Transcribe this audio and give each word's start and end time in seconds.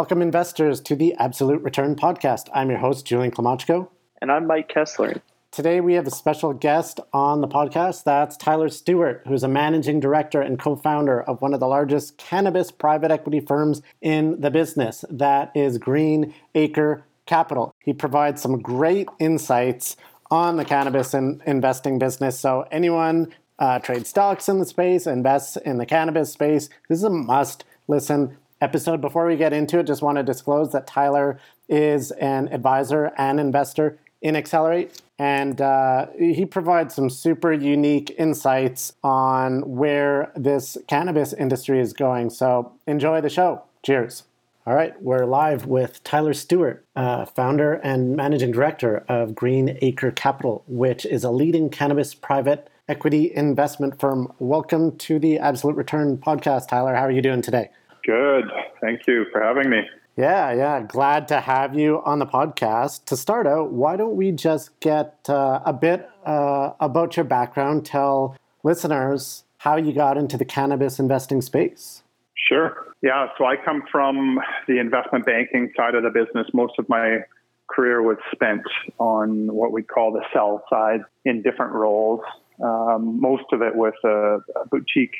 Welcome, 0.00 0.22
investors, 0.22 0.80
to 0.80 0.96
the 0.96 1.14
Absolute 1.18 1.60
Return 1.60 1.94
Podcast. 1.94 2.48
I'm 2.54 2.70
your 2.70 2.78
host, 2.78 3.04
Julian 3.04 3.32
Klymochko. 3.32 3.86
And 4.22 4.32
I'm 4.32 4.46
Mike 4.46 4.70
Kessler. 4.70 5.20
Today, 5.50 5.82
we 5.82 5.92
have 5.92 6.06
a 6.06 6.10
special 6.10 6.54
guest 6.54 7.00
on 7.12 7.42
the 7.42 7.46
podcast. 7.46 8.04
That's 8.04 8.34
Tyler 8.38 8.70
Stuart, 8.70 9.24
who's 9.28 9.42
a 9.42 9.48
managing 9.48 10.00
director 10.00 10.40
and 10.40 10.58
co 10.58 10.74
founder 10.74 11.20
of 11.20 11.42
one 11.42 11.52
of 11.52 11.60
the 11.60 11.66
largest 11.66 12.16
cannabis 12.16 12.70
private 12.70 13.10
equity 13.10 13.40
firms 13.40 13.82
in 14.00 14.40
the 14.40 14.50
business. 14.50 15.04
That 15.10 15.52
is 15.54 15.76
Green 15.76 16.32
Acre 16.54 17.04
Capital. 17.26 17.74
He 17.80 17.92
provides 17.92 18.40
some 18.40 18.62
great 18.62 19.10
insights 19.18 19.96
on 20.30 20.56
the 20.56 20.64
cannabis 20.64 21.12
and 21.12 21.42
investing 21.44 21.98
business. 21.98 22.40
So, 22.40 22.66
anyone 22.70 23.34
uh, 23.58 23.80
trade 23.80 24.06
stocks 24.06 24.48
in 24.48 24.60
the 24.60 24.64
space, 24.64 25.06
invests 25.06 25.58
in 25.58 25.76
the 25.76 25.84
cannabis 25.84 26.32
space, 26.32 26.70
this 26.88 26.96
is 26.96 27.04
a 27.04 27.10
must 27.10 27.66
listen 27.86 28.38
episode. 28.60 29.00
Before 29.00 29.26
we 29.26 29.36
get 29.36 29.52
into 29.52 29.78
it, 29.78 29.86
just 29.86 30.02
want 30.02 30.18
to 30.18 30.22
disclose 30.22 30.72
that 30.72 30.86
Tyler 30.86 31.38
is 31.68 32.10
an 32.12 32.48
advisor 32.48 33.12
and 33.16 33.40
investor 33.40 33.98
in 34.22 34.36
Accelerate, 34.36 35.00
and 35.18 35.60
uh, 35.60 36.06
he 36.18 36.44
provides 36.44 36.94
some 36.94 37.08
super 37.08 37.52
unique 37.52 38.14
insights 38.18 38.92
on 39.02 39.76
where 39.76 40.30
this 40.36 40.76
cannabis 40.88 41.32
industry 41.32 41.80
is 41.80 41.92
going. 41.92 42.28
So 42.28 42.72
enjoy 42.86 43.22
the 43.22 43.30
show. 43.30 43.62
Cheers. 43.82 44.24
All 44.66 44.74
right, 44.74 45.00
we're 45.00 45.24
live 45.24 45.64
with 45.64 46.04
Tyler 46.04 46.34
Stuart, 46.34 46.84
uh, 46.94 47.24
founder 47.24 47.74
and 47.74 48.14
managing 48.14 48.52
director 48.52 49.04
of 49.08 49.34
Green 49.34 49.78
Acre 49.80 50.10
Capital, 50.10 50.62
which 50.68 51.06
is 51.06 51.24
a 51.24 51.30
leading 51.30 51.70
cannabis 51.70 52.12
private 52.12 52.68
equity 52.86 53.34
investment 53.34 53.98
firm. 53.98 54.30
Welcome 54.38 54.98
to 54.98 55.18
the 55.18 55.38
Absolute 55.38 55.76
Return 55.76 56.18
podcast, 56.18 56.68
Tyler. 56.68 56.94
How 56.94 57.06
are 57.06 57.10
you 57.10 57.22
doing 57.22 57.40
today? 57.40 57.70
Good. 58.04 58.44
Thank 58.80 59.06
you 59.06 59.26
for 59.32 59.42
having 59.42 59.70
me. 59.70 59.82
Yeah, 60.16 60.52
yeah. 60.52 60.82
Glad 60.82 61.28
to 61.28 61.40
have 61.40 61.74
you 61.74 62.02
on 62.04 62.18
the 62.18 62.26
podcast. 62.26 63.04
To 63.06 63.16
start 63.16 63.46
out, 63.46 63.72
why 63.72 63.96
don't 63.96 64.16
we 64.16 64.32
just 64.32 64.78
get 64.80 65.16
uh, 65.28 65.60
a 65.64 65.72
bit 65.72 66.08
uh, 66.26 66.72
about 66.80 67.16
your 67.16 67.24
background? 67.24 67.86
Tell 67.86 68.36
listeners 68.62 69.44
how 69.58 69.76
you 69.76 69.92
got 69.92 70.18
into 70.18 70.36
the 70.36 70.44
cannabis 70.44 70.98
investing 70.98 71.40
space. 71.40 72.02
Sure. 72.34 72.94
Yeah. 73.02 73.28
So 73.38 73.44
I 73.44 73.56
come 73.56 73.82
from 73.90 74.40
the 74.66 74.78
investment 74.78 75.24
banking 75.24 75.72
side 75.76 75.94
of 75.94 76.02
the 76.02 76.10
business. 76.10 76.48
Most 76.52 76.74
of 76.78 76.88
my 76.88 77.20
career 77.68 78.02
was 78.02 78.16
spent 78.32 78.62
on 78.98 79.52
what 79.54 79.72
we 79.72 79.82
call 79.82 80.12
the 80.12 80.24
sell 80.32 80.64
side 80.68 81.00
in 81.24 81.42
different 81.42 81.72
roles. 81.72 82.20
Um, 82.62 83.20
most 83.20 83.44
of 83.52 83.62
it 83.62 83.74
with 83.74 83.94
a, 84.04 84.38
a 84.56 84.66
boutique 84.70 85.14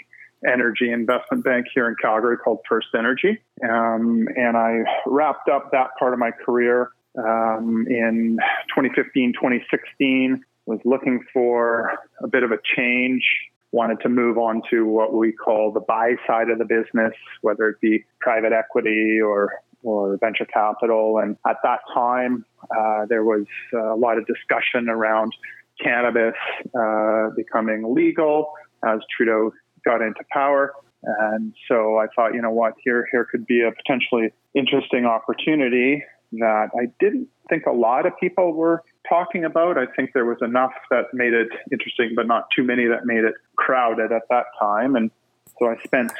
energy 0.46 0.90
investment 0.90 1.44
bank 1.44 1.66
here 1.74 1.88
in 1.88 1.96
Calgary 2.00 2.36
called 2.36 2.60
First 2.68 2.88
Energy. 2.96 3.38
Um, 3.62 4.26
and 4.36 4.56
I 4.56 4.78
wrapped 5.06 5.48
up 5.48 5.70
that 5.72 5.90
part 5.98 6.12
of 6.12 6.18
my 6.18 6.30
career 6.30 6.90
um, 7.18 7.86
in 7.88 8.38
2015, 8.74 9.32
2016. 9.34 10.44
Was 10.66 10.80
looking 10.84 11.24
for 11.32 11.98
a 12.22 12.28
bit 12.28 12.44
of 12.44 12.52
a 12.52 12.58
change. 12.76 13.24
Wanted 13.72 14.00
to 14.02 14.08
move 14.08 14.38
on 14.38 14.62
to 14.70 14.86
what 14.86 15.12
we 15.12 15.32
call 15.32 15.72
the 15.72 15.80
buy 15.80 16.14
side 16.26 16.48
of 16.48 16.58
the 16.58 16.64
business, 16.64 17.12
whether 17.40 17.68
it 17.68 17.80
be 17.80 18.04
private 18.20 18.52
equity 18.52 19.18
or 19.20 19.52
or 19.82 20.16
venture 20.18 20.44
capital. 20.44 21.18
And 21.18 21.36
at 21.48 21.56
that 21.62 21.80
time, 21.92 22.44
uh, 22.70 23.06
there 23.06 23.24
was 23.24 23.46
a 23.74 23.96
lot 23.96 24.18
of 24.18 24.26
discussion 24.26 24.88
around 24.88 25.32
cannabis 25.82 26.34
uh, 26.78 27.30
becoming 27.34 27.94
legal 27.94 28.52
as 28.84 29.00
Trudeau 29.16 29.52
got 29.84 30.02
into 30.02 30.22
power. 30.32 30.72
And 31.02 31.54
so 31.68 31.98
I 31.98 32.06
thought, 32.14 32.34
you 32.34 32.42
know 32.42 32.50
what, 32.50 32.74
here 32.84 33.08
here 33.10 33.24
could 33.24 33.46
be 33.46 33.62
a 33.62 33.72
potentially 33.72 34.32
interesting 34.54 35.06
opportunity 35.06 36.04
that 36.32 36.68
I 36.78 36.86
didn't 37.00 37.28
think 37.48 37.66
a 37.66 37.72
lot 37.72 38.06
of 38.06 38.12
people 38.20 38.52
were 38.52 38.82
talking 39.08 39.44
about. 39.44 39.78
I 39.78 39.86
think 39.96 40.10
there 40.14 40.24
was 40.24 40.38
enough 40.42 40.72
that 40.90 41.06
made 41.12 41.32
it 41.32 41.48
interesting, 41.72 42.12
but 42.14 42.26
not 42.26 42.46
too 42.54 42.62
many 42.62 42.86
that 42.86 43.04
made 43.04 43.24
it 43.24 43.34
crowded 43.56 44.12
at 44.12 44.22
that 44.30 44.44
time. 44.60 44.94
And 44.94 45.10
so 45.58 45.68
I 45.68 45.76
spent 45.82 46.12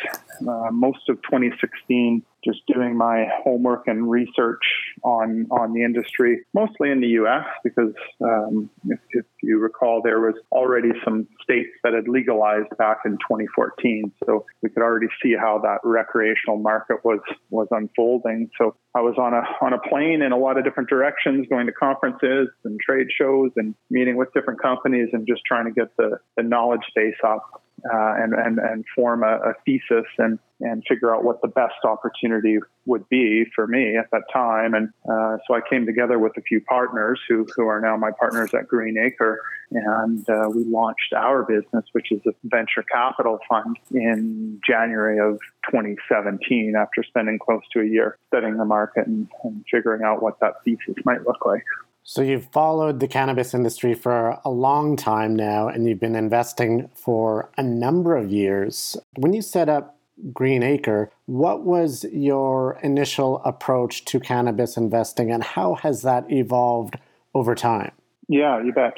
uh, 0.47 0.71
most 0.73 1.09
of 1.09 1.17
2016 1.23 2.23
just 2.45 2.61
doing 2.67 2.97
my 2.97 3.27
homework 3.43 3.87
and 3.87 4.11
research 4.11 4.63
on 5.03 5.47
on 5.51 5.73
the 5.73 5.83
industry, 5.83 6.41
mostly 6.55 6.91
in 6.91 7.01
the 7.01 7.09
U.S. 7.21 7.45
because 7.65 7.93
um, 8.23 8.71
if, 8.87 8.99
if, 9.11 9.25
you 9.43 9.59
recall, 9.59 10.03
there 10.03 10.21
was 10.21 10.35
already 10.53 10.91
some 11.05 11.27
states 11.43 11.71
that 11.83 11.95
had 11.95 12.09
legalized 12.09 12.69
back 12.79 12.99
in 13.05 13.13
2014, 13.13 14.13
so 14.27 14.45
we 14.63 14.69
could 14.69 14.83
already 14.83 15.09
see 15.23 15.35
how 15.35 15.59
that 15.63 15.79
recreational 15.85 16.59
market 16.59 17.05
was 17.05 17.21
was 17.51 17.69
unfolding. 17.71 18.51
So 18.59 18.77
I 18.95 19.01
was 19.01 19.15
on 19.19 19.35
a 19.35 19.43
on 19.65 19.73
a 19.73 19.79
plane 19.79 20.23
in 20.23 20.33
a 20.33 20.39
lot 20.39 20.59
of 20.59 20.65
different 20.65 20.89
directions, 20.89 21.47
going 21.49 21.67
to 21.67 21.73
conferences 21.73 22.49
and 22.65 22.79
trade 22.81 23.09
shows 23.17 23.51
and 23.57 23.75
meeting 23.89 24.17
with 24.17 24.33
different 24.35 24.61
companies 24.61 25.09
and 25.13 25.27
just 25.27 25.43
trying 25.47 25.67
to 25.67 25.73
get 25.73 25.97
the, 25.97 26.19
the 26.37 26.43
knowledge 26.43 26.85
base 26.95 27.15
up 27.25 27.63
uh, 27.93 28.15
and, 28.19 28.35
and 28.35 28.59
and 28.59 28.85
form 28.95 29.23
a, 29.23 29.37
a 29.37 29.55
thesis 29.65 30.07
and 30.19 30.39
and 30.61 30.83
figure 30.87 31.15
out 31.15 31.25
what 31.25 31.41
the 31.43 31.49
best 31.49 31.85
opportunity 31.85 32.59
would 32.87 33.09
be 33.09 33.45
for 33.55 33.67
me 33.67 33.97
at 33.97 34.11
that 34.13 34.23
time. 34.33 34.75
And 34.75 34.89
uh, 35.11 35.39
so 35.47 35.55
I 35.55 35.61
came 35.69 35.87
together 35.87 36.19
with 36.19 36.37
a 36.37 36.43
few 36.43 36.61
partners 36.61 37.21
who, 37.29 37.47
who 37.57 37.67
are 37.67 37.81
now 37.81 37.97
my 37.97 38.11
partners 38.11 38.51
at 38.55 38.69
Green 38.69 38.99
Acre. 38.99 39.41
And 39.71 40.29
uh, 40.29 40.51
we 40.55 40.65
launched 40.65 41.13
our 41.17 41.45
business, 41.45 41.85
which 41.93 42.11
is 42.11 42.21
a 42.27 42.33
venture 42.45 42.85
capital 42.93 43.39
fund, 43.49 43.77
in 43.93 44.61
January 44.67 45.19
of 45.19 45.39
2017 45.71 46.75
after 46.77 47.03
spending 47.05 47.39
close 47.39 47.63
to 47.73 47.81
a 47.81 47.87
year 47.87 48.19
studying 48.29 48.57
the 48.57 48.65
market 48.65 49.07
and, 49.07 49.29
and 49.45 49.65
figuring 49.71 50.03
out 50.03 50.23
what 50.23 50.41
that 50.41 50.55
thesis 50.65 50.97
might 51.05 51.25
look 51.27 51.47
like. 51.47 51.65
So 52.03 52.23
you've 52.23 52.51
followed 52.53 53.01
the 53.01 53.09
cannabis 53.09 53.55
industry 53.55 53.95
for 53.95 54.41
a 54.45 54.51
long 54.51 54.97
time 54.97 55.37
now, 55.37 55.69
and 55.69 55.87
you've 55.87 56.01
been 56.01 56.17
investing 56.17 56.91
for 56.95 57.51
a 57.57 57.63
number 57.63 58.17
of 58.17 58.31
years. 58.31 58.97
When 59.17 59.33
you 59.33 59.43
set 59.43 59.69
up 59.69 60.01
Green 60.33 60.63
Acre. 60.63 61.11
What 61.27 61.65
was 61.65 62.05
your 62.13 62.79
initial 62.83 63.41
approach 63.45 64.05
to 64.07 64.21
cannabis 64.21 64.77
investing 64.77 65.31
and 65.31 65.43
how 65.43 65.77
has 65.77 66.03
that 66.03 66.31
evolved 66.31 66.97
over 67.35 67.55
time? 67.55 67.93
Yeah, 68.29 68.63
you 68.63 68.73
bet. 68.73 68.95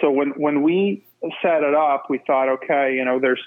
So 0.00 0.10
when 0.10 0.30
when 0.36 0.62
we 0.62 1.06
set 1.40 1.62
it 1.62 1.74
up, 1.74 2.06
we 2.10 2.20
thought, 2.26 2.48
okay, 2.48 2.94
you 2.94 3.04
know, 3.04 3.18
there's 3.20 3.40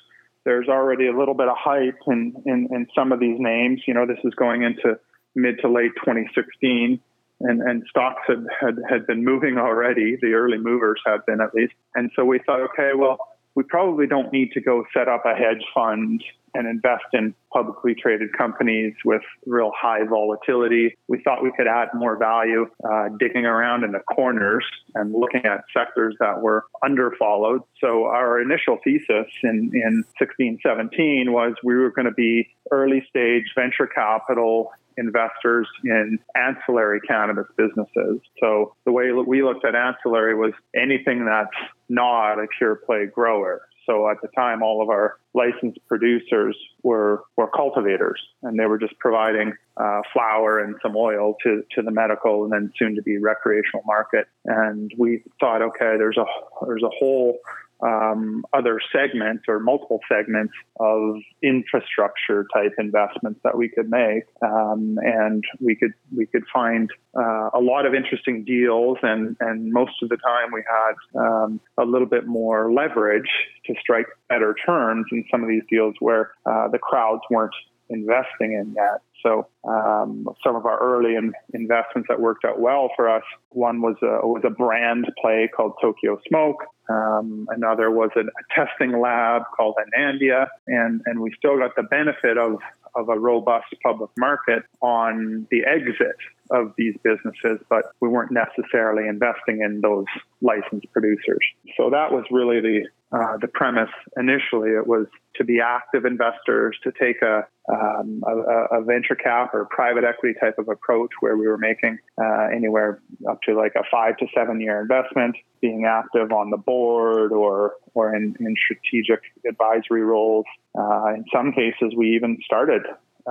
there's 0.46 0.67
already 0.67 1.07
a 1.07 1.17
little 1.17 1.34
bit 1.34 1.47
of 1.47 1.57
hype 1.57 2.00
in, 2.07 2.34
in, 2.46 2.69
in 2.72 2.88
some 2.96 3.12
of 3.12 3.19
these 3.19 3.35
names. 3.38 3.81
You 3.85 3.94
know, 3.94 4.06
this 4.06 4.19
is 4.23 4.34
going 4.35 4.63
into 4.63 4.97
mid 5.35 5.59
to 5.62 5.69
late 5.69 5.91
2016 5.97 7.00
and, 7.41 7.61
and 7.61 7.83
stocks 7.89 8.21
had, 8.27 8.45
had, 8.59 8.77
had 8.89 9.07
been 9.07 9.23
moving 9.23 9.57
already. 9.57 10.17
The 10.21 10.33
early 10.33 10.57
movers 10.57 11.01
had 11.05 11.25
been 11.25 11.41
at 11.41 11.53
least. 11.53 11.73
And 11.95 12.11
so 12.15 12.25
we 12.25 12.39
thought, 12.39 12.61
okay, 12.61 12.91
well, 12.95 13.17
we 13.55 13.63
probably 13.63 14.05
don't 14.05 14.31
need 14.31 14.51
to 14.51 14.61
go 14.61 14.85
set 14.93 15.07
up 15.07 15.23
a 15.25 15.33
hedge 15.33 15.65
fund 15.73 16.23
and 16.53 16.67
invest 16.67 17.05
in 17.13 17.33
publicly 17.51 17.95
traded 17.95 18.31
companies 18.37 18.93
with 19.03 19.23
real 19.47 19.71
high 19.75 20.03
volatility. 20.03 20.95
We 21.07 21.21
thought 21.23 21.43
we 21.43 21.51
could 21.57 21.67
add 21.67 21.89
more 21.95 22.17
value 22.17 22.67
uh, 22.87 23.09
digging 23.19 23.45
around 23.45 23.83
in 23.83 23.93
the 23.93 23.99
corners 23.99 24.63
and 24.93 25.11
looking 25.11 25.45
at 25.45 25.63
sectors 25.75 26.16
that 26.19 26.41
were 26.41 26.66
underfollowed. 26.83 27.61
So 27.81 28.05
our 28.05 28.40
initial 28.40 28.78
thesis 28.83 29.25
in, 29.43 29.72
in 29.73 30.03
16, 30.19 30.59
17 30.61 31.31
was 31.31 31.55
we 31.63 31.75
were 31.75 31.90
going 31.90 32.05
to 32.05 32.13
be 32.13 32.47
early 32.72 33.05
stage 33.09 33.45
venture 33.55 33.87
capital 33.87 34.72
investors 34.97 35.67
in 35.84 36.20
ancillary 36.35 36.99
cannabis 37.02 37.47
businesses. 37.58 38.20
So 38.40 38.76
the 38.85 38.91
way 38.91 39.11
we 39.11 39.44
looked 39.44 39.66
at 39.66 39.76
ancillary 39.76 40.35
was 40.35 40.53
anything 40.76 41.26
that's 41.26 41.49
not 41.90 42.40
a 42.40 42.47
pure 42.58 42.76
play 42.76 43.05
grower. 43.05 43.61
So 43.88 44.09
at 44.09 44.17
the 44.22 44.28
time, 44.35 44.61
all 44.61 44.82
of 44.82 44.90
our 44.90 45.17
licensed 45.34 45.79
producers 45.88 46.58
were 46.84 47.23
were 47.38 47.49
cultivators, 47.49 48.22
and 48.44 48.59
they 48.59 48.66
were 48.66 48.78
just 48.78 48.99
providing 48.99 49.53
uh, 49.78 50.02
flower 50.11 50.59
and 50.59 50.76
some 50.84 50.96
oil 50.97 51.35
to 51.43 51.64
to 51.76 51.82
the 51.82 51.91
medical 51.91 52.43
and 52.43 52.52
then 52.52 52.73
soon 52.78 52.96
to 52.96 53.02
be 53.02 53.17
recreational 53.17 53.84
market. 53.85 54.28
And 54.43 54.91
we 54.97 55.23
thought, 55.40 55.61
okay, 55.61 55.96
there's 55.97 56.17
a 56.17 56.26
there's 56.66 56.84
a 56.84 56.90
whole 57.00 57.40
um, 57.82 58.44
other 58.53 58.79
segments 58.91 59.44
or 59.47 59.59
multiple 59.59 60.00
segments 60.12 60.53
of 60.79 61.16
infrastructure 61.44 62.47
type 62.53 62.74
investments 62.78 63.40
that 63.44 63.58
we 63.58 63.70
could 63.70 63.90
make, 63.90 64.24
um, 64.41 64.97
and 65.03 65.44
we 65.59 65.76
could 65.76 65.94
we 66.16 66.26
could 66.26 66.44
find 66.53 66.90
uh, 67.18 67.50
a 67.53 67.59
lot 67.59 67.85
of 67.85 67.94
interesting 67.94 68.44
deals, 68.44 68.97
and 69.03 69.38
and 69.40 69.72
most 69.72 69.94
of 70.02 70.09
the 70.09 70.18
time 70.18 70.52
we 70.53 70.64
had 70.68 71.20
um, 71.20 71.59
a 71.78 71.85
little 71.85 72.08
bit 72.08 72.26
more 72.26 72.72
leverage 72.74 73.29
to 73.66 73.76
strike 73.79 74.08
better 74.29 74.56
terms 74.66 75.06
in 75.12 75.24
some 75.32 75.44
of 75.44 75.50
these 75.50 75.64
deals 75.70 75.96
where 76.00 76.32
uh, 76.46 76.68
the 76.70 76.79
crowds 76.79 77.22
weren't 77.29 77.56
investing 77.90 78.53
in 78.53 78.74
yet. 78.76 79.02
So 79.23 79.47
um, 79.67 80.28
some 80.43 80.55
of 80.55 80.66
our 80.66 80.79
early 80.79 81.16
in, 81.16 81.34
investments 81.53 82.08
that 82.09 82.19
worked 82.19 82.46
out 82.46 82.59
well 82.59 82.90
for 82.96 83.09
us. 83.09 83.23
One 83.49 83.81
was 83.81 83.96
a, 84.02 84.25
was 84.25 84.43
a 84.46 84.49
brand 84.49 85.05
play 85.22 85.49
called 85.53 85.73
Tokyo 85.81 86.19
Smoke. 86.28 86.64
Um, 86.90 87.47
another 87.49 87.91
was 87.91 88.11
a, 88.16 88.22
a, 88.22 88.25
testing 88.55 88.99
lab 89.02 89.43
called 89.55 89.75
Anandia, 89.75 90.47
and 90.67 91.02
and 91.05 91.19
we 91.19 91.34
still 91.37 91.58
got 91.58 91.75
the 91.75 91.84
benefit 91.84 92.37
of 92.37 92.59
of 92.96 93.09
a 93.09 93.19
robust 93.19 93.75
public 93.84 94.09
market 94.17 94.64
on 94.81 95.47
the 95.52 95.66
exit 95.66 96.16
of 96.52 96.73
these 96.78 96.96
businesses, 97.03 97.59
but 97.70 97.91
we 97.99 98.09
weren't 98.09 98.32
necessarily 98.32 99.08
investing 99.08 99.61
in 99.61 99.82
those 99.82 100.05
licensed 100.41 100.91
producers. 100.94 101.46
So 101.76 101.90
that 101.90 102.11
was 102.11 102.26
really 102.32 102.61
the 102.61 102.88
uh, 103.09 103.38
the 103.40 103.47
premise 103.47 103.90
initially. 104.17 104.72
It 104.72 104.85
was 104.85 105.08
to 105.35 105.46
be 105.46 105.61
active 105.61 106.03
investors, 106.03 106.78
to 106.84 106.91
take 106.91 107.22
a, 107.22 107.47
um, 107.72 108.22
a, 108.28 108.79
a, 108.79 108.84
venture 108.84 109.16
cap 109.16 109.53
or 109.53 109.66
private 109.72 110.03
equity 110.03 110.38
type 110.38 110.58
of 110.58 110.67
approach 110.67 111.11
where 111.22 111.38
we 111.38 111.47
were 111.47 111.58
making 111.58 111.99
uh, 112.22 112.47
anywhere 112.53 113.02
up 113.29 113.40
to 113.43 113.55
like 113.55 113.73
a 113.76 113.84
five 113.90 114.17
to 114.17 114.26
seven 114.35 114.59
year 114.59 114.82
investment, 114.82 115.38
being 115.61 115.85
active 115.85 116.34
on 116.34 116.50
the 116.50 116.58
board 116.58 117.32
or 117.32 117.76
or 117.93 118.14
in, 118.14 118.35
in 118.41 118.55
strategic 118.66 119.22
advisory 119.47 120.03
roles. 120.03 120.46
Uh, 120.78 121.14
in 121.16 121.23
some 121.34 121.53
cases, 121.53 121.93
we 121.96 122.14
even 122.14 122.38
started 122.43 122.82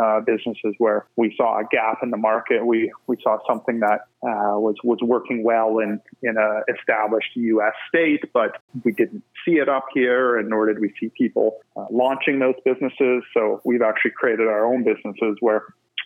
uh, 0.01 0.21
businesses 0.21 0.75
where 0.79 1.07
we 1.17 1.35
saw 1.37 1.59
a 1.59 1.65
gap 1.71 1.99
in 2.03 2.11
the 2.11 2.17
market. 2.17 2.65
We 2.65 2.93
we 3.07 3.17
saw 3.23 3.39
something 3.49 3.81
that 3.81 4.01
uh, 4.23 4.59
was 4.59 4.77
was 4.85 4.99
working 5.03 5.43
well 5.43 5.79
in 5.79 6.01
in 6.23 6.37
a 6.37 6.61
established 6.75 7.31
U.S. 7.35 7.75
state, 7.89 8.25
but 8.33 8.61
we 8.85 8.93
didn't 8.93 9.23
see 9.45 9.55
it 9.55 9.69
up 9.69 9.87
here, 9.95 10.39
and 10.39 10.49
nor 10.49 10.67
did 10.67 10.81
we 10.81 10.93
see 11.01 11.11
people 11.17 11.59
uh, 11.77 11.87
launching 11.91 12.39
those 12.39 12.57
businesses. 12.65 13.23
So 13.35 13.61
we've 13.65 13.83
actually 13.83 14.13
created 14.13 14.47
our 14.49 14.67
own 14.67 14.85
businesses 14.85 15.37
where 15.41 15.65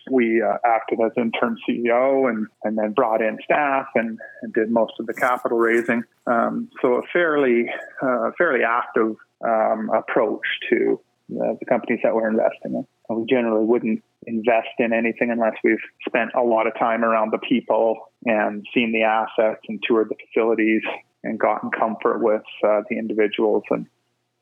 we 0.09 0.41
uh, 0.41 0.57
acted 0.65 0.99
as 1.05 1.11
interim 1.17 1.57
CEO 1.67 2.29
and, 2.29 2.47
and 2.63 2.77
then 2.77 2.91
brought 2.91 3.21
in 3.21 3.37
staff 3.43 3.87
and, 3.95 4.19
and 4.41 4.53
did 4.53 4.71
most 4.71 4.93
of 4.99 5.05
the 5.05 5.13
capital 5.13 5.57
raising. 5.57 6.03
Um, 6.25 6.69
so 6.81 6.95
a 6.95 7.01
fairly 7.13 7.69
uh, 8.01 8.31
fairly 8.37 8.63
active 8.63 9.15
um, 9.45 9.89
approach 9.93 10.45
to 10.69 10.99
uh, 11.31 11.53
the 11.59 11.65
companies 11.65 11.99
that 12.03 12.15
we're 12.15 12.29
investing 12.29 12.75
in. 12.75 12.87
We 13.15 13.25
generally 13.25 13.65
wouldn't 13.65 14.03
invest 14.27 14.69
in 14.79 14.93
anything 14.93 15.31
unless 15.31 15.55
we've 15.63 15.79
spent 16.07 16.31
a 16.35 16.41
lot 16.41 16.67
of 16.67 16.77
time 16.77 17.03
around 17.03 17.31
the 17.31 17.39
people 17.39 18.11
and 18.25 18.65
seen 18.73 18.91
the 18.91 19.03
assets 19.03 19.61
and 19.67 19.81
toured 19.87 20.09
the 20.09 20.15
facilities 20.27 20.81
and 21.23 21.39
gotten 21.39 21.71
comfort 21.71 22.19
with 22.21 22.43
uh, 22.63 22.81
the 22.89 22.97
individuals 22.97 23.63
and, 23.69 23.87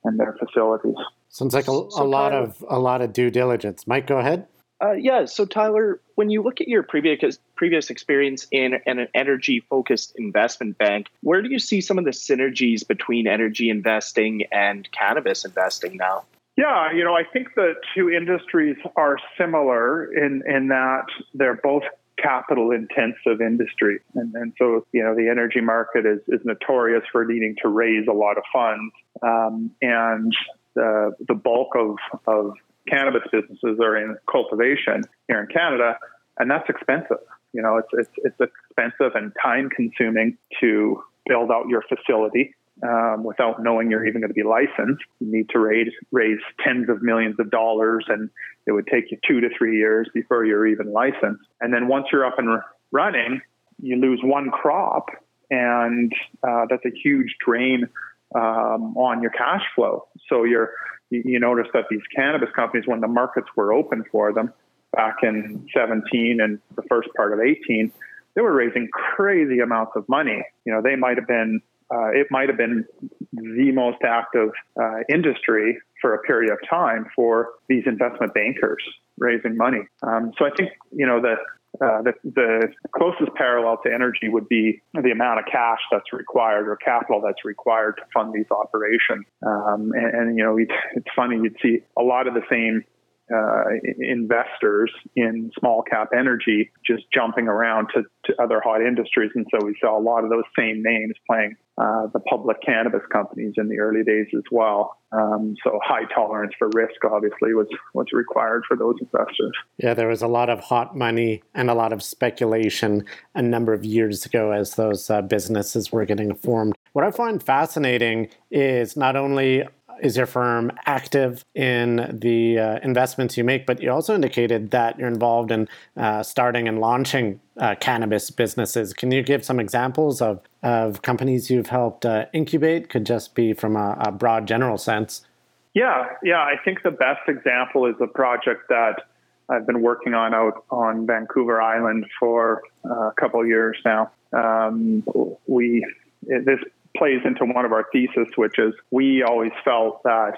and 0.04 0.19
their 0.19 0.36
facilities. 0.39 0.95
Sounds 1.30 1.54
like 1.54 1.66
a, 1.66 1.71
so, 1.71 1.89
a 1.95 2.04
lot 2.04 2.33
of 2.33 2.63
a 2.68 2.80
lot 2.80 3.01
of 3.01 3.13
due 3.13 3.30
diligence. 3.30 3.86
Mike, 3.86 4.07
go 4.07 4.18
ahead. 4.18 4.48
Uh, 4.81 4.94
yeah. 4.94 5.25
So 5.25 5.45
Tyler, 5.45 6.00
when 6.15 6.30
you 6.30 6.42
look 6.42 6.62
at 6.62 6.68
your 6.68 6.83
previous 6.83 7.38
previous 7.56 7.89
experience 7.89 8.48
in, 8.51 8.75
in 8.86 9.00
an 9.00 9.07
energy 9.13 9.60
focused 9.69 10.13
investment 10.15 10.77
bank, 10.77 11.07
where 11.22 11.42
do 11.42 11.50
you 11.50 11.60
see 11.60 11.81
some 11.81 12.00
of 12.00 12.06
the 12.06 12.12
synergies 12.12 12.88
between 12.88 13.27
energy 13.27 13.69
investing 13.69 14.44
and 14.51 14.89
cannabis 14.92 15.44
investing 15.44 15.98
now? 15.98 16.24
Yeah, 16.59 16.91
you 16.91 17.06
know, 17.06 17.13
I 17.13 17.23
think 17.23 17.56
the 17.56 17.75
two 17.95 18.09
industries 18.09 18.75
are 18.97 19.15
similar 19.38 20.11
in, 20.11 20.44
in 20.45 20.67
that 20.67 21.06
they're 21.33 21.57
both 21.63 21.83
capital 22.21 22.71
intensive 22.71 23.39
industry. 23.39 24.01
And, 24.15 24.35
and 24.35 24.51
so, 24.59 24.85
you 24.91 25.01
know, 25.01 25.15
the 25.15 25.29
energy 25.29 25.61
market 25.61 26.06
is, 26.06 26.19
is 26.27 26.41
notorious 26.44 27.03
for 27.13 27.23
needing 27.23 27.56
to 27.61 27.69
raise 27.69 28.07
a 28.09 28.11
lot 28.11 28.38
of 28.38 28.44
funds. 28.51 28.94
Um, 29.23 29.71
and 29.81 30.35
the, 30.73 31.13
the 31.29 31.33
bulk 31.33 31.77
of, 31.77 31.95
of 32.27 32.51
cannabis 32.89 33.23
businesses 33.31 33.79
are 33.81 33.95
in 33.95 34.17
cultivation 34.29 35.03
here 35.29 35.39
in 35.39 35.47
Canada, 35.47 35.97
and 36.39 36.51
that's 36.51 36.67
expensive. 36.67 37.23
You 37.53 37.62
know, 37.62 37.77
it's, 37.77 37.88
it's, 37.94 38.35
it's 38.38 38.51
expensive 38.69 39.15
and 39.15 39.31
time 39.41 39.69
consuming 39.69 40.38
to 40.59 41.01
build 41.25 41.51
out 41.51 41.69
your 41.69 41.83
facility 41.83 42.53
um, 42.83 43.23
without 43.23 43.61
knowing 43.61 43.91
you're 43.91 44.05
even 44.05 44.21
going 44.21 44.29
to 44.29 44.33
be 44.33 44.43
licensed. 44.43 45.03
You 45.19 45.31
need 45.31 45.49
to 45.49 45.59
raise 45.59 45.91
raise 46.11 46.39
tens 46.63 46.89
of 46.89 47.01
millions 47.01 47.35
of 47.39 47.51
dollars, 47.51 48.05
and 48.07 48.29
it 48.65 48.71
would 48.71 48.87
take 48.87 49.11
you 49.11 49.17
two 49.27 49.41
to 49.41 49.49
three 49.57 49.77
years 49.77 50.09
before 50.13 50.45
you're 50.45 50.67
even 50.67 50.91
licensed. 50.91 51.43
And 51.61 51.73
then 51.73 51.87
once 51.87 52.07
you're 52.11 52.25
up 52.25 52.39
and 52.39 52.61
running, 52.91 53.41
you 53.81 53.97
lose 53.97 54.19
one 54.23 54.49
crop, 54.49 55.07
and 55.49 56.11
uh, 56.47 56.65
that's 56.69 56.85
a 56.85 56.91
huge 57.03 57.35
drain 57.45 57.87
um, 58.35 58.95
on 58.97 59.21
your 59.21 59.31
cash 59.31 59.63
flow. 59.75 60.07
So 60.27 60.43
you're 60.43 60.71
you, 61.09 61.23
you 61.25 61.39
notice 61.39 61.67
that 61.73 61.85
these 61.89 62.01
cannabis 62.15 62.49
companies, 62.55 62.87
when 62.87 63.01
the 63.01 63.07
markets 63.07 63.47
were 63.55 63.73
open 63.73 64.03
for 64.11 64.31
them 64.33 64.53
back 64.95 65.17
in 65.23 65.67
17 65.75 66.39
and 66.41 66.59
the 66.75 66.81
first 66.83 67.09
part 67.15 67.33
of 67.33 67.39
18, 67.39 67.91
they 68.35 68.41
were 68.41 68.53
raising 68.53 68.87
crazy 68.91 69.59
amounts 69.59 69.93
of 69.95 70.07
money. 70.07 70.43
You 70.65 70.73
know, 70.73 70.81
they 70.81 70.95
might 70.95 71.17
have 71.17 71.27
been 71.27 71.61
uh, 71.91 72.09
it 72.13 72.27
might 72.30 72.50
have 72.50 72.57
been 72.57 72.86
the 73.33 73.71
most 73.74 73.97
active 74.03 74.50
uh, 74.80 75.00
industry 75.12 75.77
for 76.01 76.13
a 76.13 76.19
period 76.19 76.51
of 76.51 76.59
time 76.69 77.06
for 77.15 77.50
these 77.68 77.83
investment 77.86 78.33
bankers 78.33 78.83
raising 79.18 79.57
money. 79.57 79.81
Um, 80.03 80.31
so 80.38 80.45
I 80.45 80.51
think 80.56 80.71
you 80.91 81.06
know 81.06 81.21
the, 81.21 81.36
uh, 81.81 82.01
the, 82.01 82.13
the 82.24 82.74
closest 82.95 83.33
parallel 83.36 83.77
to 83.86 83.94
energy 83.94 84.27
would 84.30 84.47
be 84.50 84.81
the 84.94 85.12
amount 85.12 85.39
of 85.39 85.45
cash 85.51 85.80
that's 85.91 86.12
required 86.13 86.68
or 86.68 86.75
capital 86.77 87.21
that's 87.24 87.45
required 87.45 87.95
to 87.97 88.03
fund 88.13 88.33
these 88.33 88.50
operations. 88.51 89.25
Um, 89.45 89.91
and, 89.94 90.15
and, 90.15 90.38
you 90.38 90.44
know, 90.44 90.57
it's 90.57 91.07
funny 91.15 91.38
you'd 91.38 91.57
see 91.62 91.80
a 91.97 92.01
lot 92.01 92.27
of 92.27 92.33
the 92.33 92.41
same 92.50 92.83
uh, 93.31 93.63
investors 94.00 94.91
in 95.15 95.51
small 95.59 95.83
cap 95.83 96.09
energy 96.18 96.71
just 96.86 97.03
jumping 97.13 97.47
around 97.47 97.88
to, 97.94 98.01
to 98.25 98.41
other 98.41 98.59
hot 98.63 98.81
industries. 98.81 99.30
And 99.36 99.45
so 99.51 99.63
we 99.63 99.75
saw 99.80 99.97
a 99.97 100.01
lot 100.01 100.24
of 100.24 100.31
those 100.31 100.45
same 100.57 100.81
names 100.81 101.13
playing 101.30 101.56
uh, 101.79 102.07
the 102.13 102.19
public 102.19 102.57
cannabis 102.61 103.01
companies 103.11 103.53
in 103.55 103.69
the 103.69 103.79
early 103.79 104.03
days 104.03 104.27
as 104.35 104.43
well. 104.51 104.97
Um, 105.11 105.55
so 105.63 105.79
high 105.81 106.03
tolerance 106.13 106.53
for 106.59 106.69
risk 106.73 107.03
obviously 107.05 107.53
was 107.53 107.67
was 107.93 108.07
required 108.11 108.63
for 108.67 108.75
those 108.75 108.95
investors. 108.99 109.53
Yeah, 109.77 109.93
there 109.93 110.09
was 110.09 110.21
a 110.21 110.27
lot 110.27 110.49
of 110.49 110.59
hot 110.59 110.95
money 110.95 111.41
and 111.55 111.69
a 111.69 111.73
lot 111.73 111.93
of 111.93 112.03
speculation 112.03 113.05
a 113.33 113.41
number 113.41 113.73
of 113.73 113.85
years 113.85 114.25
ago 114.25 114.51
as 114.51 114.75
those 114.75 115.09
uh, 115.09 115.21
businesses 115.21 115.91
were 115.91 116.05
getting 116.05 116.35
formed. 116.35 116.75
What 116.93 117.05
I 117.05 117.12
find 117.12 117.41
fascinating 117.41 118.29
is 118.51 118.98
not 118.98 119.15
only 119.15 119.63
is 120.01 120.18
your 120.18 120.25
firm 120.25 120.72
active 120.86 121.44
in 121.56 122.18
the 122.22 122.60
uh, 122.60 122.79
investments 122.84 123.38
you 123.38 123.44
make? 123.44 123.65
But 123.65 123.82
you 123.82 123.91
also 123.91 124.15
indicated 124.15 124.72
that 124.72 124.98
you're 124.98 125.08
involved 125.08 125.51
in 125.51 125.68
uh, 125.98 126.24
starting 126.24 126.68
and 126.68 126.79
launching 126.79 127.39
uh, 127.58 127.75
cannabis 127.79 128.29
businesses. 128.29 128.94
Can 128.94 129.12
you 129.12 129.22
give 129.22 129.44
some 129.44 129.60
examples 129.60 130.22
of, 130.22 130.41
of 130.63 131.01
companies 131.01 131.50
you've 131.50 131.68
helped 131.68 132.06
uh, 132.06 132.25
incubate? 132.34 132.89
Could 132.89 133.06
just 133.06 133.36
be 133.36 133.53
from 133.53 133.75
a, 133.75 133.98
a, 134.00 134.12
broad 134.12 134.48
general 134.48 134.77
sense. 134.77 135.25
Yeah, 135.74 136.06
yeah. 136.24 136.39
I 136.39 136.56
think 136.63 136.84
the 136.84 136.91
best 136.91 137.27
example 137.27 137.86
is 137.86 137.96
a 138.01 138.08
project 138.08 138.70
that 138.70 139.03
I've 139.50 139.65
been 139.65 139.82
working 139.82 140.13
on 140.13 140.34
out 140.34 140.63
on 140.70 141.06
Vancouver 141.06 141.62
Island 141.62 142.06
for 142.20 142.62
uh, 142.86 143.10
a 143.10 143.13
couple 143.20 143.46
years 143.46 143.77
now. 143.86 144.12
Um, 144.32 145.03
we 145.48 145.86
this 146.22 146.60
plays 146.98 147.22
into 147.25 147.46
one 147.46 147.65
of 147.65 147.72
our 147.72 147.86
thesis, 147.91 148.27
which 148.36 148.58
is 148.60 148.74
we 148.91 149.24
always 149.24 149.51
felt 149.63 150.03
that 150.03 150.36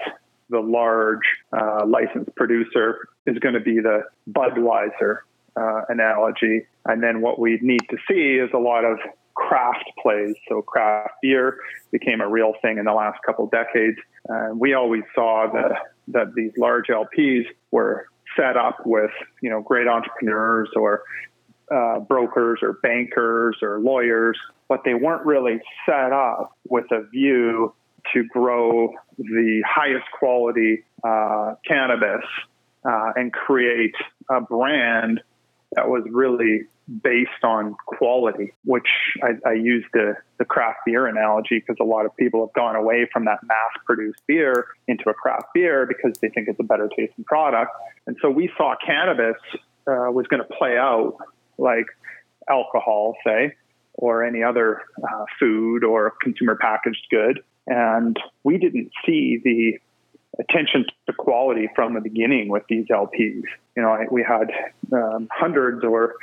the 0.49 0.59
large 0.59 1.25
uh, 1.53 1.85
licensed 1.85 2.35
producer 2.35 3.07
is 3.25 3.37
going 3.39 3.53
to 3.53 3.59
be 3.59 3.79
the 3.79 4.03
Budweiser 4.29 5.19
uh, 5.55 5.81
analogy. 5.89 6.67
And 6.85 7.01
then 7.01 7.21
what 7.21 7.39
we 7.39 7.59
need 7.61 7.81
to 7.89 7.97
see 8.07 8.35
is 8.35 8.49
a 8.53 8.57
lot 8.57 8.83
of 8.83 8.99
craft 9.33 9.89
plays. 10.01 10.35
So 10.49 10.61
craft 10.61 11.13
beer 11.21 11.57
became 11.91 12.21
a 12.21 12.27
real 12.27 12.53
thing 12.61 12.77
in 12.77 12.85
the 12.85 12.93
last 12.93 13.19
couple 13.25 13.47
decades. 13.47 13.97
And 14.27 14.59
we 14.59 14.73
always 14.73 15.03
saw 15.15 15.47
that, 15.53 15.93
that 16.09 16.35
these 16.35 16.51
large 16.57 16.87
LPs 16.87 17.45
were 17.71 18.07
set 18.35 18.57
up 18.57 18.85
with, 18.85 19.11
you 19.41 19.49
know, 19.49 19.61
great 19.61 19.87
entrepreneurs 19.87 20.69
or 20.75 21.03
uh, 21.73 21.99
brokers 21.99 22.59
or 22.61 22.73
bankers 22.83 23.57
or 23.61 23.79
lawyers 23.79 24.37
but 24.71 24.85
they 24.85 24.93
weren't 24.93 25.25
really 25.25 25.59
set 25.85 26.13
up 26.13 26.57
with 26.69 26.85
a 26.93 27.01
view 27.09 27.73
to 28.13 28.23
grow 28.23 28.87
the 29.17 29.61
highest 29.67 30.05
quality 30.17 30.85
uh, 31.03 31.55
cannabis 31.67 32.23
uh, 32.85 33.11
and 33.17 33.33
create 33.33 33.93
a 34.29 34.39
brand 34.39 35.19
that 35.73 35.89
was 35.89 36.03
really 36.09 36.61
based 37.03 37.43
on 37.43 37.75
quality, 37.85 38.53
which 38.63 38.87
I, 39.21 39.49
I 39.49 39.53
use 39.55 39.83
the, 39.91 40.15
the 40.37 40.45
craft 40.45 40.79
beer 40.85 41.05
analogy 41.05 41.59
because 41.59 41.75
a 41.81 41.85
lot 41.85 42.05
of 42.05 42.15
people 42.15 42.47
have 42.47 42.53
gone 42.53 42.77
away 42.77 43.09
from 43.11 43.25
that 43.25 43.39
mass 43.43 43.83
produced 43.85 44.21
beer 44.25 44.67
into 44.87 45.09
a 45.09 45.13
craft 45.13 45.47
beer 45.53 45.85
because 45.85 46.17
they 46.21 46.29
think 46.29 46.47
it's 46.47 46.61
a 46.61 46.63
better 46.63 46.89
tasting 46.97 47.25
product. 47.25 47.71
And 48.07 48.15
so 48.21 48.29
we 48.29 48.49
saw 48.55 48.75
cannabis 48.85 49.35
uh, 49.85 50.07
was 50.11 50.27
going 50.27 50.41
to 50.41 50.55
play 50.57 50.77
out 50.77 51.17
like 51.61 51.85
alcohol, 52.49 53.15
say, 53.25 53.55
or 53.93 54.23
any 54.23 54.43
other 54.43 54.81
uh, 55.03 55.25
food 55.39 55.83
or 55.83 56.13
consumer 56.21 56.55
packaged 56.55 57.05
good. 57.09 57.41
And 57.67 58.17
we 58.43 58.57
didn't 58.57 58.91
see 59.05 59.39
the 59.43 59.79
attention 60.39 60.85
to 61.07 61.13
quality 61.13 61.69
from 61.75 61.93
the 61.93 62.01
beginning 62.01 62.49
with 62.49 62.63
these 62.67 62.87
LPs. 62.87 63.43
You 63.75 63.83
know, 63.83 64.05
we 64.09 64.23
had 64.23 64.51
um, 64.91 65.27
hundreds 65.31 65.83
or 65.83 66.15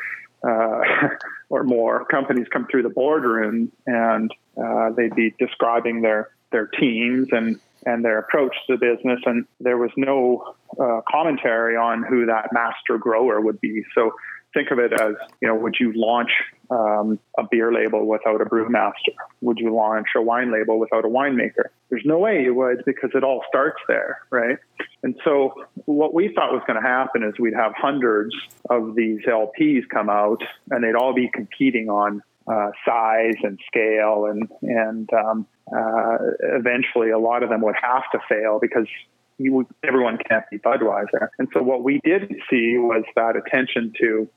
uh, 0.42 0.80
or 1.50 1.64
more 1.64 2.04
companies 2.06 2.46
come 2.52 2.66
through 2.70 2.82
the 2.82 2.88
boardroom, 2.90 3.72
and 3.86 4.30
uh, 4.62 4.90
they'd 4.90 5.14
be 5.14 5.34
describing 5.38 6.02
their 6.02 6.30
their 6.50 6.66
teams 6.66 7.28
and 7.32 7.60
and 7.86 8.04
their 8.04 8.18
approach 8.18 8.54
to 8.66 8.76
the 8.76 8.78
business, 8.78 9.20
and 9.24 9.46
there 9.60 9.78
was 9.78 9.90
no 9.96 10.54
uh, 10.80 11.00
commentary 11.10 11.76
on 11.76 12.02
who 12.02 12.26
that 12.26 12.52
master 12.52 12.98
grower 12.98 13.40
would 13.40 13.60
be. 13.60 13.84
So 13.94 14.12
think 14.58 14.70
of 14.70 14.78
it 14.78 14.92
as, 14.92 15.14
you 15.40 15.48
know, 15.48 15.54
would 15.54 15.76
you 15.78 15.92
launch 15.94 16.30
um, 16.70 17.18
a 17.38 17.44
beer 17.48 17.72
label 17.72 18.06
without 18.06 18.40
a 18.40 18.44
brewmaster? 18.44 19.14
Would 19.40 19.58
you 19.58 19.74
launch 19.74 20.08
a 20.16 20.22
wine 20.22 20.52
label 20.52 20.78
without 20.78 21.04
a 21.04 21.08
winemaker? 21.08 21.66
There's 21.90 22.02
no 22.04 22.18
way 22.18 22.42
you 22.42 22.54
would 22.54 22.84
because 22.84 23.10
it 23.14 23.22
all 23.22 23.42
starts 23.48 23.80
there, 23.86 24.20
right? 24.30 24.58
And 25.02 25.14
so 25.24 25.54
what 25.84 26.12
we 26.12 26.32
thought 26.34 26.52
was 26.52 26.62
going 26.66 26.80
to 26.82 26.86
happen 26.86 27.22
is 27.22 27.34
we'd 27.38 27.54
have 27.54 27.72
hundreds 27.76 28.34
of 28.68 28.94
these 28.96 29.20
LPs 29.26 29.88
come 29.88 30.10
out 30.10 30.42
and 30.70 30.82
they'd 30.82 30.96
all 30.96 31.14
be 31.14 31.30
competing 31.32 31.88
on 31.88 32.22
uh, 32.50 32.70
size 32.84 33.36
and 33.42 33.58
scale 33.66 34.24
and 34.24 34.48
and 34.62 35.10
um, 35.12 35.46
uh, 35.70 36.16
eventually 36.56 37.10
a 37.10 37.18
lot 37.18 37.42
of 37.42 37.50
them 37.50 37.60
would 37.60 37.74
have 37.78 38.04
to 38.10 38.18
fail 38.26 38.58
because 38.58 38.86
you, 39.38 39.66
everyone 39.84 40.18
can't 40.28 40.44
be 40.50 40.58
Budweiser. 40.58 41.28
And 41.38 41.48
so 41.52 41.62
what 41.62 41.82
we 41.82 42.00
did 42.04 42.28
see 42.50 42.76
was 42.76 43.04
that 43.16 43.36
attention 43.36 43.92
to 44.00 44.28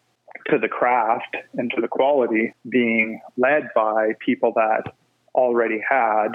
to 0.50 0.58
the 0.58 0.68
craft 0.68 1.36
and 1.54 1.72
to 1.76 1.82
the 1.82 1.88
quality 1.88 2.54
being 2.68 3.22
led 3.38 3.70
by 3.76 4.14
people 4.20 4.54
that 4.56 4.94
already 5.36 5.82
had 5.88 6.30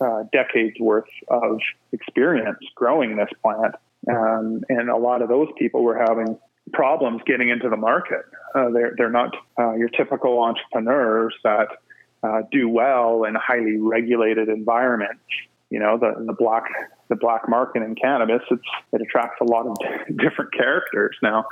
uh, 0.00 0.24
decades 0.32 0.78
worth 0.80 1.08
of 1.28 1.58
experience 1.92 2.58
growing 2.74 3.16
this 3.16 3.28
plant. 3.42 3.74
Um, 4.10 4.62
and 4.68 4.88
a 4.88 4.96
lot 4.96 5.22
of 5.22 5.28
those 5.28 5.48
people 5.58 5.82
were 5.82 5.98
having 5.98 6.38
problems 6.72 7.20
getting 7.26 7.50
into 7.50 7.68
the 7.68 7.76
market. 7.76 8.22
Uh, 8.54 8.70
they're, 8.70 8.94
they're 8.96 9.10
not 9.10 9.34
uh, 9.58 9.74
your 9.74 9.88
typical 9.88 10.40
entrepreneurs 10.40 11.34
that 11.44 11.68
uh, 12.22 12.42
do 12.50 12.68
well 12.68 13.24
in 13.24 13.34
highly 13.34 13.76
regulated 13.78 14.48
environments. 14.48 15.22
You 15.70 15.78
know, 15.78 15.98
the, 15.98 16.24
the 16.26 16.32
black 16.32 16.64
the 17.08 17.16
black 17.16 17.48
market 17.48 17.82
in 17.82 17.96
cannabis, 17.96 18.42
it 18.50 19.02
attracts 19.02 19.38
a 19.40 19.44
lot 19.44 19.66
of 19.66 19.76
different 20.16 20.52
characters 20.52 21.16
now 21.22 21.44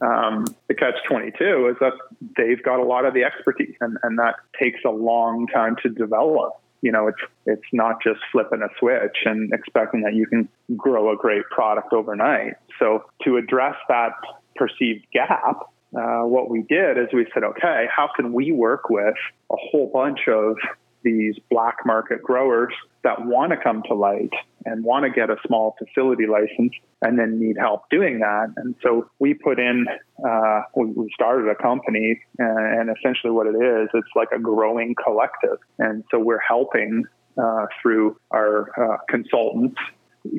um, 0.00 0.44
the 0.68 0.74
catch 0.74 0.94
22 1.08 1.68
is 1.68 1.76
that 1.80 1.92
they've 2.36 2.62
got 2.62 2.80
a 2.80 2.84
lot 2.84 3.04
of 3.04 3.14
the 3.14 3.24
expertise 3.24 3.74
and, 3.80 3.98
and 4.02 4.18
that 4.18 4.36
takes 4.60 4.80
a 4.84 4.90
long 4.90 5.46
time 5.46 5.76
to 5.82 5.88
develop. 5.88 6.54
You 6.80 6.90
know 6.90 7.06
it's 7.06 7.20
it's 7.46 7.72
not 7.72 8.02
just 8.02 8.18
flipping 8.32 8.60
a 8.60 8.68
switch 8.80 9.18
and 9.24 9.52
expecting 9.52 10.00
that 10.02 10.14
you 10.14 10.26
can 10.26 10.48
grow 10.76 11.12
a 11.12 11.16
great 11.16 11.44
product 11.48 11.92
overnight. 11.92 12.54
So 12.80 13.04
to 13.22 13.36
address 13.36 13.76
that 13.88 14.14
perceived 14.56 15.06
gap 15.12 15.60
uh, 15.96 16.22
what 16.22 16.48
we 16.48 16.62
did 16.62 16.98
is 16.98 17.08
we 17.12 17.26
said 17.34 17.44
okay 17.44 17.86
how 17.94 18.08
can 18.16 18.32
we 18.32 18.50
work 18.50 18.88
with 18.88 19.14
a 19.50 19.56
whole 19.56 19.90
bunch 19.92 20.20
of 20.26 20.56
these 21.02 21.34
black 21.50 21.76
market 21.84 22.22
growers 22.22 22.72
that 23.04 23.24
want 23.24 23.50
to 23.50 23.56
come 23.56 23.82
to 23.88 23.94
light 23.94 24.30
and 24.64 24.84
want 24.84 25.04
to 25.04 25.10
get 25.10 25.28
a 25.28 25.36
small 25.46 25.76
facility 25.78 26.26
license 26.26 26.72
and 27.00 27.18
then 27.18 27.40
need 27.40 27.56
help 27.58 27.88
doing 27.90 28.20
that. 28.20 28.52
And 28.56 28.74
so 28.82 29.10
we 29.18 29.34
put 29.34 29.58
in, 29.58 29.86
uh, 30.26 30.62
we, 30.76 31.10
started 31.14 31.48
a 31.48 31.54
company 31.60 32.20
and, 32.38 32.88
and, 32.88 32.96
essentially 32.96 33.32
what 33.32 33.46
it 33.46 33.56
is, 33.56 33.88
it's 33.92 34.08
like 34.14 34.28
a 34.32 34.38
growing 34.38 34.94
collective. 35.02 35.58
And 35.78 36.04
so 36.10 36.20
we're 36.20 36.40
helping 36.46 37.04
uh, 37.42 37.66
through 37.80 38.16
our 38.30 38.70
uh, 38.78 38.98
consultants 39.08 39.78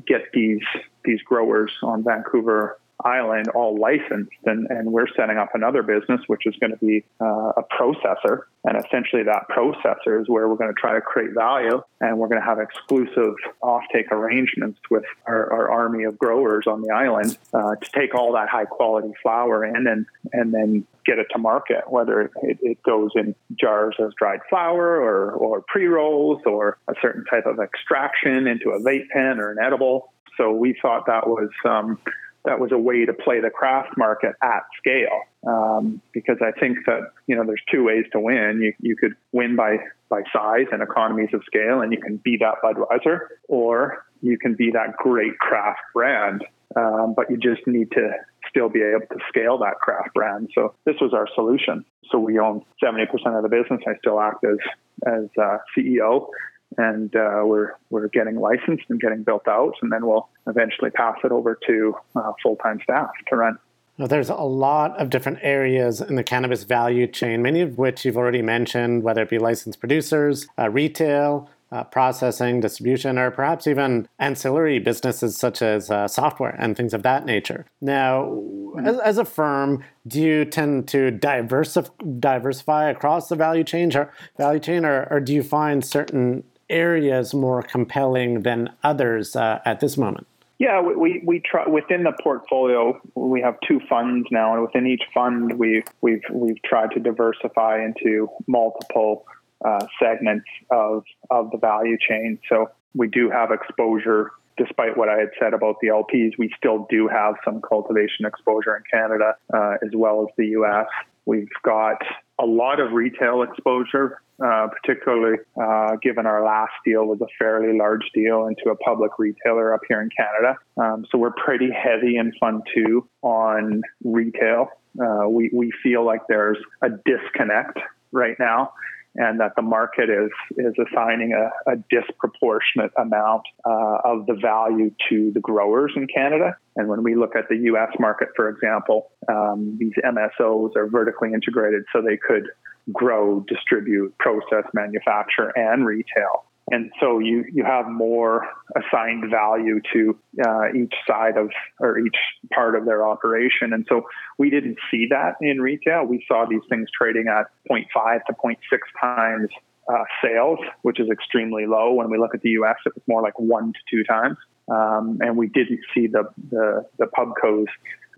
get 0.07 0.21
these 0.33 0.61
these 1.03 1.21
growers 1.23 1.71
on 1.81 2.03
Vancouver 2.03 2.79
island 3.03 3.47
all 3.49 3.77
licensed 3.77 4.31
and, 4.45 4.67
and 4.69 4.91
we're 4.91 5.07
setting 5.15 5.37
up 5.37 5.49
another 5.53 5.83
business 5.83 6.21
which 6.27 6.45
is 6.45 6.55
going 6.59 6.71
to 6.71 6.77
be 6.77 7.03
uh, 7.21 7.51
a 7.57 7.63
processor. 7.63 8.43
And 8.65 8.77
essentially 8.77 9.23
that 9.23 9.47
processor 9.49 10.21
is 10.21 10.29
where 10.29 10.47
we're 10.47 10.55
going 10.55 10.73
to 10.73 10.79
try 10.79 10.93
to 10.93 11.01
create 11.01 11.33
value 11.33 11.81
and 11.99 12.17
we're 12.17 12.29
going 12.29 12.39
to 12.39 12.45
have 12.45 12.59
exclusive 12.59 13.35
offtake 13.61 14.11
arrangements 14.11 14.79
with 14.89 15.03
our, 15.25 15.51
our 15.51 15.71
army 15.71 16.03
of 16.05 16.17
growers 16.17 16.65
on 16.67 16.81
the 16.81 16.91
island 16.91 17.37
uh, 17.53 17.75
to 17.75 17.89
take 17.93 18.15
all 18.15 18.33
that 18.33 18.47
high 18.47 18.65
quality 18.65 19.11
flower 19.21 19.65
in 19.65 19.87
and 19.87 20.05
and 20.31 20.53
then 20.53 20.85
get 21.05 21.19
it 21.19 21.27
to 21.31 21.37
market 21.37 21.83
whether 21.87 22.21
it, 22.21 22.31
it 22.61 22.81
goes 22.83 23.11
in 23.15 23.35
jars 23.59 23.95
as 23.99 24.13
dried 24.17 24.39
flower 24.49 25.01
or, 25.01 25.31
or 25.31 25.61
pre-rolls 25.67 26.41
or 26.45 26.77
a 26.87 26.93
certain 27.01 27.25
type 27.25 27.45
of 27.45 27.59
extraction 27.59 28.47
into 28.47 28.69
a 28.69 28.79
vape 28.79 29.09
pen 29.09 29.39
or 29.39 29.51
an 29.51 29.57
edible. 29.63 30.13
So 30.37 30.51
we 30.51 30.75
thought 30.81 31.05
that 31.07 31.27
was 31.27 31.49
um, 31.65 31.99
that 32.45 32.59
was 32.59 32.71
a 32.71 32.77
way 32.77 33.05
to 33.05 33.13
play 33.13 33.39
the 33.39 33.49
craft 33.49 33.97
market 33.97 34.33
at 34.41 34.63
scale. 34.77 35.21
Um, 35.47 36.01
because 36.13 36.37
I 36.41 36.57
think 36.57 36.79
that 36.85 37.11
you 37.27 37.35
know 37.35 37.43
there's 37.45 37.61
two 37.71 37.83
ways 37.83 38.05
to 38.13 38.19
win. 38.19 38.59
You 38.61 38.73
you 38.79 38.95
could 38.95 39.15
win 39.31 39.55
by 39.55 39.77
by 40.09 40.23
size 40.31 40.67
and 40.71 40.81
economies 40.81 41.29
of 41.33 41.43
scale, 41.45 41.81
and 41.81 41.91
you 41.91 41.99
can 41.99 42.17
be 42.17 42.37
that 42.37 42.55
Budweiser, 42.63 43.19
or 43.47 44.05
you 44.21 44.37
can 44.37 44.55
be 44.55 44.71
that 44.71 44.95
great 44.97 45.37
craft 45.39 45.81
brand. 45.93 46.43
Um, 46.75 47.13
but 47.15 47.29
you 47.29 47.37
just 47.37 47.67
need 47.67 47.91
to 47.91 48.11
still 48.49 48.69
be 48.69 48.81
able 48.81 49.05
to 49.07 49.19
scale 49.29 49.57
that 49.59 49.75
craft 49.79 50.13
brand. 50.15 50.49
So 50.55 50.73
this 50.85 50.95
was 50.99 51.13
our 51.13 51.27
solution. 51.35 51.85
So 52.11 52.17
we 52.17 52.39
own 52.39 52.63
70% 52.83 53.03
of 53.35 53.43
the 53.43 53.49
business. 53.49 53.81
I 53.87 53.95
still 53.99 54.19
act 54.19 54.43
as 54.43 54.57
as 55.05 55.25
uh, 55.41 55.57
CEO, 55.75 56.27
and 56.77 57.15
uh, 57.15 57.41
we're 57.43 57.71
we're 57.89 58.07
getting 58.07 58.39
licensed 58.39 58.85
and 58.89 58.99
getting 58.99 59.23
built 59.23 59.47
out, 59.47 59.73
and 59.81 59.91
then 59.91 60.05
we'll 60.05 60.29
eventually 60.47 60.89
pass 60.89 61.17
it 61.23 61.31
over 61.31 61.57
to 61.67 61.95
uh, 62.15 62.31
full 62.41 62.55
time 62.57 62.79
staff 62.83 63.11
to 63.27 63.35
run. 63.35 63.57
There's 63.97 64.29
a 64.29 64.35
lot 64.35 64.99
of 64.99 65.11
different 65.11 65.39
areas 65.43 66.01
in 66.01 66.15
the 66.15 66.23
cannabis 66.23 66.63
value 66.63 67.05
chain, 67.05 67.43
many 67.43 67.61
of 67.61 67.77
which 67.77 68.05
you've 68.05 68.17
already 68.17 68.41
mentioned, 68.41 69.03
whether 69.03 69.21
it 69.21 69.29
be 69.29 69.37
licensed 69.37 69.79
producers, 69.79 70.47
uh, 70.57 70.69
retail, 70.69 71.47
uh, 71.73 71.83
processing, 71.83 72.59
distribution, 72.59 73.17
or 73.17 73.31
perhaps 73.31 73.65
even 73.65 74.07
ancillary 74.19 74.77
businesses 74.77 75.35
such 75.35 75.61
as 75.61 75.89
uh, 75.89 76.07
software 76.07 76.55
and 76.59 76.77
things 76.77 76.93
of 76.93 77.01
that 77.01 77.25
nature. 77.25 77.65
Now, 77.81 78.25
mm-hmm. 78.25 78.85
as, 78.85 78.99
as, 78.99 79.17
a 79.17 79.25
firm, 79.25 79.83
do 80.07 80.21
you 80.21 80.45
tend 80.45 80.87
to 80.89 81.11
diversif- 81.11 82.19
diversify 82.19 82.89
across 82.89 83.27
the 83.27 83.35
value 83.35 83.63
chain, 83.63 83.95
or 83.95 84.11
value 84.37 84.59
chain, 84.59 84.85
or, 84.85 85.07
or 85.09 85.19
do 85.19 85.33
you 85.33 85.41
find 85.41 85.83
certain 85.83 86.43
areas 86.73 87.33
more 87.33 87.61
compelling 87.61 88.41
than 88.41 88.73
others 88.83 89.35
uh, 89.35 89.59
at 89.63 89.79
this 89.79 89.97
moment? 89.97 90.27
Yeah, 90.59 90.81
we, 90.81 90.95
we, 90.95 91.21
we 91.25 91.39
try 91.39 91.67
within 91.67 92.03
the 92.03 92.13
portfolio. 92.23 92.99
We 93.15 93.41
have 93.41 93.55
two 93.67 93.79
funds 93.89 94.27
now, 94.31 94.53
and 94.53 94.61
within 94.61 94.87
each 94.87 95.03
fund, 95.13 95.59
we've 95.59 95.85
we've 96.01 96.23
we've 96.31 96.61
tried 96.63 96.91
to 96.91 96.99
diversify 96.99 97.83
into 97.83 98.29
multiple 98.47 99.25
uh, 99.65 99.85
segments 100.01 100.45
of 100.69 101.03
of 101.29 101.51
the 101.51 101.57
value 101.57 101.97
chain. 101.97 102.39
So 102.47 102.69
we 102.93 103.07
do 103.07 103.29
have 103.29 103.51
exposure. 103.51 104.31
Despite 104.55 104.95
what 104.95 105.09
I 105.09 105.17
had 105.17 105.31
said 105.39 105.53
about 105.55 105.77
the 105.81 105.87
LPs, 105.87 106.33
we 106.37 106.53
still 106.55 106.85
do 106.87 107.07
have 107.07 107.35
some 107.43 107.59
cultivation 107.59 108.25
exposure 108.25 108.75
in 108.77 108.83
Canada 108.89 109.35
uh, 109.51 109.77
as 109.83 109.89
well 109.95 110.21
as 110.21 110.27
the 110.37 110.45
U.S. 110.59 110.85
We've 111.25 111.49
got 111.63 111.97
a 112.39 112.45
lot 112.45 112.79
of 112.79 112.91
retail 112.91 113.43
exposure 113.43 114.21
uh, 114.43 114.67
particularly 114.67 115.37
uh, 115.61 115.95
given 116.01 116.25
our 116.25 116.43
last 116.43 116.73
deal 116.83 117.05
was 117.05 117.21
a 117.21 117.27
fairly 117.37 117.77
large 117.77 118.09
deal 118.13 118.47
into 118.47 118.69
a 118.71 118.75
public 118.77 119.11
retailer 119.19 119.73
up 119.73 119.81
here 119.87 120.01
in 120.01 120.09
Canada. 120.09 120.57
Um, 120.77 121.05
so 121.11 121.17
we're 121.17 121.31
pretty 121.31 121.69
heavy 121.71 122.17
in 122.17 122.33
Fund 122.39 122.63
2 122.73 123.07
on 123.21 123.83
retail. 124.03 124.69
Uh, 124.99 125.29
we, 125.29 125.49
we 125.53 125.71
feel 125.83 126.05
like 126.05 126.21
there's 126.27 126.57
a 126.81 126.89
disconnect 127.05 127.79
right 128.11 128.35
now 128.39 128.73
and 129.15 129.39
that 129.39 129.55
the 129.55 129.61
market 129.61 130.09
is 130.09 130.31
is 130.57 130.73
assigning 130.87 131.33
a, 131.33 131.71
a 131.71 131.75
disproportionate 131.89 132.91
amount 132.97 133.43
uh, 133.65 133.97
of 134.03 134.25
the 134.25 134.33
value 134.33 134.91
to 135.09 135.31
the 135.33 135.39
growers 135.39 135.91
in 135.95 136.07
Canada. 136.07 136.57
And 136.75 136.87
when 136.87 137.03
we 137.03 137.15
look 137.15 137.35
at 137.35 137.49
the 137.49 137.57
U.S. 137.57 137.91
market, 137.99 138.29
for 138.35 138.49
example, 138.49 139.11
um, 139.29 139.77
these 139.79 139.93
MSOs 140.03 140.75
are 140.75 140.87
vertically 140.87 141.33
integrated, 141.33 141.83
so 141.93 142.01
they 142.01 142.17
could 142.17 142.47
grow, 142.91 143.41
distribute, 143.47 144.17
process, 144.17 144.65
manufacture, 144.73 145.51
and 145.55 145.85
retail. 145.85 146.45
And 146.73 146.91
so 146.99 147.19
you 147.19 147.45
you 147.53 147.63
have 147.63 147.87
more 147.87 148.47
assigned 148.75 149.29
value 149.29 149.79
to 149.93 150.17
uh, 150.43 150.73
each 150.73 150.93
side 151.07 151.37
of 151.37 151.49
or 151.79 151.99
each 151.99 152.15
part 152.51 152.75
of 152.75 152.85
their 152.85 153.07
operation. 153.07 153.73
And 153.73 153.85
so 153.87 154.07
we 154.39 154.49
didn't 154.49 154.77
see 154.89 155.05
that 155.11 155.35
in 155.39 155.61
retail. 155.61 156.05
We 156.05 156.25
saw 156.27 156.45
these 156.49 156.65
things 156.69 156.89
trading 156.97 157.25
at 157.27 157.45
0.5 157.69 158.25
to 158.25 158.33
0.6 158.33 158.55
times 158.99 159.49
uh, 159.87 160.03
sales, 160.23 160.59
which 160.81 160.99
is 160.99 161.09
extremely 161.11 161.67
low. 161.67 161.93
When 161.93 162.09
we 162.09 162.17
look 162.17 162.33
at 162.33 162.41
the 162.41 162.51
U.S., 162.51 162.77
it 162.87 162.95
was 162.95 163.03
more 163.07 163.21
like 163.21 163.37
one 163.37 163.73
to 163.73 163.79
two 163.91 164.03
times. 164.03 164.37
Um, 164.71 165.19
and 165.21 165.37
we 165.37 165.47
didn't 165.47 165.81
see 165.93 166.07
the, 166.07 166.23
the, 166.49 166.85
the 166.97 167.05
pubcos 167.05 167.67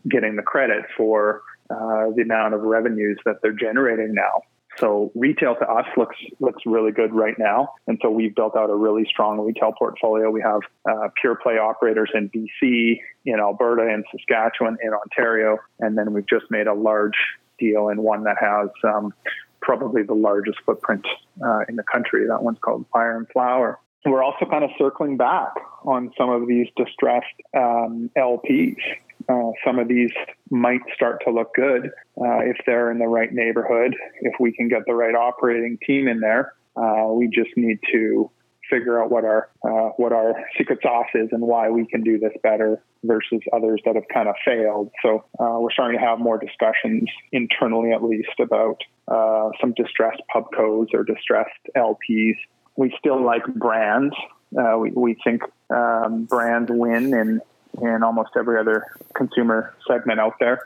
getting 0.08 0.36
the 0.36 0.44
credit 0.44 0.86
for 0.96 1.42
uh, 1.70 2.12
the 2.16 2.22
amount 2.22 2.54
of 2.54 2.62
revenues 2.62 3.18
that 3.26 3.42
they're 3.42 3.52
generating 3.52 4.14
now. 4.14 4.44
So 4.78 5.12
retail 5.16 5.56
to 5.56 5.70
us 5.70 5.86
looks 5.96 6.18
looks 6.40 6.64
really 6.66 6.92
good 6.92 7.14
right 7.14 7.36
now, 7.40 7.70
and 7.88 7.98
so 8.02 8.10
we've 8.10 8.36
built 8.36 8.56
out 8.58 8.70
a 8.70 8.76
really 8.76 9.06
strong 9.10 9.40
retail 9.40 9.72
portfolio. 9.72 10.30
We 10.30 10.42
have 10.42 10.62
uh, 10.90 11.10
pure 11.20 11.36
play 11.36 11.58
operators 11.58 12.12
in 12.14 12.30
BC, 12.30 13.00
in 13.26 13.40
Alberta, 13.40 13.84
in 13.84 14.04
Saskatchewan, 14.12 14.78
in 14.84 14.92
Ontario, 14.92 15.58
and 15.80 15.98
then 15.98 16.14
we've 16.14 16.28
just 16.28 16.46
made 16.50 16.68
a 16.68 16.74
large 16.74 17.18
deal 17.58 17.90
in 17.90 18.02
one 18.02 18.24
that 18.26 18.36
has 18.40 18.70
um, 18.84 19.14
probably 19.62 20.04
the 20.04 20.14
largest 20.14 20.58
footprint 20.66 21.06
uh, 21.44 21.60
in 21.70 21.76
the 21.76 21.84
country. 21.84 22.28
That 22.28 22.44
one's 22.44 22.60
called 22.60 22.86
Fire 22.92 23.18
and 23.18 23.28
Flower. 23.30 23.80
We're 24.06 24.24
also 24.24 24.46
kind 24.46 24.64
of 24.64 24.70
circling 24.78 25.18
back 25.18 25.54
on 25.84 26.12
some 26.16 26.30
of 26.30 26.48
these 26.48 26.68
distressed 26.76 27.26
um, 27.58 28.12
LPs. 28.16 28.78
Uh, 29.28 29.52
some 29.66 29.80
of 29.80 29.88
these 29.88 30.12
might 30.50 30.82
start 30.96 31.22
to 31.26 31.32
look 31.32 31.54
good 31.56 31.88
uh, 32.22 32.40
if 32.40 32.58
they're 32.66 32.92
in 32.92 33.00
the 33.00 33.08
right 33.08 33.34
neighborhood. 33.34 33.96
If 34.22 34.34
we 34.40 34.52
can 34.52 34.70
get 34.70 34.84
the 34.86 34.94
right 34.94 35.16
operating 35.16 35.78
team 35.86 36.08
in 36.08 36.20
there, 36.20 36.54
uh, 36.76 37.08
we 37.08 37.28
just 37.28 37.50
need 37.56 37.80
to 37.92 38.30
figure 38.70 39.02
out 39.02 39.12
what 39.12 39.24
our 39.24 39.50
uh, 39.64 39.90
what 39.98 40.12
our 40.12 40.34
secret 40.58 40.80
sauce 40.82 41.08
is 41.14 41.30
and 41.32 41.42
why 41.42 41.70
we 41.70 41.86
can 41.86 42.02
do 42.02 42.18
this 42.18 42.32
better 42.42 42.82
versus 43.04 43.40
others 43.54 43.80
that 43.86 43.96
have 43.96 44.08
kind 44.14 44.28
of 44.28 44.36
failed. 44.44 44.92
So 45.04 45.24
uh, 45.40 45.60
we're 45.60 45.72
starting 45.72 46.00
to 46.00 46.06
have 46.06 46.20
more 46.20 46.40
discussions 46.40 47.10
internally, 47.32 47.92
at 47.92 48.04
least, 48.04 48.40
about 48.40 48.82
uh, 49.08 49.50
some 49.62 49.74
distressed 49.74 50.22
pubcos 50.34 50.88
or 50.94 51.04
distressed 51.04 51.52
LPs. 51.76 52.36
We 52.76 52.94
still 53.00 53.24
like 53.24 53.46
brands. 53.46 54.16
We, 54.52 54.92
we 54.92 55.18
think 55.24 55.42
um, 55.70 56.26
brands 56.26 56.70
win 56.72 57.14
in 57.14 57.42
in 57.82 58.04
almost 58.04 58.32
every 58.38 58.60
other 58.60 58.84
consumer 59.16 59.74
segment 59.88 60.20
out 60.20 60.34
there. 60.40 60.62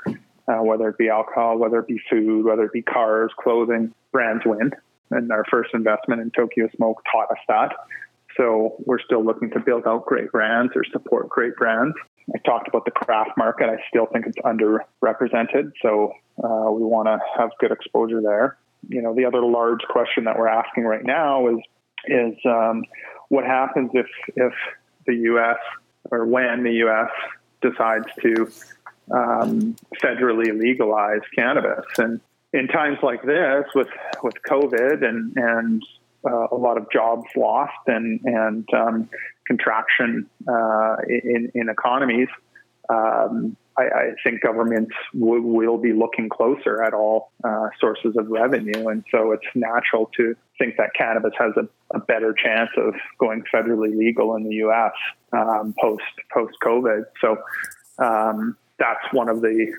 Uh, 0.47 0.63
whether 0.63 0.89
it 0.89 0.97
be 0.97 1.09
alcohol, 1.09 1.59
whether 1.59 1.77
it 1.77 1.87
be 1.87 2.01
food, 2.09 2.43
whether 2.43 2.63
it 2.63 2.73
be 2.73 2.81
cars, 2.81 3.31
clothing, 3.39 3.93
brands 4.11 4.41
win 4.45 4.71
and 5.11 5.31
our 5.31 5.45
first 5.49 5.71
investment 5.73 6.21
in 6.21 6.31
Tokyo 6.31 6.69
Smoke 6.75 7.01
taught 7.11 7.31
us 7.31 7.37
that. 7.47 7.73
So 8.37 8.75
we're 8.85 8.99
still 8.99 9.23
looking 9.23 9.49
to 9.51 9.59
build 9.59 9.83
out 9.87 10.05
great 10.05 10.31
brands 10.31 10.71
or 10.75 10.83
support 10.91 11.29
great 11.29 11.55
brands. 11.55 11.95
I 12.33 12.37
talked 12.39 12.67
about 12.67 12.85
the 12.85 12.91
craft 12.91 13.31
market. 13.37 13.69
I 13.69 13.77
still 13.89 14.05
think 14.05 14.27
it's 14.27 14.37
underrepresented. 14.37 15.71
So 15.81 16.13
uh, 16.43 16.71
we 16.71 16.83
want 16.83 17.07
to 17.07 17.17
have 17.37 17.49
good 17.59 17.71
exposure 17.71 18.21
there. 18.21 18.57
You 18.87 19.01
know, 19.01 19.15
the 19.15 19.25
other 19.25 19.41
large 19.41 19.81
question 19.89 20.23
that 20.25 20.37
we're 20.37 20.47
asking 20.47 20.83
right 20.83 21.03
now 21.03 21.47
is 21.49 21.59
is 22.05 22.33
um, 22.45 22.83
what 23.27 23.43
happens 23.43 23.91
if 23.93 24.05
if 24.35 24.53
the 25.05 25.15
U.S. 25.15 25.57
or 26.11 26.25
when 26.25 26.63
the 26.63 26.73
U.S. 26.85 27.09
decides 27.61 28.07
to 28.21 28.51
um, 29.11 29.75
federally 30.03 30.57
legalize 30.57 31.21
cannabis 31.35 31.85
and 31.97 32.21
in 32.53 32.67
times 32.67 32.97
like 33.03 33.21
this 33.23 33.65
with 33.75 33.89
with 34.23 34.35
COVID 34.47 35.03
and 35.03 35.35
and 35.35 35.83
uh, 36.25 36.47
a 36.51 36.55
lot 36.55 36.77
of 36.77 36.91
jobs 36.91 37.25
lost 37.35 37.77
and 37.87 38.19
and 38.23 38.67
um, 38.73 39.09
contraction 39.45 40.29
uh, 40.47 40.95
in 41.07 41.51
in 41.53 41.69
economies, 41.69 42.29
um, 42.89 43.55
I, 43.79 43.83
I, 43.83 44.11
think 44.23 44.41
governments 44.41 44.93
w- 45.13 45.41
will 45.41 45.77
be 45.77 45.93
looking 45.93 46.29
closer 46.29 46.83
at 46.83 46.93
all 46.93 47.31
uh, 47.43 47.69
sources 47.79 48.15
of 48.17 48.27
revenue, 48.27 48.87
and 48.87 49.03
so 49.11 49.31
it's 49.31 49.45
natural 49.55 50.09
to 50.17 50.35
think 50.57 50.75
that 50.77 50.89
cannabis 50.97 51.33
has 51.37 51.53
a, 51.57 51.67
a 51.95 51.99
better 51.99 52.33
chance 52.33 52.69
of 52.77 52.93
going 53.19 53.43
federally 53.53 53.95
legal 53.95 54.35
in 54.35 54.43
the 54.43 54.55
U.S. 54.55 54.91
Um, 55.33 55.73
post 55.79 56.03
post 56.33 56.55
COVID. 56.63 57.03
So. 57.21 57.37
Um, 57.97 58.55
that's 58.79 59.03
one 59.11 59.27
of 59.27 59.41
the 59.41 59.73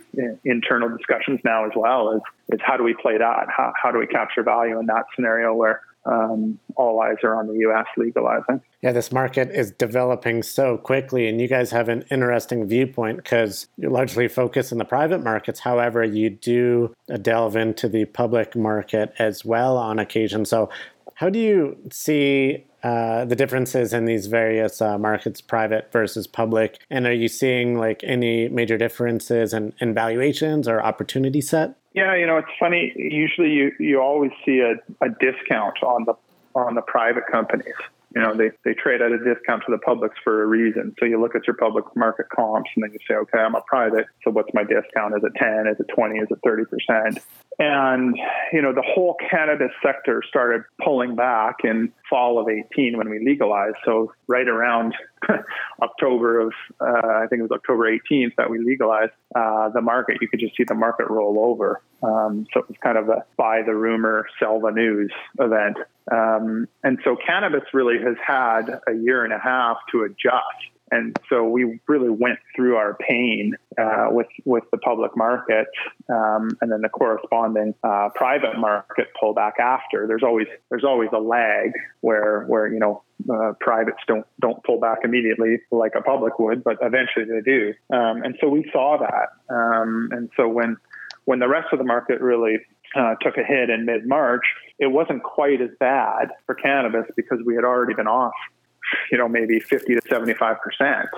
internal 0.45 0.95
discussions 0.95 1.41
now 1.43 1.65
as 1.65 1.73
well 1.75 2.13
is, 2.13 2.21
is 2.53 2.61
how 2.63 2.77
do 2.77 2.85
we 2.85 2.95
play 3.01 3.17
that? 3.17 3.47
How, 3.49 3.73
how 3.83 3.91
do 3.91 3.99
we 3.99 4.07
capture 4.07 4.43
value 4.43 4.79
in 4.79 4.85
that 4.87 5.07
scenario 5.17 5.55
where 5.55 5.81
um, 6.11 6.59
all 6.77 7.01
eyes 7.01 7.17
are 7.23 7.37
on 7.37 7.47
the 7.47 7.59
US 7.69 7.87
legalizing? 7.97 8.61
Yeah, 8.83 8.93
this 8.93 9.13
market 9.13 9.51
is 9.51 9.71
developing 9.71 10.43
so 10.43 10.77
quickly, 10.77 11.29
and 11.29 11.41
you 11.41 11.49
guys 11.49 11.71
have 11.71 11.89
an 11.89 12.05
interesting 12.11 12.67
viewpoint 12.67 13.19
because 13.19 13.69
you're 13.77 13.91
largely 13.91 14.27
focused 14.27 14.73
in 14.73 14.79
the 14.79 14.85
private 14.85 15.23
markets. 15.23 15.61
However, 15.61 16.03
you 16.03 16.31
do 16.31 16.95
delve 17.23 17.57
into 17.57 17.89
the 17.89 18.07
public 18.07 18.57
market 18.57 19.15
as 19.19 19.45
well 19.45 19.77
on 19.77 19.99
occasion. 19.99 20.45
So, 20.45 20.69
how 21.15 21.29
do 21.29 21.39
you 21.39 21.77
see 21.93 22.65
uh, 22.83 23.27
the 23.27 23.37
differences 23.37 23.93
in 23.93 24.07
these 24.07 24.27
various 24.27 24.81
uh, 24.81 24.97
markets, 24.99 25.43
private 25.43 25.93
versus 25.93 26.27
public? 26.27 26.79
And 26.89 27.07
are 27.07 27.13
you 27.13 27.29
seeing 27.29 27.79
like 27.79 28.03
any 28.03 28.49
major 28.49 28.79
differences 28.79 29.53
in, 29.53 29.75
in 29.81 29.93
valuations 29.93 30.67
or 30.67 30.83
opportunity 30.83 31.43
set? 31.43 31.77
Yeah, 31.93 32.15
you 32.15 32.27
know, 32.27 32.37
it's 32.39 32.49
funny. 32.59 32.93
Usually, 32.97 33.51
you 33.51 33.73
you 33.79 34.01
always 34.01 34.31
see 34.45 34.61
a, 34.61 34.75
a 35.05 35.09
discount 35.09 35.83
on 35.83 36.05
the 36.05 36.15
on 36.55 36.75
the 36.75 36.83
private 36.83 37.27
companies 37.31 37.75
you 38.15 38.21
know, 38.21 38.37
they, 38.37 38.51
they 38.65 38.75
trade 38.75 39.01
at 39.01 39.13
a 39.13 39.19
discount 39.19 39.63
to 39.67 39.71
the 39.73 39.79
publics 39.79 40.17
for 40.25 40.43
a 40.43 40.47
reason. 40.47 40.95
So 40.99 41.07
you 41.07 41.21
look 41.21 41.37
at 41.37 41.47
your 41.47 41.57
public 41.57 41.85
market 41.95 42.27
comps 42.35 42.71
and 42.75 42.83
then 42.83 42.93
you 42.93 42.99
say, 43.07 43.15
okay, 43.15 43.39
I'm 43.39 43.55
a 43.55 43.63
private. 43.63 44.07
So 44.25 44.31
what's 44.31 44.53
my 44.53 44.65
discount? 44.65 45.15
Is 45.17 45.23
it 45.23 45.33
10? 45.37 45.67
Is 45.69 45.79
it 45.79 45.87
20? 45.95 46.19
Is 46.19 46.29
it 46.31 46.39
30%? 46.45 47.21
And, 47.59 48.17
you 48.53 48.63
know, 48.63 48.73
the 48.73 48.83
whole 48.83 49.17
cannabis 49.31 49.71
sector 49.85 50.23
started 50.29 50.63
pulling 50.83 51.15
back 51.15 51.57
in 51.63 51.93
fall 52.09 52.41
of 52.41 52.49
18 52.49 52.97
when 52.97 53.09
we 53.09 53.25
legalized. 53.25 53.77
So 53.85 54.13
right 54.27 54.49
around 54.49 54.95
October 55.83 56.41
of, 56.41 56.53
uh, 56.81 57.07
I 57.07 57.27
think 57.29 57.41
it 57.41 57.43
was 57.43 57.53
October 57.53 57.91
18th 57.91 58.35
that 58.39 58.51
we 58.51 58.59
legalized 58.59 59.13
uh, 59.37 59.69
the 59.69 59.81
market, 59.81 60.19
you 60.21 60.29
could 60.29 60.41
just 60.41 60.57
see 60.57 60.65
the 60.65 60.75
market 60.75 61.09
roll 61.09 61.39
over. 61.39 61.81
Um, 62.03 62.47
so 62.53 62.61
it 62.61 62.69
was 62.69 62.77
kind 62.83 62.99
of 62.99 63.09
a 63.09 63.25
buy 63.37 63.63
the 63.65 63.75
rumor, 63.75 64.27
sell 64.39 64.61
the 64.61 64.71
news 64.71 65.13
event. 65.39 65.77
Um, 66.11 66.67
and 66.83 66.99
so 67.05 67.17
cannabis 67.17 67.63
really 67.73 67.99
has 68.03 68.17
had 68.25 68.81
a 68.89 68.95
year 68.95 69.25
and 69.25 69.33
a 69.33 69.39
half 69.39 69.77
to 69.93 70.03
adjust. 70.03 70.71
And 70.93 71.17
so 71.29 71.45
we 71.45 71.81
really 71.87 72.11
went 72.11 72.41
through 72.57 72.77
our 72.77 72.95
pain 72.95 73.55
uh, 73.79 74.09
with 74.11 74.27
with 74.45 74.65
the 74.73 74.79
public 74.79 75.17
market, 75.17 75.69
um, 76.09 76.51
and 76.61 76.73
then 76.73 76.81
the 76.81 76.89
corresponding 76.89 77.75
uh, 77.85 78.09
private 78.15 78.59
market 78.59 79.07
pullback 79.21 79.61
after. 79.61 80.09
There's 80.09 80.25
always 80.25 80.49
there's 80.69 80.83
always 80.83 81.11
a 81.13 81.21
lag 81.21 81.73
where 82.01 82.43
where 82.47 82.67
you 82.67 82.81
know 82.81 83.05
uh, 83.33 83.53
privates 83.61 83.99
don't 84.09 84.27
don't 84.41 84.63
pull 84.65 84.81
back 84.81 84.99
immediately 85.05 85.61
like 85.71 85.93
a 85.97 86.03
public 86.03 86.41
would, 86.41 86.65
but 86.65 86.79
eventually 86.83 87.25
they 87.25 87.41
do. 87.41 87.73
Um, 87.95 88.23
and 88.25 88.37
so 88.41 88.49
we 88.49 88.69
saw 88.73 88.99
that. 88.99 89.55
Um, 89.55 90.09
and 90.11 90.29
so 90.37 90.49
when 90.49 90.77
when 91.25 91.39
the 91.39 91.49
rest 91.49 91.69
of 91.73 91.79
the 91.79 91.85
market 91.85 92.21
really 92.21 92.59
uh, 92.97 93.15
took 93.21 93.37
a 93.37 93.45
hit 93.45 93.71
in 93.71 93.85
mid 93.85 94.07
March, 94.07 94.45
it 94.81 94.91
wasn't 94.91 95.23
quite 95.23 95.61
as 95.61 95.71
bad 95.79 96.31
for 96.47 96.55
cannabis 96.55 97.05
because 97.15 97.39
we 97.45 97.55
had 97.55 97.65
already 97.65 97.95
been 97.95 98.09
off, 98.09 98.33
you 99.13 99.19
know, 99.19 99.29
maybe 99.29 99.61
50 99.61 99.95
to 99.95 100.01
75 100.09 100.57
percent 100.61 101.09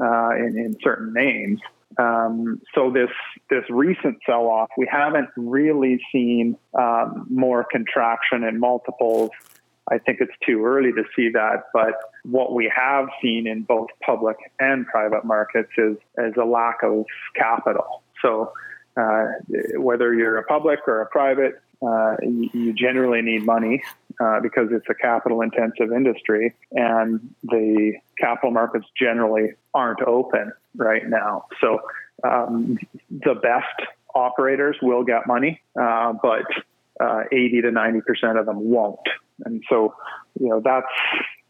uh, 0.00 0.30
in, 0.36 0.56
in 0.56 0.76
certain 0.82 1.12
names. 1.12 1.60
Um, 1.98 2.62
so 2.74 2.90
this 2.90 3.10
this 3.50 3.64
recent 3.68 4.18
sell 4.24 4.46
off, 4.46 4.70
we 4.78 4.88
haven't 4.90 5.28
really 5.36 6.00
seen 6.10 6.56
um, 6.78 7.26
more 7.28 7.66
contraction 7.70 8.44
in 8.44 8.58
multiples. 8.58 9.30
I 9.90 9.98
think 9.98 10.20
it's 10.20 10.32
too 10.46 10.64
early 10.64 10.92
to 10.92 11.02
see 11.14 11.28
that, 11.30 11.64
but 11.74 11.94
what 12.24 12.54
we 12.54 12.72
have 12.74 13.08
seen 13.20 13.48
in 13.48 13.62
both 13.62 13.88
public 14.06 14.36
and 14.60 14.86
private 14.86 15.24
markets 15.24 15.72
is 15.76 15.96
is 16.18 16.34
a 16.40 16.44
lack 16.44 16.82
of 16.84 17.04
capital. 17.36 18.02
So 18.22 18.52
uh, 18.96 19.26
whether 19.76 20.14
you're 20.14 20.38
a 20.38 20.44
public 20.44 20.80
or 20.86 21.02
a 21.02 21.06
private, 21.06 21.60
uh, 21.86 22.16
you, 22.22 22.72
generally 22.72 23.22
need 23.22 23.44
money 23.44 23.82
uh, 24.20 24.40
because 24.40 24.68
it's 24.70 24.86
a 24.88 24.94
capital 24.94 25.40
intensive 25.42 25.92
industry 25.92 26.54
and 26.72 27.34
the 27.42 27.94
capital 28.18 28.50
markets 28.50 28.86
generally 28.98 29.52
aren't 29.74 30.00
open 30.02 30.52
right 30.76 31.08
now. 31.08 31.46
So 31.60 31.80
um, 32.24 32.78
the 33.10 33.34
best 33.34 33.88
operators 34.14 34.76
will 34.80 35.04
get 35.04 35.26
money, 35.26 35.60
uh, 35.80 36.12
but 36.22 36.44
uh, 37.00 37.22
80 37.32 37.62
to 37.62 37.70
90% 37.70 38.38
of 38.38 38.46
them 38.46 38.70
won't. 38.70 39.00
And 39.44 39.62
so, 39.68 39.94
you 40.38 40.48
know, 40.48 40.60
that's, 40.64 40.86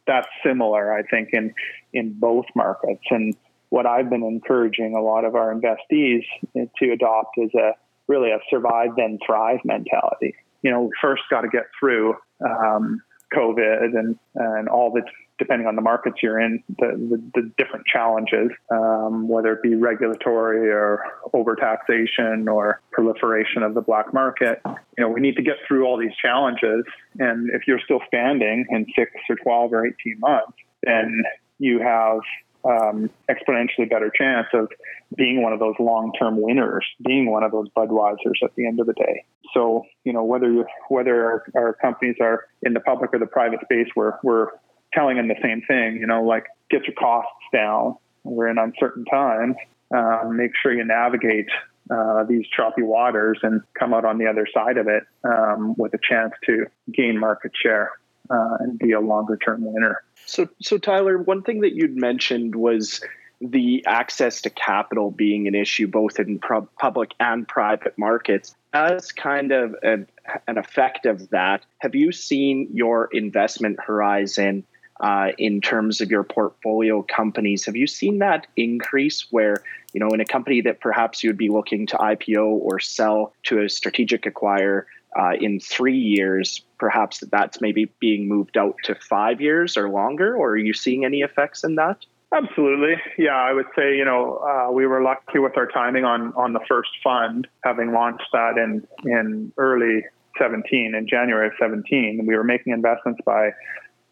that's 0.06 0.28
similar, 0.44 0.92
I 0.92 1.02
think, 1.02 1.30
in, 1.32 1.54
in 1.92 2.14
both 2.14 2.46
markets. 2.54 3.02
And 3.10 3.36
what 3.68 3.86
I've 3.86 4.08
been 4.08 4.22
encouraging 4.22 4.94
a 4.94 5.02
lot 5.02 5.24
of 5.24 5.34
our 5.34 5.54
investees 5.54 6.24
to 6.54 6.92
adopt 6.92 7.36
is 7.38 7.50
a 7.54 7.72
really 8.12 8.30
a 8.30 8.38
survive 8.50 8.90
then 8.96 9.18
thrive 9.24 9.60
mentality. 9.64 10.34
You 10.62 10.70
know, 10.70 10.82
we 10.82 10.90
first 11.00 11.22
got 11.30 11.40
to 11.42 11.48
get 11.48 11.64
through 11.78 12.14
um, 12.44 13.02
COVID 13.34 13.96
and 13.98 14.18
and 14.34 14.68
all 14.68 14.92
the 14.92 15.02
depending 15.38 15.66
on 15.66 15.74
the 15.74 15.82
markets 15.82 16.18
you're 16.22 16.38
in, 16.38 16.62
the, 16.78 16.88
the, 17.10 17.40
the 17.40 17.50
different 17.58 17.84
challenges, 17.86 18.50
um, 18.70 19.26
whether 19.26 19.54
it 19.54 19.62
be 19.62 19.74
regulatory 19.74 20.70
or 20.70 21.02
overtaxation 21.34 22.46
or 22.46 22.80
proliferation 22.92 23.64
of 23.64 23.74
the 23.74 23.80
black 23.80 24.14
market. 24.14 24.60
You 24.64 24.76
know, 25.04 25.08
we 25.08 25.20
need 25.20 25.34
to 25.36 25.42
get 25.42 25.56
through 25.66 25.84
all 25.84 25.98
these 25.98 26.14
challenges. 26.20 26.84
And 27.18 27.50
if 27.50 27.62
you're 27.66 27.80
still 27.84 28.00
standing 28.06 28.66
in 28.68 28.86
six 28.96 29.10
or 29.28 29.34
12 29.42 29.72
or 29.72 29.86
18 29.86 30.20
months, 30.20 30.52
then 30.84 31.24
you 31.58 31.80
have 31.80 32.20
um, 32.64 33.10
exponentially 33.28 33.88
better 33.88 34.10
chance 34.16 34.46
of 34.52 34.68
being 35.16 35.42
one 35.42 35.52
of 35.52 35.58
those 35.58 35.74
long-term 35.78 36.40
winners, 36.40 36.84
being 37.04 37.30
one 37.30 37.42
of 37.42 37.52
those 37.52 37.68
Budweisers 37.76 38.42
at 38.42 38.54
the 38.56 38.66
end 38.66 38.80
of 38.80 38.86
the 38.86 38.92
day. 38.92 39.24
So, 39.54 39.84
you 40.04 40.12
know, 40.12 40.24
whether 40.24 40.50
you, 40.50 40.64
whether 40.88 41.24
our, 41.24 41.44
our, 41.54 41.72
companies 41.74 42.16
are 42.20 42.46
in 42.62 42.72
the 42.72 42.80
public 42.80 43.12
or 43.12 43.18
the 43.18 43.26
private 43.26 43.60
space, 43.64 43.88
we're 43.94 44.14
we're 44.22 44.48
telling 44.94 45.16
them 45.16 45.28
the 45.28 45.36
same 45.42 45.62
thing. 45.68 45.96
You 45.96 46.06
know, 46.06 46.22
like 46.22 46.46
get 46.70 46.84
your 46.84 46.94
costs 46.94 47.30
down. 47.52 47.96
We're 48.24 48.48
in 48.48 48.58
uncertain 48.58 49.04
times. 49.04 49.56
Um, 49.94 50.36
make 50.36 50.52
sure 50.62 50.72
you 50.72 50.84
navigate 50.84 51.48
uh, 51.90 52.24
these 52.24 52.46
choppy 52.56 52.82
waters 52.82 53.38
and 53.42 53.60
come 53.78 53.92
out 53.92 54.04
on 54.04 54.18
the 54.18 54.26
other 54.26 54.46
side 54.54 54.78
of 54.78 54.88
it 54.88 55.02
um, 55.24 55.74
with 55.76 55.92
a 55.94 55.98
chance 56.08 56.32
to 56.46 56.66
gain 56.92 57.18
market 57.18 57.52
share 57.60 57.90
uh, 58.30 58.56
and 58.60 58.78
be 58.78 58.92
a 58.92 59.00
longer 59.00 59.36
term 59.36 59.64
winner. 59.64 60.02
So, 60.26 60.48
so 60.60 60.78
Tyler, 60.78 61.18
one 61.18 61.42
thing 61.42 61.60
that 61.60 61.74
you'd 61.74 61.96
mentioned 61.96 62.54
was 62.54 63.02
the 63.40 63.84
access 63.86 64.40
to 64.42 64.50
capital 64.50 65.10
being 65.10 65.48
an 65.48 65.54
issue 65.54 65.88
both 65.88 66.20
in 66.20 66.38
pro- 66.38 66.68
public 66.78 67.12
and 67.18 67.46
private 67.46 67.98
markets. 67.98 68.54
As 68.72 69.10
kind 69.10 69.52
of 69.52 69.74
an, 69.82 70.06
an 70.46 70.58
effect 70.58 71.06
of 71.06 71.28
that, 71.30 71.64
have 71.78 71.94
you 71.94 72.12
seen 72.12 72.68
your 72.72 73.08
investment 73.12 73.78
horizon 73.84 74.64
uh, 75.02 75.32
in 75.36 75.60
terms 75.60 76.00
of 76.00 76.10
your 76.10 76.22
portfolio 76.22 77.02
companies. 77.02 77.66
Have 77.66 77.76
you 77.76 77.86
seen 77.88 78.18
that 78.20 78.46
increase 78.56 79.26
where, 79.30 79.56
you 79.92 80.00
know, 80.00 80.08
in 80.10 80.20
a 80.20 80.24
company 80.24 80.60
that 80.62 80.80
perhaps 80.80 81.24
you'd 81.24 81.36
be 81.36 81.48
looking 81.48 81.86
to 81.88 81.96
IPO 81.96 82.46
or 82.46 82.78
sell 82.78 83.34
to 83.44 83.62
a 83.62 83.68
strategic 83.68 84.22
acquirer 84.22 84.84
uh, 85.18 85.32
in 85.40 85.60
three 85.60 85.96
years, 85.96 86.62
perhaps 86.78 87.20
that's 87.30 87.60
maybe 87.60 87.90
being 88.00 88.28
moved 88.28 88.56
out 88.56 88.76
to 88.84 88.94
five 88.94 89.40
years 89.40 89.76
or 89.76 89.88
longer? 89.88 90.36
Or 90.36 90.50
are 90.50 90.56
you 90.56 90.72
seeing 90.72 91.04
any 91.04 91.20
effects 91.20 91.64
in 91.64 91.74
that? 91.76 91.98
Absolutely. 92.34 92.94
Yeah, 93.18 93.36
I 93.36 93.52
would 93.52 93.66
say, 93.76 93.96
you 93.96 94.06
know, 94.06 94.36
uh, 94.38 94.72
we 94.72 94.86
were 94.86 95.02
lucky 95.02 95.38
with 95.38 95.56
our 95.56 95.66
timing 95.66 96.04
on, 96.04 96.32
on 96.34 96.54
the 96.54 96.60
first 96.66 96.90
fund, 97.04 97.46
having 97.62 97.92
launched 97.92 98.24
that 98.32 98.56
in, 98.56 98.86
in 99.04 99.52
early 99.58 100.02
17, 100.38 100.94
in 100.94 101.06
January 101.06 101.48
of 101.48 101.52
17. 101.60 102.24
We 102.26 102.34
were 102.34 102.44
making 102.44 102.72
investments 102.72 103.20
by 103.24 103.50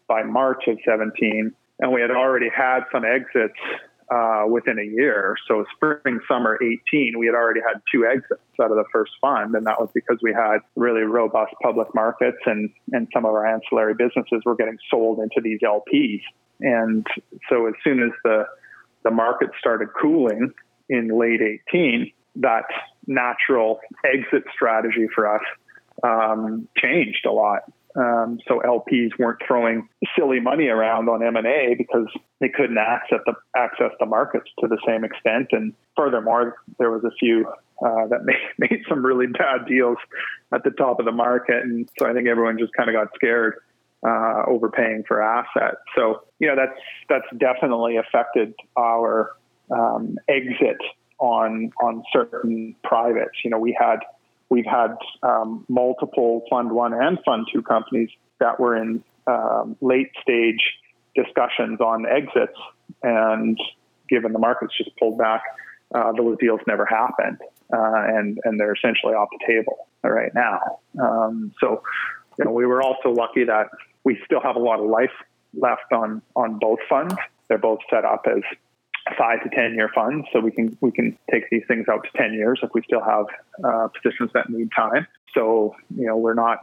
by 0.07 0.23
March 0.23 0.67
of 0.67 0.77
17, 0.83 1.53
and 1.79 1.91
we 1.93 2.01
had 2.01 2.11
already 2.11 2.49
had 2.49 2.81
some 2.91 3.05
exits 3.05 3.57
uh, 4.11 4.43
within 4.47 4.77
a 4.77 4.83
year. 4.83 5.35
So 5.47 5.65
spring, 5.75 6.19
summer 6.27 6.59
18, 6.61 7.17
we 7.17 7.25
had 7.25 7.35
already 7.35 7.61
had 7.61 7.81
two 7.93 8.05
exits 8.05 8.41
out 8.61 8.69
of 8.69 8.75
the 8.77 8.83
first 8.91 9.11
fund, 9.21 9.55
and 9.55 9.65
that 9.65 9.79
was 9.79 9.89
because 9.93 10.17
we 10.21 10.33
had 10.33 10.57
really 10.75 11.03
robust 11.03 11.53
public 11.63 11.87
markets, 11.95 12.37
and 12.45 12.69
and 12.91 13.07
some 13.13 13.25
of 13.25 13.31
our 13.31 13.47
ancillary 13.47 13.93
businesses 13.93 14.41
were 14.45 14.55
getting 14.55 14.77
sold 14.89 15.19
into 15.19 15.39
these 15.41 15.59
LPs. 15.61 16.21
And 16.59 17.07
so 17.49 17.67
as 17.67 17.73
soon 17.83 18.03
as 18.03 18.11
the 18.23 18.45
the 19.03 19.11
market 19.11 19.49
started 19.57 19.89
cooling 19.99 20.51
in 20.89 21.07
late 21.07 21.41
18, 21.71 22.11
that 22.35 22.65
natural 23.07 23.79
exit 24.05 24.43
strategy 24.53 25.07
for 25.15 25.33
us 25.33 25.41
um, 26.03 26.67
changed 26.77 27.25
a 27.25 27.31
lot. 27.31 27.63
Um, 27.95 28.39
so 28.47 28.61
LPs 28.65 29.11
weren't 29.19 29.39
throwing 29.45 29.89
silly 30.17 30.39
money 30.39 30.67
around 30.67 31.09
on 31.09 31.23
M&A 31.23 31.75
because 31.77 32.07
they 32.39 32.49
couldn't 32.49 32.77
access 32.77 33.19
the, 33.25 33.33
access 33.55 33.91
the 33.99 34.05
markets 34.05 34.49
to 34.59 34.67
the 34.67 34.77
same 34.87 35.03
extent. 35.03 35.47
And 35.51 35.73
furthermore, 35.95 36.55
there 36.79 36.89
was 36.89 37.03
a 37.03 37.11
few 37.19 37.47
uh, 37.83 38.07
that 38.07 38.21
made, 38.23 38.37
made 38.57 38.83
some 38.87 39.05
really 39.05 39.27
bad 39.27 39.65
deals 39.67 39.97
at 40.53 40.63
the 40.63 40.71
top 40.71 40.99
of 40.99 41.05
the 41.05 41.11
market. 41.11 41.63
And 41.63 41.89
so 41.99 42.07
I 42.07 42.13
think 42.13 42.27
everyone 42.27 42.57
just 42.57 42.73
kind 42.73 42.89
of 42.89 42.95
got 42.95 43.13
scared 43.15 43.55
uh, 44.05 44.43
overpaying 44.47 45.03
for 45.07 45.21
assets. 45.21 45.77
So, 45.95 46.23
you 46.39 46.47
know, 46.47 46.55
that's, 46.55 46.79
that's 47.09 47.27
definitely 47.37 47.97
affected 47.97 48.53
our 48.77 49.31
um, 49.69 50.17
exit 50.27 50.77
on, 51.19 51.71
on 51.81 52.03
certain 52.11 52.75
privates. 52.83 53.37
You 53.43 53.51
know, 53.51 53.59
we 53.59 53.77
had 53.79 53.99
We've 54.51 54.65
had 54.65 54.97
um, 55.23 55.65
multiple 55.69 56.43
Fund 56.49 56.71
One 56.71 56.93
and 56.93 57.17
Fund 57.23 57.47
Two 57.53 57.61
companies 57.61 58.09
that 58.39 58.59
were 58.59 58.75
in 58.75 59.01
um, 59.25 59.77
late 59.79 60.11
stage 60.21 60.59
discussions 61.15 61.79
on 61.79 62.05
exits, 62.05 62.59
and 63.01 63.57
given 64.09 64.33
the 64.33 64.39
markets 64.39 64.73
just 64.77 64.91
pulled 64.97 65.17
back, 65.17 65.41
uh, 65.95 66.11
those 66.11 66.37
deals 66.37 66.59
never 66.67 66.85
happened, 66.85 67.37
uh, 67.73 68.03
and 68.17 68.39
and 68.43 68.59
they're 68.59 68.73
essentially 68.73 69.13
off 69.13 69.29
the 69.31 69.45
table 69.47 69.87
right 70.03 70.33
now. 70.35 70.79
Um, 71.01 71.53
so, 71.61 71.81
you 72.37 72.43
know, 72.43 72.51
we 72.51 72.65
were 72.65 72.83
also 72.83 73.09
lucky 73.09 73.45
that 73.45 73.67
we 74.03 74.19
still 74.25 74.41
have 74.41 74.57
a 74.57 74.59
lot 74.59 74.81
of 74.81 74.89
life 74.89 75.15
left 75.53 75.93
on 75.93 76.21
on 76.35 76.59
both 76.59 76.79
funds. 76.89 77.15
They're 77.47 77.57
both 77.57 77.79
set 77.89 78.03
up 78.03 78.25
as 78.27 78.43
five 79.17 79.43
to 79.43 79.49
ten 79.49 79.73
year 79.73 79.89
funds, 79.93 80.27
so 80.31 80.39
we 80.39 80.51
can 80.51 80.77
we 80.81 80.91
can 80.91 81.17
take 81.31 81.49
these 81.49 81.63
things 81.67 81.87
out 81.89 82.03
to 82.03 82.17
ten 82.17 82.33
years 82.33 82.59
if 82.63 82.69
we 82.73 82.81
still 82.83 83.03
have 83.03 83.25
uh, 83.63 83.87
positions 83.89 84.31
that 84.33 84.49
need 84.49 84.69
time. 84.75 85.07
So 85.33 85.75
you 85.95 86.05
know 86.05 86.17
we're 86.17 86.33
not 86.33 86.59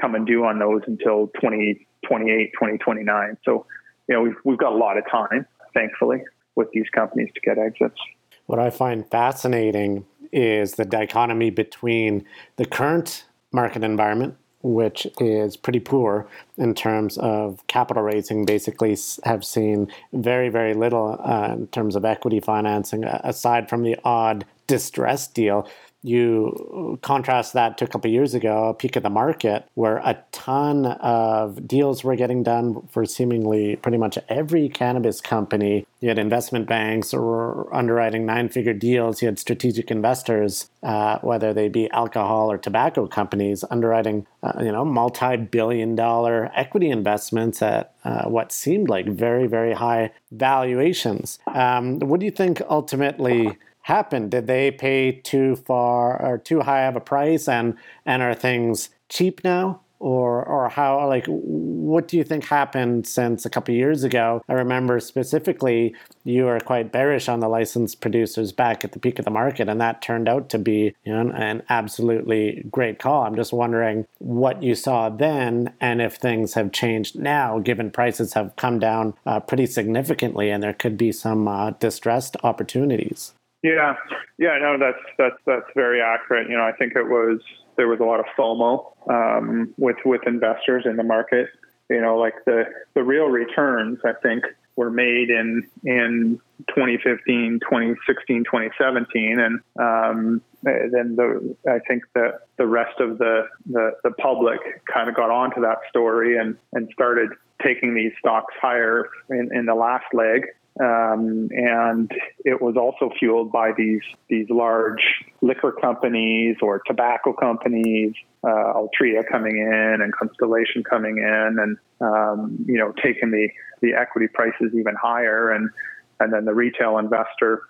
coming 0.00 0.24
due 0.24 0.44
on 0.44 0.58
those 0.58 0.82
until 0.86 1.28
2028, 1.40 2.52
2029. 2.52 3.36
So 3.44 3.66
you 4.08 4.14
know 4.14 4.22
we've 4.22 4.36
we've 4.44 4.58
got 4.58 4.72
a 4.72 4.76
lot 4.76 4.98
of 4.98 5.04
time, 5.10 5.46
thankfully, 5.72 6.22
with 6.54 6.70
these 6.72 6.88
companies 6.94 7.30
to 7.34 7.40
get 7.40 7.58
exits. 7.58 8.00
What 8.46 8.58
I 8.58 8.70
find 8.70 9.08
fascinating 9.08 10.04
is 10.32 10.72
the 10.72 10.84
dichotomy 10.84 11.50
between 11.50 12.24
the 12.56 12.66
current 12.66 13.24
market 13.52 13.84
environment 13.84 14.36
which 14.64 15.06
is 15.20 15.56
pretty 15.56 15.78
poor 15.78 16.26
in 16.56 16.74
terms 16.74 17.18
of 17.18 17.64
capital 17.66 18.02
raising, 18.02 18.44
basically 18.46 18.96
have 19.24 19.44
seen 19.44 19.92
very, 20.14 20.48
very 20.48 20.72
little 20.72 21.20
uh, 21.22 21.52
in 21.52 21.66
terms 21.68 21.94
of 21.94 22.04
equity 22.04 22.40
financing, 22.40 23.04
aside 23.04 23.68
from 23.68 23.82
the 23.82 23.96
odd 24.04 24.44
distress 24.66 25.28
deal 25.28 25.68
you 26.04 26.98
contrast 27.00 27.54
that 27.54 27.78
to 27.78 27.86
a 27.86 27.88
couple 27.88 28.10
years 28.10 28.34
ago, 28.34 28.68
a 28.68 28.74
peak 28.74 28.94
of 28.94 29.02
the 29.02 29.10
market, 29.10 29.66
where 29.72 29.96
a 29.98 30.22
ton 30.32 30.84
of 30.84 31.66
deals 31.66 32.04
were 32.04 32.14
getting 32.14 32.42
done 32.42 32.86
for 32.90 33.06
seemingly 33.06 33.76
pretty 33.76 33.96
much 33.96 34.18
every 34.28 34.68
cannabis 34.68 35.22
company. 35.22 35.86
You 36.00 36.10
had 36.10 36.18
investment 36.18 36.68
banks 36.68 37.14
or 37.14 37.74
underwriting 37.74 38.26
nine-figure 38.26 38.74
deals. 38.74 39.22
You 39.22 39.28
had 39.28 39.38
strategic 39.38 39.90
investors, 39.90 40.68
uh, 40.82 41.20
whether 41.20 41.54
they 41.54 41.68
be 41.68 41.90
alcohol 41.90 42.52
or 42.52 42.58
tobacco 42.58 43.06
companies, 43.06 43.64
underwriting 43.70 44.26
uh, 44.42 44.52
you 44.62 44.72
know 44.72 44.84
multi-billion-dollar 44.84 46.50
equity 46.54 46.90
investments 46.90 47.62
at 47.62 47.94
uh, 48.04 48.28
what 48.28 48.52
seemed 48.52 48.90
like 48.90 49.06
very, 49.06 49.46
very 49.46 49.72
high 49.72 50.10
valuations. 50.32 51.38
Um, 51.46 51.98
what 52.00 52.20
do 52.20 52.26
you 52.26 52.32
think 52.32 52.60
ultimately? 52.68 53.56
Happened? 53.84 54.30
Did 54.30 54.46
they 54.46 54.70
pay 54.70 55.12
too 55.12 55.56
far 55.56 56.20
or 56.20 56.38
too 56.38 56.60
high 56.60 56.82
of 56.82 56.96
a 56.96 57.00
price, 57.00 57.48
and 57.48 57.76
and 58.04 58.22
are 58.22 58.34
things 58.34 58.90
cheap 59.08 59.44
now? 59.44 59.80
Or, 60.00 60.44
or 60.44 60.68
how 60.68 61.06
like 61.08 61.24
what 61.26 62.08
do 62.08 62.18
you 62.18 62.24
think 62.24 62.44
happened 62.44 63.06
since 63.06 63.46
a 63.46 63.48
couple 63.48 63.74
years 63.74 64.04
ago 64.04 64.42
i 64.50 64.52
remember 64.52 65.00
specifically 65.00 65.94
you 66.24 66.44
were 66.44 66.60
quite 66.60 66.92
bearish 66.92 67.26
on 67.26 67.40
the 67.40 67.48
licensed 67.48 68.02
producers 68.02 68.52
back 68.52 68.84
at 68.84 68.92
the 68.92 68.98
peak 68.98 69.18
of 69.18 69.24
the 69.24 69.30
market 69.30 69.66
and 69.66 69.80
that 69.80 70.02
turned 70.02 70.28
out 70.28 70.50
to 70.50 70.58
be 70.58 70.94
you 71.04 71.12
know, 71.12 71.30
an 71.30 71.62
absolutely 71.70 72.66
great 72.70 72.98
call 72.98 73.22
i'm 73.22 73.36
just 73.36 73.52
wondering 73.52 74.04
what 74.18 74.62
you 74.62 74.74
saw 74.74 75.08
then 75.08 75.72
and 75.80 76.02
if 76.02 76.16
things 76.16 76.52
have 76.52 76.70
changed 76.70 77.18
now 77.18 77.58
given 77.58 77.90
prices 77.90 78.34
have 78.34 78.54
come 78.56 78.78
down 78.78 79.14
uh, 79.24 79.40
pretty 79.40 79.64
significantly 79.64 80.50
and 80.50 80.62
there 80.62 80.74
could 80.74 80.98
be 80.98 81.12
some 81.12 81.48
uh, 81.48 81.70
distressed 81.70 82.36
opportunities 82.42 83.32
yeah, 83.64 83.94
yeah, 84.36 84.58
no, 84.60 84.76
that's 84.78 85.02
that's 85.16 85.36
that's 85.46 85.70
very 85.74 86.02
accurate. 86.02 86.50
You 86.50 86.56
know, 86.58 86.64
I 86.64 86.72
think 86.72 86.94
it 86.96 87.04
was 87.04 87.40
there 87.78 87.88
was 87.88 87.98
a 87.98 88.04
lot 88.04 88.20
of 88.20 88.26
FOMO 88.38 88.92
um, 89.08 89.72
with 89.78 89.96
with 90.04 90.20
investors 90.26 90.84
in 90.84 90.96
the 90.96 91.02
market. 91.02 91.48
You 91.88 92.02
know, 92.02 92.18
like 92.18 92.34
the 92.44 92.64
the 92.92 93.02
real 93.02 93.28
returns, 93.28 94.00
I 94.04 94.12
think, 94.22 94.44
were 94.76 94.90
made 94.90 95.30
in 95.30 95.66
in 95.82 96.38
2015, 96.68 97.60
2016, 97.60 98.44
2017, 98.44 99.38
and 99.38 99.60
um, 99.80 100.42
then 100.62 101.16
the 101.16 101.56
I 101.66 101.78
think 101.88 102.02
that 102.14 102.40
the 102.58 102.66
rest 102.66 103.00
of 103.00 103.16
the, 103.16 103.44
the 103.64 103.92
the 104.04 104.10
public 104.10 104.60
kind 104.92 105.08
of 105.08 105.14
got 105.14 105.30
onto 105.30 105.62
that 105.62 105.78
story 105.88 106.36
and 106.36 106.58
and 106.74 106.90
started 106.92 107.30
taking 107.62 107.94
these 107.94 108.12
stocks 108.18 108.52
higher 108.60 109.08
in, 109.30 109.48
in 109.56 109.64
the 109.64 109.74
last 109.74 110.04
leg 110.12 110.48
Um, 110.80 111.50
and 111.52 112.10
it 112.44 112.60
was 112.60 112.76
also 112.76 113.14
fueled 113.16 113.52
by 113.52 113.70
these 113.76 114.02
these 114.28 114.50
large 114.50 115.02
liquor 115.40 115.70
companies 115.70 116.56
or 116.60 116.82
tobacco 116.84 117.32
companies, 117.32 118.12
uh, 118.42 118.72
Altria 118.74 119.22
coming 119.30 119.58
in 119.58 119.98
and 120.02 120.12
Constellation 120.12 120.82
coming 120.82 121.18
in, 121.18 121.56
and 121.60 121.76
um, 122.00 122.64
you 122.66 122.76
know 122.76 122.92
taking 123.04 123.30
the 123.30 123.48
the 123.82 123.94
equity 123.94 124.26
prices 124.26 124.72
even 124.74 124.96
higher, 125.00 125.52
and 125.52 125.70
and 126.18 126.32
then 126.32 126.44
the 126.44 126.54
retail 126.54 126.98
investor 126.98 127.62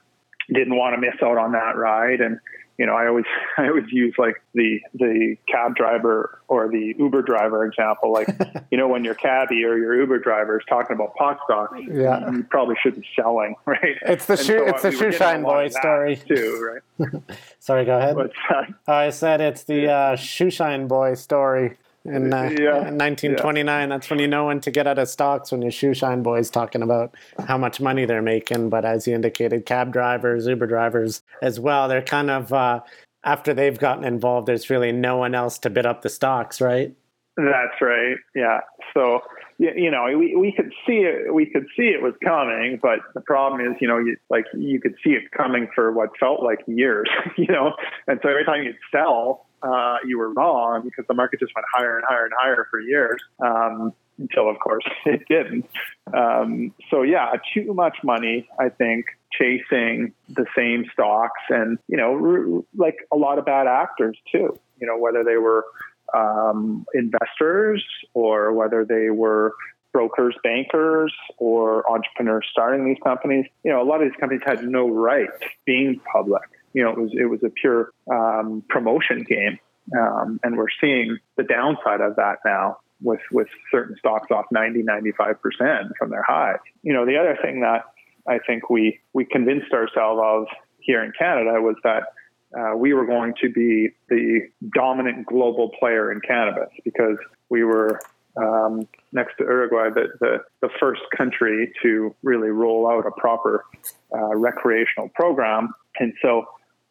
didn't 0.48 0.76
want 0.76 0.94
to 0.94 1.00
miss 1.00 1.16
out 1.22 1.36
on 1.36 1.52
that 1.52 1.76
ride, 1.76 2.22
and 2.22 2.40
you 2.78 2.86
know, 2.86 2.94
I 2.94 3.06
always 3.06 3.24
I 3.58 3.68
always 3.68 3.90
use 3.90 4.14
like 4.18 4.42
the 4.54 4.80
the 4.94 5.36
cab 5.48 5.76
driver 5.76 6.40
or 6.48 6.68
the 6.68 6.94
Uber 6.98 7.22
driver 7.22 7.64
example. 7.64 8.12
Like, 8.12 8.28
you 8.70 8.78
know, 8.78 8.88
when 8.88 9.04
your 9.04 9.14
cabbie 9.14 9.64
or 9.64 9.76
your 9.76 9.98
Uber 10.00 10.18
driver 10.18 10.58
is 10.58 10.64
talking 10.68 10.94
about 10.94 11.14
pot 11.14 11.38
stocks, 11.44 11.78
yeah. 11.88 12.30
you 12.30 12.44
probably 12.44 12.76
should 12.82 12.96
be 12.96 13.06
selling, 13.16 13.54
right? 13.66 13.96
It's 14.02 14.26
the 14.26 14.36
shoe 14.36 14.58
so, 14.58 14.66
it's 14.66 14.82
the 14.82 14.90
we 14.90 14.96
shoe 14.96 15.12
shine 15.12 15.42
boy 15.42 15.68
story 15.68 16.16
too, 16.16 16.80
right? 16.98 17.22
Sorry, 17.58 17.84
go 17.84 17.98
ahead. 17.98 18.16
I 18.86 19.10
said 19.10 19.40
it's 19.40 19.64
the 19.64 19.90
uh, 19.90 20.16
shoe 20.16 20.50
shine 20.50 20.86
boy 20.86 21.14
story 21.14 21.76
in, 22.04 22.32
uh, 22.32 22.42
yeah. 22.42 22.88
in 22.88 22.98
1929. 22.98 23.66
Yeah. 23.66 23.86
That's 23.86 24.10
when 24.10 24.18
you 24.18 24.28
know 24.28 24.46
when 24.46 24.60
to 24.60 24.70
get 24.70 24.86
out 24.86 24.98
of 24.98 25.08
stocks 25.08 25.52
when 25.52 25.62
your 25.62 25.70
shoe 25.70 25.94
shine 25.94 26.22
boys 26.22 26.50
talking 26.50 26.82
about 26.82 27.14
how 27.46 27.56
much 27.56 27.80
money 27.80 28.04
they're 28.04 28.22
making. 28.22 28.70
But 28.70 28.84
as 28.84 29.06
you 29.06 29.14
indicated, 29.14 29.66
cab 29.66 29.92
drivers, 29.92 30.46
Uber 30.46 30.66
drivers 30.66 31.22
as 31.42 31.58
well, 31.58 31.88
they're 31.88 32.02
kind 32.02 32.30
of 32.30 32.52
uh, 32.52 32.80
after 33.24 33.54
they've 33.54 33.78
gotten 33.78 34.04
involved. 34.04 34.46
There's 34.46 34.68
really 34.68 34.92
no 34.92 35.16
one 35.16 35.34
else 35.34 35.58
to 35.60 35.70
bid 35.70 35.86
up 35.86 36.02
the 36.02 36.10
stocks, 36.10 36.60
right? 36.60 36.94
That's 37.36 37.80
right. 37.80 38.16
Yeah. 38.34 38.60
So 38.92 39.22
you 39.58 39.90
know, 39.90 40.06
we, 40.18 40.34
we 40.34 40.52
could 40.52 40.72
see 40.86 41.04
it, 41.04 41.32
we 41.32 41.46
could 41.46 41.66
see 41.76 41.84
it 41.84 42.02
was 42.02 42.14
coming, 42.24 42.78
but 42.82 42.98
the 43.14 43.20
problem 43.20 43.60
is, 43.60 43.76
you 43.80 43.86
know, 43.86 43.98
you, 43.98 44.16
like 44.28 44.44
you 44.52 44.80
could 44.80 44.94
see 45.04 45.10
it 45.10 45.30
coming 45.30 45.68
for 45.74 45.92
what 45.92 46.10
felt 46.18 46.42
like 46.42 46.58
years, 46.66 47.08
you 47.36 47.46
know, 47.46 47.72
and 48.08 48.18
so 48.22 48.28
every 48.28 48.44
time 48.44 48.64
you'd 48.64 48.76
sell, 48.90 49.46
uh, 49.64 49.96
you 50.06 50.18
were 50.18 50.32
wrong 50.32 50.82
because 50.84 51.04
the 51.08 51.14
market 51.14 51.40
just 51.40 51.52
went 51.54 51.66
higher 51.72 51.96
and 51.96 52.04
higher 52.06 52.24
and 52.24 52.32
higher 52.38 52.66
for 52.70 52.80
years 52.80 53.20
um, 53.40 53.92
until, 54.18 54.48
of 54.48 54.58
course, 54.58 54.84
it 55.06 55.22
didn't. 55.28 55.68
Um, 56.12 56.74
so, 56.90 57.02
yeah, 57.02 57.32
too 57.52 57.72
much 57.72 57.96
money, 58.04 58.48
I 58.58 58.68
think, 58.68 59.06
chasing 59.32 60.12
the 60.28 60.46
same 60.56 60.84
stocks 60.92 61.40
and, 61.48 61.78
you 61.88 61.96
know, 61.96 62.64
like 62.76 62.96
a 63.12 63.16
lot 63.16 63.38
of 63.38 63.44
bad 63.44 63.66
actors 63.66 64.16
too, 64.30 64.58
you 64.80 64.86
know, 64.86 64.98
whether 64.98 65.24
they 65.24 65.36
were 65.36 65.64
um, 66.14 66.86
investors 66.94 67.84
or 68.12 68.52
whether 68.52 68.84
they 68.84 69.10
were 69.10 69.54
brokers, 69.92 70.34
bankers, 70.42 71.14
or 71.38 71.88
entrepreneurs 71.90 72.46
starting 72.50 72.84
these 72.84 73.02
companies. 73.02 73.46
You 73.62 73.72
know, 73.72 73.82
a 73.82 73.86
lot 73.86 74.02
of 74.02 74.10
these 74.10 74.20
companies 74.20 74.42
had 74.44 74.64
no 74.64 74.88
right 74.88 75.30
being 75.64 76.00
public 76.12 76.42
you 76.74 76.82
know, 76.82 76.90
it 76.90 76.98
was 76.98 77.10
it 77.14 77.26
was 77.26 77.42
a 77.42 77.50
pure 77.50 77.90
um, 78.12 78.62
promotion 78.68 79.24
game, 79.28 79.58
um, 79.98 80.40
and 80.42 80.56
we're 80.56 80.66
seeing 80.80 81.18
the 81.36 81.44
downside 81.44 82.00
of 82.00 82.16
that 82.16 82.38
now 82.44 82.78
with 83.00 83.20
with 83.32 83.48
certain 83.70 83.96
stocks 83.98 84.30
off 84.30 84.46
90, 84.50 84.82
95 84.82 85.40
percent 85.40 85.92
from 85.98 86.10
their 86.10 86.24
highs. 86.26 86.58
You 86.82 86.92
know, 86.92 87.06
the 87.06 87.16
other 87.16 87.38
thing 87.40 87.60
that 87.60 87.84
I 88.26 88.38
think 88.46 88.68
we 88.68 89.00
we 89.12 89.24
convinced 89.24 89.72
ourselves 89.72 90.20
of 90.22 90.46
here 90.80 91.02
in 91.02 91.12
Canada 91.18 91.60
was 91.62 91.76
that 91.84 92.02
uh, 92.58 92.76
we 92.76 92.92
were 92.92 93.06
going 93.06 93.34
to 93.40 93.50
be 93.50 93.90
the 94.08 94.40
dominant 94.74 95.26
global 95.26 95.70
player 95.78 96.12
in 96.12 96.20
cannabis 96.20 96.68
because 96.84 97.16
we 97.48 97.64
were 97.64 98.00
um, 98.36 98.86
next 99.12 99.36
to 99.38 99.44
Uruguay, 99.44 99.90
the, 99.90 100.08
the, 100.20 100.38
the, 100.60 100.68
first 100.80 101.02
country 101.16 101.72
to 101.82 102.14
really 102.22 102.48
roll 102.48 102.90
out 102.90 103.06
a 103.06 103.12
proper 103.12 103.64
uh, 104.12 104.34
recreational 104.34 105.08
program. 105.10 105.72
And 106.00 106.12
so 106.20 106.44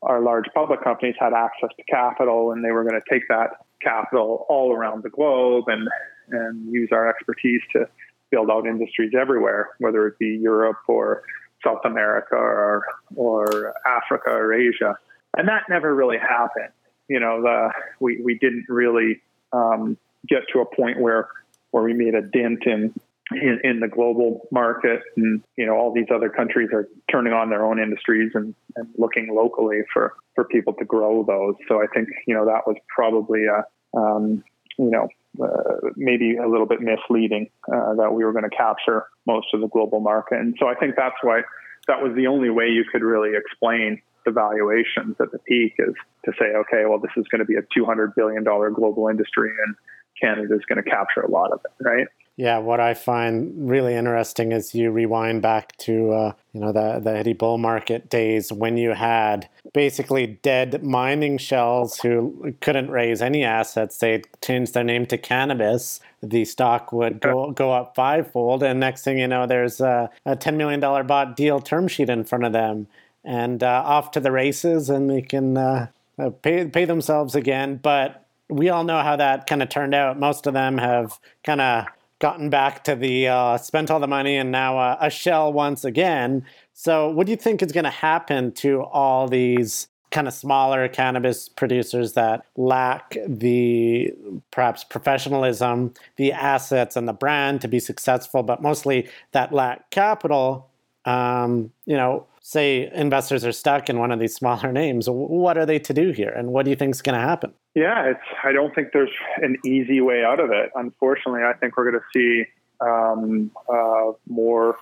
our 0.05 0.21
large 0.21 0.45
public 0.53 0.83
companies 0.83 1.15
had 1.19 1.33
access 1.33 1.69
to 1.77 1.83
capital 1.83 2.51
and 2.51 2.63
they 2.63 2.71
were 2.71 2.83
going 2.83 2.99
to 2.99 3.13
take 3.13 3.27
that 3.29 3.51
capital 3.81 4.45
all 4.49 4.73
around 4.73 5.03
the 5.03 5.09
globe 5.09 5.65
and, 5.67 5.87
and 6.29 6.71
use 6.71 6.89
our 6.91 7.09
expertise 7.09 7.61
to 7.71 7.87
build 8.31 8.49
out 8.49 8.65
industries 8.65 9.13
everywhere, 9.19 9.69
whether 9.79 10.07
it 10.07 10.17
be 10.17 10.39
Europe 10.41 10.79
or 10.87 11.23
South 11.63 11.81
America 11.85 12.35
or, 12.35 12.83
or 13.15 13.73
Africa 13.85 14.29
or 14.29 14.53
Asia. 14.53 14.95
And 15.37 15.47
that 15.47 15.63
never 15.69 15.93
really 15.93 16.17
happened. 16.17 16.73
You 17.07 17.19
know, 17.19 17.41
the, 17.41 17.69
we, 17.99 18.21
we 18.23 18.37
didn't 18.37 18.65
really 18.69 19.21
um, 19.51 19.97
get 20.27 20.43
to 20.53 20.59
a 20.61 20.65
point 20.65 20.99
where, 20.99 21.27
where 21.71 21.83
we 21.83 21.93
made 21.93 22.15
a 22.15 22.21
dent 22.21 22.65
in 22.65 22.93
in, 23.35 23.59
in, 23.63 23.79
the 23.79 23.87
global 23.87 24.47
market. 24.51 25.01
And 25.15 25.43
you 25.57 25.65
know 25.65 25.73
all 25.73 25.93
these 25.93 26.07
other 26.13 26.29
countries 26.29 26.69
are 26.73 26.87
turning 27.11 27.33
on 27.33 27.49
their 27.49 27.65
own 27.65 27.79
industries 27.79 28.31
and, 28.33 28.55
and 28.75 28.87
looking 28.97 29.33
locally 29.33 29.81
for 29.93 30.13
for 30.35 30.45
people 30.45 30.73
to 30.73 30.85
grow 30.85 31.23
those. 31.23 31.55
So 31.67 31.81
i 31.81 31.87
think 31.93 32.09
you 32.27 32.35
know 32.35 32.45
that 32.45 32.67
was 32.67 32.77
probably 32.93 33.45
a 33.45 33.63
um, 33.97 34.43
you 34.77 34.91
know 34.91 35.07
uh, 35.43 35.89
maybe 35.95 36.37
a 36.37 36.47
little 36.47 36.67
bit 36.67 36.79
misleading 36.81 37.49
uh, 37.67 37.95
that 37.95 38.13
we 38.13 38.23
were 38.23 38.31
going 38.31 38.49
to 38.49 38.55
capture 38.55 39.05
most 39.25 39.47
of 39.53 39.61
the 39.61 39.67
global 39.67 39.99
market. 39.99 40.39
And 40.39 40.55
so 40.59 40.67
i 40.67 40.75
think 40.75 40.95
that's 40.95 41.15
why 41.21 41.41
that 41.87 42.01
was 42.01 42.13
the 42.15 42.27
only 42.27 42.49
way 42.49 42.67
you 42.67 42.85
could 42.91 43.01
really 43.01 43.35
explain 43.35 44.01
the 44.25 44.31
valuations 44.31 45.15
at 45.19 45.31
the 45.31 45.39
peak 45.39 45.73
is 45.79 45.93
to 46.25 46.31
say 46.39 46.45
okay 46.55 46.85
well 46.87 46.99
this 46.99 47.11
is 47.17 47.27
going 47.27 47.39
to 47.39 47.45
be 47.45 47.55
a 47.55 47.61
200 47.75 48.15
billion 48.15 48.43
dollar 48.43 48.69
global 48.69 49.07
industry 49.09 49.51
and 49.65 49.75
canada 50.19 50.55
is 50.55 50.61
going 50.67 50.81
to 50.81 50.89
capture 50.89 51.21
a 51.21 51.29
lot 51.29 51.51
of 51.51 51.59
it 51.65 51.83
right 51.83 52.07
yeah, 52.35 52.57
what 52.57 52.79
I 52.79 52.95
find 52.95 53.69
really 53.69 53.93
interesting 53.93 54.53
is 54.53 54.73
you 54.73 54.89
rewind 54.89 55.43
back 55.43 55.77
to 55.79 56.11
uh, 56.11 56.33
you 56.51 56.61
know 56.61 56.71
the 56.71 56.99
the 56.99 57.11
Eddie 57.11 57.33
bull 57.33 57.59
market 57.59 58.09
days 58.09 58.51
when 58.51 58.75
you 58.75 58.91
had 58.91 59.47
basically 59.71 60.39
dead 60.41 60.83
mining 60.83 61.37
shells 61.37 61.99
who 61.99 62.55
couldn't 62.59 62.89
raise 62.89 63.21
any 63.21 63.43
assets. 63.43 63.99
They 63.99 64.23
changed 64.41 64.73
their 64.73 64.83
name 64.83 65.05
to 65.07 65.17
cannabis. 65.17 65.99
The 66.23 66.43
stock 66.45 66.91
would 66.91 67.19
go 67.19 67.51
go 67.51 67.71
up 67.71 67.93
fivefold, 67.93 68.63
and 68.63 68.79
next 68.79 69.03
thing 69.03 69.19
you 69.19 69.27
know, 69.27 69.45
there's 69.45 69.79
a, 69.79 70.09
a 70.25 70.35
ten 70.35 70.57
million 70.57 70.79
dollar 70.79 71.03
bought 71.03 71.35
deal 71.35 71.59
term 71.59 71.87
sheet 71.87 72.09
in 72.09 72.23
front 72.23 72.45
of 72.45 72.53
them, 72.53 72.87
and 73.23 73.61
uh, 73.61 73.83
off 73.85 74.09
to 74.11 74.19
the 74.19 74.31
races, 74.31 74.89
and 74.89 75.07
they 75.07 75.21
can 75.21 75.55
uh, 75.55 75.87
uh 76.17 76.31
pay 76.31 76.65
pay 76.65 76.85
themselves 76.85 77.35
again. 77.35 77.75
But 77.75 78.25
we 78.49 78.69
all 78.69 78.83
know 78.83 79.01
how 79.01 79.17
that 79.17 79.45
kind 79.45 79.61
of 79.61 79.69
turned 79.69 79.93
out. 79.93 80.19
Most 80.19 80.47
of 80.47 80.55
them 80.55 80.79
have 80.79 81.19
kind 81.43 81.61
of 81.61 81.85
gotten 82.23 82.49
back 82.49 82.85
to 82.85 82.95
the 82.95 83.27
uh, 83.27 83.57
spent 83.57 83.91
all 83.91 83.99
the 83.99 84.07
money 84.07 84.37
and 84.37 84.49
now 84.49 84.77
uh, 84.77 84.95
a 85.01 85.09
shell 85.09 85.51
once 85.51 85.83
again. 85.83 86.45
So, 86.71 87.09
what 87.09 87.25
do 87.27 87.31
you 87.31 87.35
think 87.35 87.61
is 87.61 87.73
going 87.73 87.83
to 87.83 87.89
happen 87.89 88.53
to 88.53 88.81
all 88.83 89.27
these 89.27 89.89
kind 90.09 90.25
of 90.25 90.33
smaller 90.33 90.87
cannabis 90.87 91.49
producers 91.49 92.13
that 92.13 92.45
lack 92.55 93.17
the 93.27 94.13
perhaps 94.51 94.85
professionalism, 94.85 95.93
the 96.15 96.31
assets, 96.31 96.95
and 96.95 97.09
the 97.09 97.13
brand 97.13 97.59
to 97.59 97.67
be 97.67 97.81
successful, 97.81 98.41
but 98.41 98.61
mostly 98.61 99.09
that 99.33 99.51
lack 99.51 99.89
capital? 99.89 100.69
Um, 101.03 101.73
you 101.85 101.97
know, 101.97 102.25
say 102.39 102.89
investors 102.93 103.43
are 103.43 103.51
stuck 103.51 103.89
in 103.89 103.99
one 103.99 104.13
of 104.13 104.19
these 104.19 104.33
smaller 104.33 104.71
names. 104.71 105.09
What 105.09 105.57
are 105.57 105.65
they 105.65 105.79
to 105.79 105.93
do 105.93 106.11
here, 106.11 106.29
and 106.29 106.53
what 106.53 106.63
do 106.63 106.69
you 106.69 106.77
think 106.77 106.95
is 106.95 107.01
going 107.01 107.19
to 107.19 107.27
happen? 107.27 107.53
Yeah, 107.75 108.11
it's. 108.11 108.19
I 108.43 108.51
don't 108.51 108.73
think 108.75 108.89
there's 108.93 109.09
an 109.37 109.57
easy 109.65 109.99
way 109.99 110.23
out 110.23 110.39
of 110.39 110.51
it. 110.51 110.71
Unfortunately, 110.75 111.41
I 111.41 111.53
think 111.53 111.75
we're 111.75 111.89
going 111.91 112.01
to 112.01 112.07
see 112.13 112.45
um, 112.79 113.51
uh, 113.67 114.11
more 114.27 114.75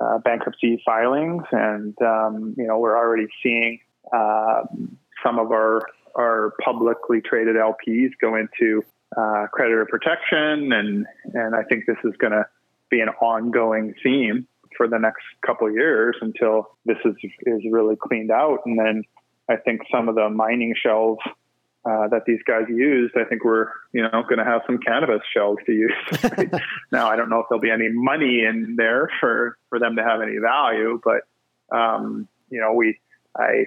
uh, 0.00 0.18
bankruptcy 0.18 0.82
filings, 0.84 1.44
and 1.52 1.94
um, 2.02 2.54
you 2.56 2.66
know 2.66 2.78
we're 2.78 2.96
already 2.96 3.28
seeing 3.42 3.78
uh, 4.12 4.62
some 5.22 5.38
of 5.38 5.52
our 5.52 5.82
our 6.16 6.54
publicly 6.64 7.20
traded 7.20 7.54
LPs 7.54 8.10
go 8.20 8.34
into 8.34 8.84
uh, 9.16 9.46
creditor 9.52 9.86
protection, 9.88 10.72
and 10.72 11.06
and 11.34 11.54
I 11.54 11.62
think 11.62 11.86
this 11.86 11.98
is 12.04 12.16
going 12.18 12.32
to 12.32 12.46
be 12.90 13.00
an 13.00 13.10
ongoing 13.20 13.94
theme 14.02 14.48
for 14.76 14.88
the 14.88 14.98
next 14.98 15.22
couple 15.46 15.68
of 15.68 15.74
years 15.74 16.16
until 16.20 16.76
this 16.84 16.98
is 17.04 17.14
is 17.46 17.62
really 17.70 17.94
cleaned 17.94 18.32
out, 18.32 18.60
and 18.66 18.76
then 18.76 19.04
I 19.48 19.54
think 19.56 19.82
some 19.92 20.08
of 20.08 20.16
the 20.16 20.28
mining 20.30 20.74
shells 20.80 21.18
uh, 21.86 22.08
that 22.08 22.22
these 22.26 22.40
guys 22.46 22.64
used, 22.68 23.14
I 23.16 23.24
think 23.24 23.44
we're 23.44 23.68
you 23.92 24.02
know 24.02 24.22
going 24.22 24.38
to 24.38 24.44
have 24.44 24.62
some 24.66 24.78
cannabis 24.78 25.20
shells 25.32 25.58
to 25.66 25.72
use. 25.72 25.92
now 26.92 27.08
I 27.08 27.16
don't 27.16 27.28
know 27.28 27.40
if 27.40 27.46
there'll 27.48 27.60
be 27.60 27.70
any 27.70 27.88
money 27.90 28.44
in 28.44 28.76
there 28.76 29.10
for 29.20 29.58
for 29.68 29.78
them 29.78 29.96
to 29.96 30.02
have 30.02 30.22
any 30.22 30.38
value, 30.38 31.00
but 31.04 31.76
um, 31.76 32.26
you 32.50 32.60
know 32.60 32.72
we 32.72 32.98
I 33.36 33.66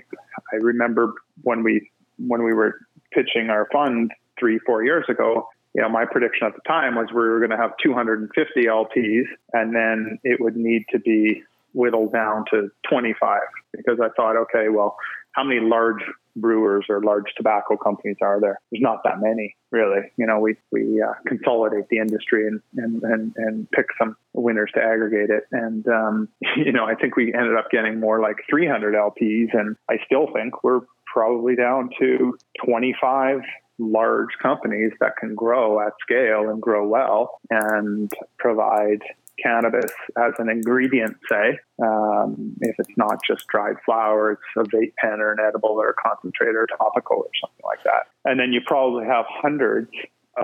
I 0.52 0.56
remember 0.56 1.14
when 1.44 1.64
we 1.64 1.92
when 2.18 2.44
we 2.44 2.54
were 2.54 2.80
pitching 3.12 3.50
our 3.50 3.68
fund 3.72 4.12
three 4.40 4.60
four 4.66 4.84
years 4.84 5.06
ago. 5.10 5.48
You 5.76 5.84
know, 5.84 5.90
my 5.90 6.06
prediction 6.06 6.48
at 6.48 6.56
the 6.56 6.62
time 6.68 6.96
was 6.96 7.10
we 7.10 7.18
were 7.18 7.38
going 7.38 7.52
to 7.52 7.58
have 7.58 7.72
250 7.84 8.66
LPs, 8.66 9.26
and 9.54 9.76
then 9.76 10.18
it 10.24 10.42
would 10.42 10.56
need 10.56 10.86
to 10.92 10.98
be 10.98 11.44
whittled 11.74 12.12
down 12.12 12.46
to 12.50 12.70
25 12.90 13.42
because 13.74 14.00
I 14.02 14.10
thought, 14.16 14.36
okay, 14.38 14.70
well, 14.70 14.98
how 15.38 15.44
many 15.44 15.60
large 15.62 16.02
brewers 16.36 16.86
or 16.90 17.02
large 17.02 17.26
tobacco 17.38 17.78
companies 17.78 18.18
are 18.22 18.42
there? 18.42 18.60
There's 18.72 18.82
not 18.82 19.04
that 19.04 19.22
many, 19.22 19.56
really. 19.72 20.12
You 20.18 20.26
know, 20.26 20.40
we 20.40 20.58
we 20.72 21.02
uh, 21.02 21.14
consolidate 21.28 21.88
the 21.90 22.00
industry 22.00 22.48
and, 22.48 22.60
and 22.76 23.04
and 23.04 23.34
and 23.38 23.72
pick 23.72 23.86
some 24.00 24.18
winners 24.34 24.72
to 24.74 24.82
aggregate 24.82 25.30
it. 25.30 25.44
And 25.52 25.88
um, 25.88 26.30
you 26.58 26.72
know, 26.72 26.86
I 26.86 26.96
think 26.96 27.16
we 27.16 27.34
ended 27.34 27.56
up 27.56 27.70
getting 27.72 28.00
more 28.00 28.20
like 28.20 28.38
300 28.50 28.96
LPs, 28.96 29.54
and 29.54 29.76
I 29.90 29.98
still 30.06 30.28
think 30.34 30.64
we're 30.64 30.82
probably 31.06 31.56
down 31.56 31.92
to 32.00 32.38
25 32.66 33.42
large 33.80 34.30
companies 34.42 34.92
that 35.00 35.18
can 35.18 35.36
grow 35.36 35.80
at 35.80 35.94
scale 36.02 36.50
and 36.50 36.60
grow 36.60 36.88
well 36.88 37.40
and 37.52 38.12
provide 38.40 39.02
cannabis 39.42 39.92
as 40.18 40.34
an 40.40 40.50
ingredient, 40.50 41.18
say, 41.30 41.60
um, 41.82 42.54
if 42.62 42.76
it's 42.80 42.98
not 42.98 43.20
just 43.28 43.48
dried 43.48 43.76
flower, 43.86 44.32
it's 44.34 44.42
a 44.58 44.76
vape 44.76 44.94
pen 44.98 45.20
or 45.20 45.32
an 45.32 45.40
edible 45.40 45.72
or 45.72 45.90
a 45.90 45.94
concentrate 45.94 46.56
or 46.56 46.68
topical 46.78 47.18
or 47.18 47.30
something 47.42 47.64
like 47.66 47.84
that. 47.84 48.08
And 48.26 48.40
then 48.40 48.52
you 48.52 48.62
probably 48.66 49.06
have 49.06 49.26
hundreds 49.28 49.92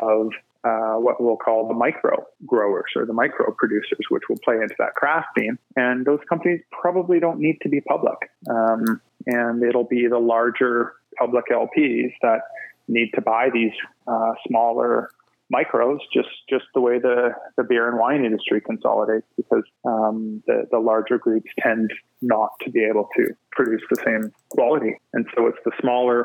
of 0.02 0.30
uh, 0.64 0.96
what 0.96 1.22
we'll 1.22 1.36
call 1.36 1.68
the 1.68 1.74
micro 1.74 2.26
growers 2.46 2.92
or 2.96 3.06
the 3.06 3.14
micro 3.14 3.54
producers, 3.58 4.06
which 4.10 4.24
will 4.30 4.38
play 4.46 4.56
into 4.56 4.76
that 4.80 4.96
craft 4.96 5.28
theme. 5.38 5.60
And 5.76 6.06
those 6.06 6.20
companies 6.30 6.62
probably 6.72 7.20
don't 7.20 7.40
need 7.40 7.58
to 7.64 7.70
be 7.70 7.82
public. 7.82 8.16
Um, 8.50 9.02
and 9.26 9.62
it'll 9.64 9.84
be 9.84 10.08
the 10.08 10.20
larger 10.20 10.94
public 11.18 11.46
LPs 11.52 12.14
that 12.22 12.42
need 12.88 13.12
to 13.16 13.22
buy 13.22 13.50
these 13.54 13.72
uh, 14.08 14.34
smaller 14.48 15.10
micros, 15.54 16.00
just 16.14 16.30
just 16.50 16.66
the 16.74 16.82
way 16.82 17.00
the, 17.00 17.30
the 17.58 17.64
beer 17.64 17.88
and 17.90 18.00
wine 18.00 18.26
industry 18.26 18.60
consolidates, 18.62 19.28
because 19.38 19.64
um, 19.86 20.42
the 20.48 20.66
the 20.72 20.80
larger 20.80 21.18
groups 21.18 21.50
tend 21.60 21.92
not 22.22 22.50
to 22.64 22.72
be 22.72 22.84
able 22.84 23.08
to 23.18 23.24
produce 23.52 23.82
the 23.90 24.02
same 24.06 24.32
quality, 24.50 24.94
and 25.14 25.26
so 25.36 25.48
it's 25.48 25.60
the 25.66 25.72
smaller, 25.82 26.20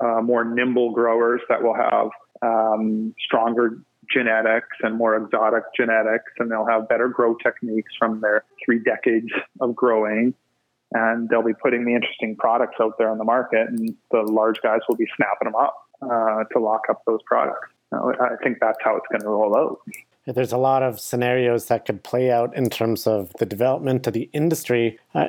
uh, 0.00 0.20
more 0.22 0.44
nimble 0.44 0.92
growers 0.92 1.40
that 1.48 1.62
will 1.62 1.74
have 1.74 2.08
um, 2.42 3.14
stronger 3.26 3.78
genetics 4.10 4.76
and 4.82 4.96
more 4.96 5.14
exotic 5.16 5.64
genetics, 5.76 6.32
and 6.38 6.50
they'll 6.50 6.66
have 6.66 6.88
better 6.88 7.08
grow 7.08 7.36
techniques 7.36 7.92
from 7.98 8.20
their 8.20 8.44
three 8.64 8.80
decades 8.82 9.30
of 9.60 9.74
growing. 9.74 10.34
And 10.92 11.28
they'll 11.28 11.44
be 11.44 11.54
putting 11.54 11.84
the 11.84 11.94
interesting 11.94 12.34
products 12.36 12.74
out 12.82 12.94
there 12.98 13.10
on 13.10 13.18
the 13.18 13.24
market, 13.24 13.68
and 13.68 13.94
the 14.10 14.22
large 14.22 14.56
guys 14.60 14.80
will 14.88 14.96
be 14.96 15.06
snapping 15.16 15.46
them 15.46 15.54
up 15.54 15.76
uh, 16.02 16.42
to 16.52 16.58
lock 16.58 16.82
up 16.90 17.02
those 17.06 17.20
products. 17.24 17.68
I 17.92 18.36
think 18.42 18.58
that's 18.60 18.78
how 18.82 18.96
it's 18.96 19.06
going 19.10 19.22
to 19.22 19.28
roll 19.28 19.56
out. 19.56 19.80
There's 20.26 20.52
a 20.52 20.58
lot 20.58 20.82
of 20.82 21.00
scenarios 21.00 21.66
that 21.66 21.86
could 21.86 22.04
play 22.04 22.30
out 22.30 22.54
in 22.56 22.70
terms 22.70 23.06
of 23.06 23.32
the 23.38 23.46
development 23.46 24.06
of 24.06 24.12
the 24.12 24.28
industry. 24.32 24.98
Uh, 25.14 25.28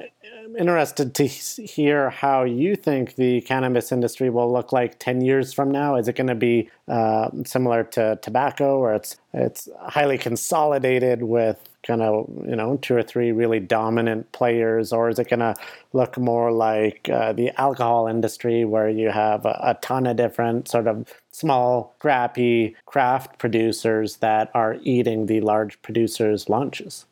interested 0.57 1.13
to 1.15 1.25
hear 1.27 2.09
how 2.09 2.43
you 2.43 2.75
think 2.75 3.15
the 3.15 3.41
cannabis 3.41 3.91
industry 3.91 4.29
will 4.29 4.51
look 4.51 4.71
like 4.71 4.99
10 4.99 5.21
years 5.21 5.53
from 5.53 5.71
now. 5.71 5.95
Is 5.95 6.07
it 6.07 6.15
going 6.15 6.27
to 6.27 6.35
be 6.35 6.69
uh, 6.87 7.29
similar 7.45 7.83
to 7.83 8.19
tobacco, 8.21 8.79
where 8.79 8.93
it's 8.93 9.17
it's 9.33 9.69
highly 9.79 10.17
consolidated 10.17 11.23
with 11.23 11.69
kind 11.83 12.01
of 12.01 12.29
you 12.47 12.55
know 12.55 12.77
two 12.77 12.95
or 12.95 13.03
three 13.03 13.31
really 13.31 13.59
dominant 13.59 14.31
players, 14.31 14.91
or 14.93 15.09
is 15.09 15.19
it 15.19 15.29
going 15.29 15.39
to 15.39 15.55
look 15.93 16.17
more 16.17 16.51
like 16.51 17.09
uh, 17.09 17.33
the 17.33 17.51
alcohol 17.59 18.07
industry, 18.07 18.65
where 18.65 18.89
you 18.89 19.09
have 19.09 19.45
a, 19.45 19.59
a, 19.63 19.73
ton 19.81 20.05
of 20.05 20.17
different 20.17 20.67
sort 20.67 20.87
of 20.87 21.11
small, 21.31 21.95
scrappy 21.97 22.75
craft 22.85 23.39
producers 23.39 24.17
that 24.17 24.51
are 24.53 24.77
eating 24.83 25.25
the 25.25 25.41
large 25.41 25.81
producers' 25.81 26.49
lunches? 26.49 27.05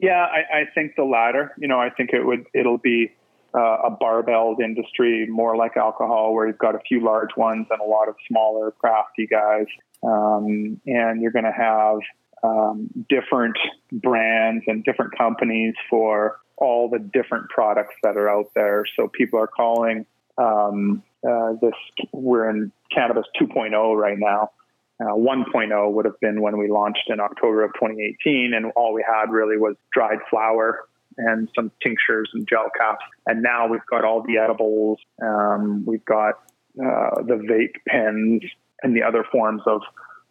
Yeah, 0.00 0.24
I, 0.24 0.60
I 0.60 0.64
think 0.74 0.92
the 0.96 1.04
latter. 1.04 1.54
You 1.58 1.68
know, 1.68 1.78
I 1.78 1.90
think 1.90 2.10
it 2.12 2.24
would 2.24 2.46
it'll 2.54 2.78
be 2.78 3.12
uh, 3.54 3.78
a 3.84 3.90
barbelled 3.90 4.60
industry, 4.60 5.26
more 5.28 5.56
like 5.56 5.76
alcohol, 5.76 6.34
where 6.34 6.46
you've 6.46 6.58
got 6.58 6.74
a 6.74 6.80
few 6.80 7.04
large 7.04 7.36
ones 7.36 7.66
and 7.70 7.80
a 7.80 7.84
lot 7.84 8.08
of 8.08 8.14
smaller 8.28 8.70
crafty 8.72 9.26
guys, 9.26 9.66
um, 10.02 10.80
and 10.86 11.20
you're 11.20 11.32
going 11.32 11.44
to 11.44 11.52
have 11.52 11.98
um, 12.42 12.88
different 13.08 13.56
brands 13.92 14.64
and 14.66 14.84
different 14.84 15.16
companies 15.16 15.74
for 15.88 16.38
all 16.56 16.88
the 16.88 16.98
different 16.98 17.48
products 17.50 17.94
that 18.02 18.16
are 18.16 18.28
out 18.28 18.50
there. 18.54 18.84
So 18.96 19.08
people 19.08 19.38
are 19.38 19.46
calling 19.46 20.06
um, 20.38 21.02
uh, 21.28 21.52
this. 21.60 21.74
We're 22.12 22.48
in 22.48 22.72
cannabis 22.94 23.24
2.0 23.40 23.96
right 23.96 24.18
now. 24.18 24.50
Uh, 25.00 25.14
1.0 25.14 25.92
would 25.92 26.04
have 26.04 26.20
been 26.20 26.42
when 26.42 26.58
we 26.58 26.68
launched 26.68 27.08
in 27.08 27.20
October 27.20 27.64
of 27.64 27.72
2018, 27.74 28.52
and 28.54 28.70
all 28.76 28.92
we 28.92 29.04
had 29.06 29.30
really 29.30 29.56
was 29.56 29.76
dried 29.92 30.18
flower 30.28 30.80
and 31.16 31.48
some 31.54 31.70
tinctures 31.82 32.30
and 32.34 32.46
gel 32.46 32.70
caps. 32.76 33.04
And 33.26 33.42
now 33.42 33.66
we've 33.66 33.84
got 33.90 34.04
all 34.04 34.22
the 34.22 34.38
edibles, 34.38 34.98
um, 35.22 35.84
we've 35.86 36.04
got 36.04 36.34
uh, 36.78 37.22
the 37.22 37.40
vape 37.50 37.76
pens, 37.88 38.42
and 38.82 38.94
the 38.96 39.02
other 39.02 39.24
forms 39.30 39.62
of 39.66 39.82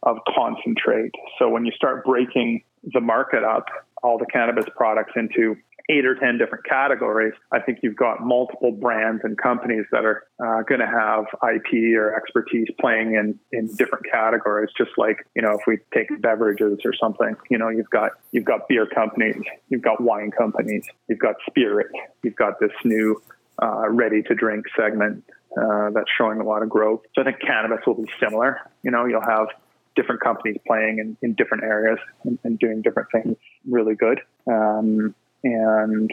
of 0.03 0.17
concentrate. 0.33 1.11
So 1.37 1.49
when 1.49 1.65
you 1.65 1.73
start 1.73 2.05
breaking 2.05 2.63
the 2.83 3.01
market 3.01 3.43
up, 3.43 3.65
all 4.01 4.17
the 4.17 4.25
cannabis 4.25 4.65
products 4.75 5.11
into 5.15 5.57
eight 5.89 6.05
or 6.05 6.15
10 6.15 6.37
different 6.37 6.65
categories, 6.65 7.33
I 7.51 7.59
think 7.59 7.79
you've 7.81 7.95
got 7.95 8.21
multiple 8.21 8.71
brands 8.71 9.21
and 9.23 9.37
companies 9.37 9.85
that 9.91 10.05
are 10.05 10.23
uh, 10.39 10.61
going 10.63 10.79
to 10.79 10.87
have 10.87 11.25
IP 11.43 11.97
or 11.97 12.15
expertise 12.15 12.67
playing 12.79 13.15
in, 13.15 13.39
in 13.51 13.67
different 13.75 14.05
categories. 14.09 14.69
Just 14.77 14.91
like, 14.97 15.25
you 15.35 15.41
know, 15.41 15.53
if 15.53 15.61
we 15.65 15.79
take 15.93 16.07
beverages 16.21 16.79
or 16.85 16.93
something, 16.93 17.35
you 17.49 17.57
know, 17.57 17.69
you've 17.69 17.89
got, 17.89 18.11
you've 18.31 18.45
got 18.45 18.67
beer 18.67 18.85
companies, 18.85 19.41
you've 19.69 19.81
got 19.81 19.99
wine 19.99 20.29
companies, 20.31 20.85
you've 21.07 21.19
got 21.19 21.35
spirit, 21.49 21.87
you've 22.23 22.35
got 22.35 22.59
this 22.59 22.71
new 22.85 23.21
uh, 23.61 23.89
ready 23.89 24.21
to 24.23 24.35
drink 24.35 24.65
segment 24.77 25.23
uh, 25.59 25.89
that's 25.89 26.09
showing 26.15 26.39
a 26.39 26.43
lot 26.43 26.61
of 26.61 26.69
growth. 26.69 27.01
So 27.15 27.21
I 27.21 27.25
think 27.25 27.41
cannabis 27.41 27.79
will 27.87 27.95
be 27.95 28.09
similar. 28.19 28.59
You 28.83 28.91
know, 28.91 29.05
you'll 29.05 29.21
have 29.21 29.47
different 29.95 30.21
companies 30.21 30.57
playing 30.67 30.99
in, 30.99 31.17
in 31.21 31.33
different 31.33 31.63
areas 31.63 31.99
and, 32.23 32.37
and, 32.43 32.59
doing 32.59 32.81
different 32.81 33.09
things 33.11 33.35
really 33.67 33.95
good. 33.95 34.21
Um, 34.47 35.15
and 35.43 36.11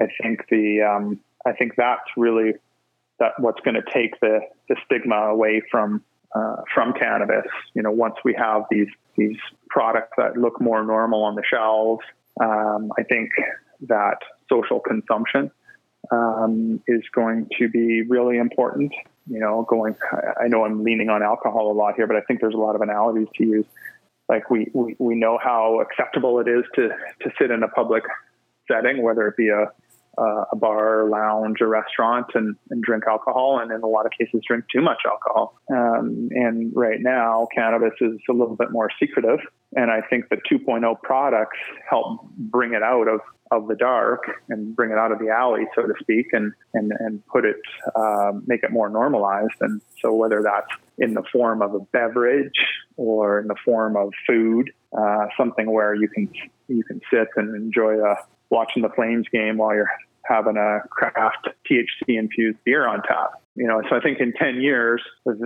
I 0.00 0.06
think 0.20 0.40
the 0.50 0.82
um, 0.82 1.20
I 1.46 1.52
think 1.52 1.74
that's 1.76 2.08
really 2.16 2.54
that 3.18 3.32
what's 3.38 3.60
going 3.60 3.74
to 3.74 3.92
take 3.92 4.18
the 4.20 4.40
the 4.68 4.76
stigma 4.84 5.16
away 5.16 5.62
from 5.70 6.02
uh, 6.34 6.56
from 6.74 6.92
cannabis. 6.92 7.46
You 7.74 7.82
know, 7.82 7.90
once 7.90 8.16
we 8.24 8.34
have 8.34 8.62
these 8.70 8.88
these 9.16 9.36
products 9.70 10.12
that 10.18 10.36
look 10.36 10.60
more 10.60 10.84
normal 10.84 11.24
on 11.24 11.34
the 11.34 11.42
shelves, 11.48 12.04
um, 12.40 12.92
I 12.98 13.02
think 13.02 13.30
that 13.88 14.18
social 14.48 14.80
consumption 14.80 15.50
um, 16.10 16.82
is 16.86 17.02
going 17.14 17.48
to 17.58 17.68
be 17.68 18.02
really 18.02 18.38
important. 18.38 18.92
You 19.28 19.40
know, 19.40 19.66
going, 19.68 19.96
I 20.40 20.46
know 20.48 20.64
I'm 20.64 20.84
leaning 20.84 21.08
on 21.08 21.22
alcohol 21.22 21.72
a 21.72 21.74
lot 21.74 21.94
here, 21.96 22.06
but 22.06 22.16
I 22.16 22.20
think 22.20 22.40
there's 22.40 22.54
a 22.54 22.58
lot 22.58 22.76
of 22.76 22.80
analogies 22.80 23.28
to 23.36 23.44
use. 23.44 23.66
Like 24.28 24.50
we, 24.50 24.70
we, 24.72 24.96
we 24.98 25.14
know 25.14 25.38
how 25.42 25.80
acceptable 25.80 26.40
it 26.40 26.48
is 26.48 26.64
to, 26.74 26.88
to 27.22 27.30
sit 27.40 27.50
in 27.50 27.62
a 27.62 27.68
public 27.68 28.04
setting, 28.70 29.02
whether 29.02 29.26
it 29.28 29.36
be 29.36 29.48
a, 29.48 29.66
a 30.18 30.56
bar, 30.56 31.08
lounge, 31.08 31.60
or 31.60 31.68
restaurant, 31.68 32.26
and, 32.34 32.56
and 32.70 32.82
drink 32.82 33.04
alcohol, 33.08 33.58
and 33.60 33.70
in 33.70 33.82
a 33.82 33.86
lot 33.86 34.06
of 34.06 34.12
cases, 34.12 34.40
drink 34.46 34.64
too 34.72 34.80
much 34.80 35.02
alcohol. 35.06 35.60
Um, 35.70 36.28
and 36.32 36.72
right 36.74 37.00
now, 37.00 37.48
cannabis 37.54 37.92
is 38.00 38.18
a 38.28 38.32
little 38.32 38.56
bit 38.56 38.70
more 38.70 38.88
secretive, 38.98 39.40
and 39.74 39.90
I 39.90 40.00
think 40.08 40.28
the 40.30 40.36
2.0 40.50 41.02
products 41.02 41.58
help 41.88 42.22
bring 42.36 42.74
it 42.74 42.82
out 42.82 43.08
of 43.08 43.20
of 43.52 43.68
the 43.68 43.76
dark 43.76 44.24
and 44.48 44.74
bring 44.74 44.90
it 44.90 44.98
out 44.98 45.12
of 45.12 45.18
the 45.18 45.28
alley, 45.28 45.62
so 45.74 45.82
to 45.82 45.94
speak, 46.00 46.26
and 46.32 46.52
and 46.74 46.92
and 46.98 47.24
put 47.26 47.44
it, 47.44 47.56
uh, 47.94 48.32
make 48.46 48.62
it 48.62 48.72
more 48.72 48.88
normalized. 48.88 49.54
And 49.60 49.80
so, 50.02 50.12
whether 50.12 50.42
that's 50.42 50.80
in 50.98 51.14
the 51.14 51.22
form 51.32 51.62
of 51.62 51.74
a 51.74 51.80
beverage 51.80 52.58
or 52.96 53.40
in 53.40 53.46
the 53.46 53.56
form 53.64 53.96
of 53.96 54.12
food, 54.26 54.70
uh, 54.98 55.26
something 55.36 55.70
where 55.70 55.94
you 55.94 56.08
can 56.08 56.28
you 56.68 56.82
can 56.84 57.00
sit 57.10 57.28
and 57.36 57.54
enjoy 57.54 58.02
a 58.04 58.16
watching 58.50 58.82
the 58.82 58.88
Flames 58.90 59.26
game 59.32 59.56
while 59.58 59.74
you're 59.74 59.90
having 60.24 60.56
a 60.56 60.80
craft 60.88 61.48
THC 61.70 62.18
infused 62.18 62.58
beer 62.64 62.86
on 62.86 63.02
tap. 63.02 63.40
You 63.54 63.66
know, 63.66 63.80
so 63.88 63.96
I 63.96 64.00
think 64.00 64.20
in 64.20 64.32
10 64.32 64.60
years, 64.60 65.02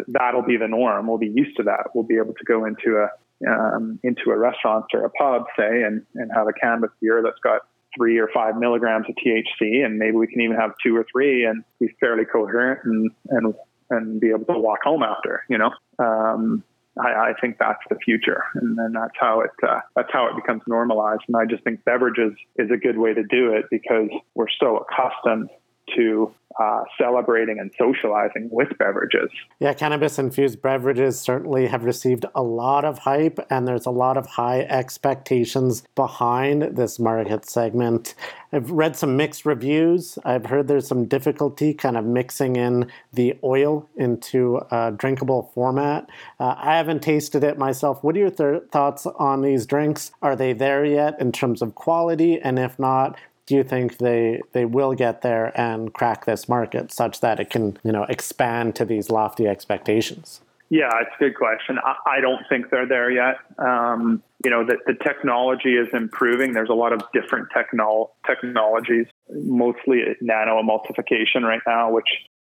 that'll 0.08 0.42
be 0.42 0.56
the 0.56 0.66
norm. 0.66 1.06
We'll 1.06 1.18
be 1.18 1.28
used 1.28 1.56
to 1.58 1.62
that. 1.64 1.90
We'll 1.94 2.04
be 2.04 2.16
able 2.16 2.34
to 2.34 2.44
go 2.44 2.64
into 2.64 2.96
a, 2.96 3.48
um, 3.48 4.00
into 4.02 4.30
a 4.30 4.38
restaurant 4.38 4.86
or 4.94 5.04
a 5.04 5.10
pub, 5.10 5.44
say, 5.56 5.82
and, 5.82 6.04
and 6.16 6.30
have 6.34 6.48
a 6.48 6.52
cannabis 6.52 6.90
beer 7.00 7.22
that's 7.22 7.38
got 7.40 7.62
three 7.96 8.18
or 8.18 8.28
five 8.32 8.56
milligrams 8.56 9.06
of 9.08 9.14
THC, 9.16 9.84
and 9.84 9.98
maybe 9.98 10.16
we 10.16 10.26
can 10.26 10.40
even 10.40 10.56
have 10.56 10.72
two 10.82 10.96
or 10.96 11.06
three 11.10 11.44
and 11.44 11.64
be 11.78 11.88
fairly 12.00 12.24
coherent 12.24 12.80
and, 12.84 13.10
and, 13.28 13.54
and 13.90 14.20
be 14.20 14.28
able 14.30 14.44
to 14.44 14.58
walk 14.58 14.80
home 14.84 15.02
after, 15.02 15.44
you 15.48 15.58
know? 15.58 15.70
Um, 15.98 16.64
I, 16.98 17.30
I, 17.30 17.32
think 17.40 17.56
that's 17.58 17.82
the 17.88 17.96
future, 18.04 18.42
and 18.54 18.76
then 18.76 18.92
that's 18.92 19.14
how 19.18 19.40
it 19.40 19.50
uh, 19.66 19.80
that's 19.94 20.08
how 20.12 20.26
it 20.26 20.34
becomes 20.34 20.62
normalized. 20.66 21.22
And 21.28 21.36
I 21.36 21.44
just 21.46 21.62
think 21.62 21.84
beverages 21.84 22.32
is 22.56 22.70
a 22.70 22.76
good 22.76 22.98
way 22.98 23.14
to 23.14 23.22
do 23.22 23.52
it 23.52 23.66
because 23.70 24.08
we're 24.34 24.48
so 24.58 24.78
accustomed 24.78 25.50
to 25.96 26.32
uh, 26.58 26.82
celebrating 26.98 27.58
and 27.58 27.70
socializing 27.78 28.48
with 28.50 28.76
beverages. 28.76 29.30
Yeah, 29.60 29.72
cannabis 29.72 30.18
infused 30.18 30.60
beverages 30.60 31.20
certainly 31.20 31.68
have 31.68 31.84
received 31.84 32.26
a 32.34 32.42
lot 32.42 32.84
of 32.84 32.98
hype, 32.98 33.38
and 33.50 33.68
there's 33.68 33.86
a 33.86 33.90
lot 33.90 34.16
of 34.16 34.26
high 34.26 34.62
expectations 34.62 35.84
behind 35.94 36.76
this 36.76 36.98
market 36.98 37.48
segment. 37.48 38.14
I've 38.52 38.70
read 38.72 38.96
some 38.96 39.16
mixed 39.16 39.46
reviews. 39.46 40.18
I've 40.24 40.46
heard 40.46 40.66
there's 40.66 40.88
some 40.88 41.04
difficulty 41.04 41.72
kind 41.72 41.96
of 41.96 42.04
mixing 42.04 42.56
in 42.56 42.90
the 43.12 43.38
oil 43.44 43.88
into 43.96 44.60
a 44.72 44.92
drinkable 44.96 45.52
format. 45.54 46.10
Uh, 46.40 46.56
I 46.58 46.76
haven't 46.76 47.00
tasted 47.00 47.44
it 47.44 47.58
myself. 47.58 48.02
What 48.02 48.16
are 48.16 48.18
your 48.18 48.30
th- 48.30 48.64
thoughts 48.72 49.06
on 49.06 49.42
these 49.42 49.66
drinks? 49.66 50.10
Are 50.20 50.34
they 50.34 50.52
there 50.52 50.84
yet 50.84 51.20
in 51.20 51.30
terms 51.30 51.62
of 51.62 51.76
quality? 51.76 52.40
And 52.40 52.58
if 52.58 52.76
not, 52.76 53.16
do 53.50 53.56
you 53.56 53.64
think 53.64 53.98
they 53.98 54.40
they 54.52 54.64
will 54.64 54.94
get 54.94 55.22
there 55.22 55.52
and 55.60 55.92
crack 55.92 56.24
this 56.24 56.48
market 56.48 56.92
such 56.92 57.20
that 57.20 57.40
it 57.40 57.50
can 57.50 57.76
you 57.82 57.90
know 57.90 58.04
expand 58.04 58.76
to 58.76 58.84
these 58.84 59.10
lofty 59.10 59.48
expectations? 59.48 60.40
Yeah, 60.68 60.88
it's 61.00 61.10
a 61.16 61.18
good 61.18 61.34
question. 61.34 61.80
I, 61.84 61.96
I 62.06 62.20
don't 62.20 62.42
think 62.48 62.70
they're 62.70 62.86
there 62.86 63.10
yet. 63.10 63.38
Um, 63.58 64.22
you 64.44 64.50
know, 64.52 64.64
the, 64.64 64.76
the 64.86 64.94
technology 64.94 65.70
is 65.70 65.88
improving. 65.92 66.52
There's 66.52 66.68
a 66.68 66.74
lot 66.74 66.92
of 66.92 67.02
different 67.12 67.48
technol- 67.50 68.10
technologies, 68.24 69.06
mostly 69.28 70.04
nano 70.20 70.62
emulsification 70.62 71.42
right 71.42 71.60
now, 71.66 71.90
which, 71.90 72.06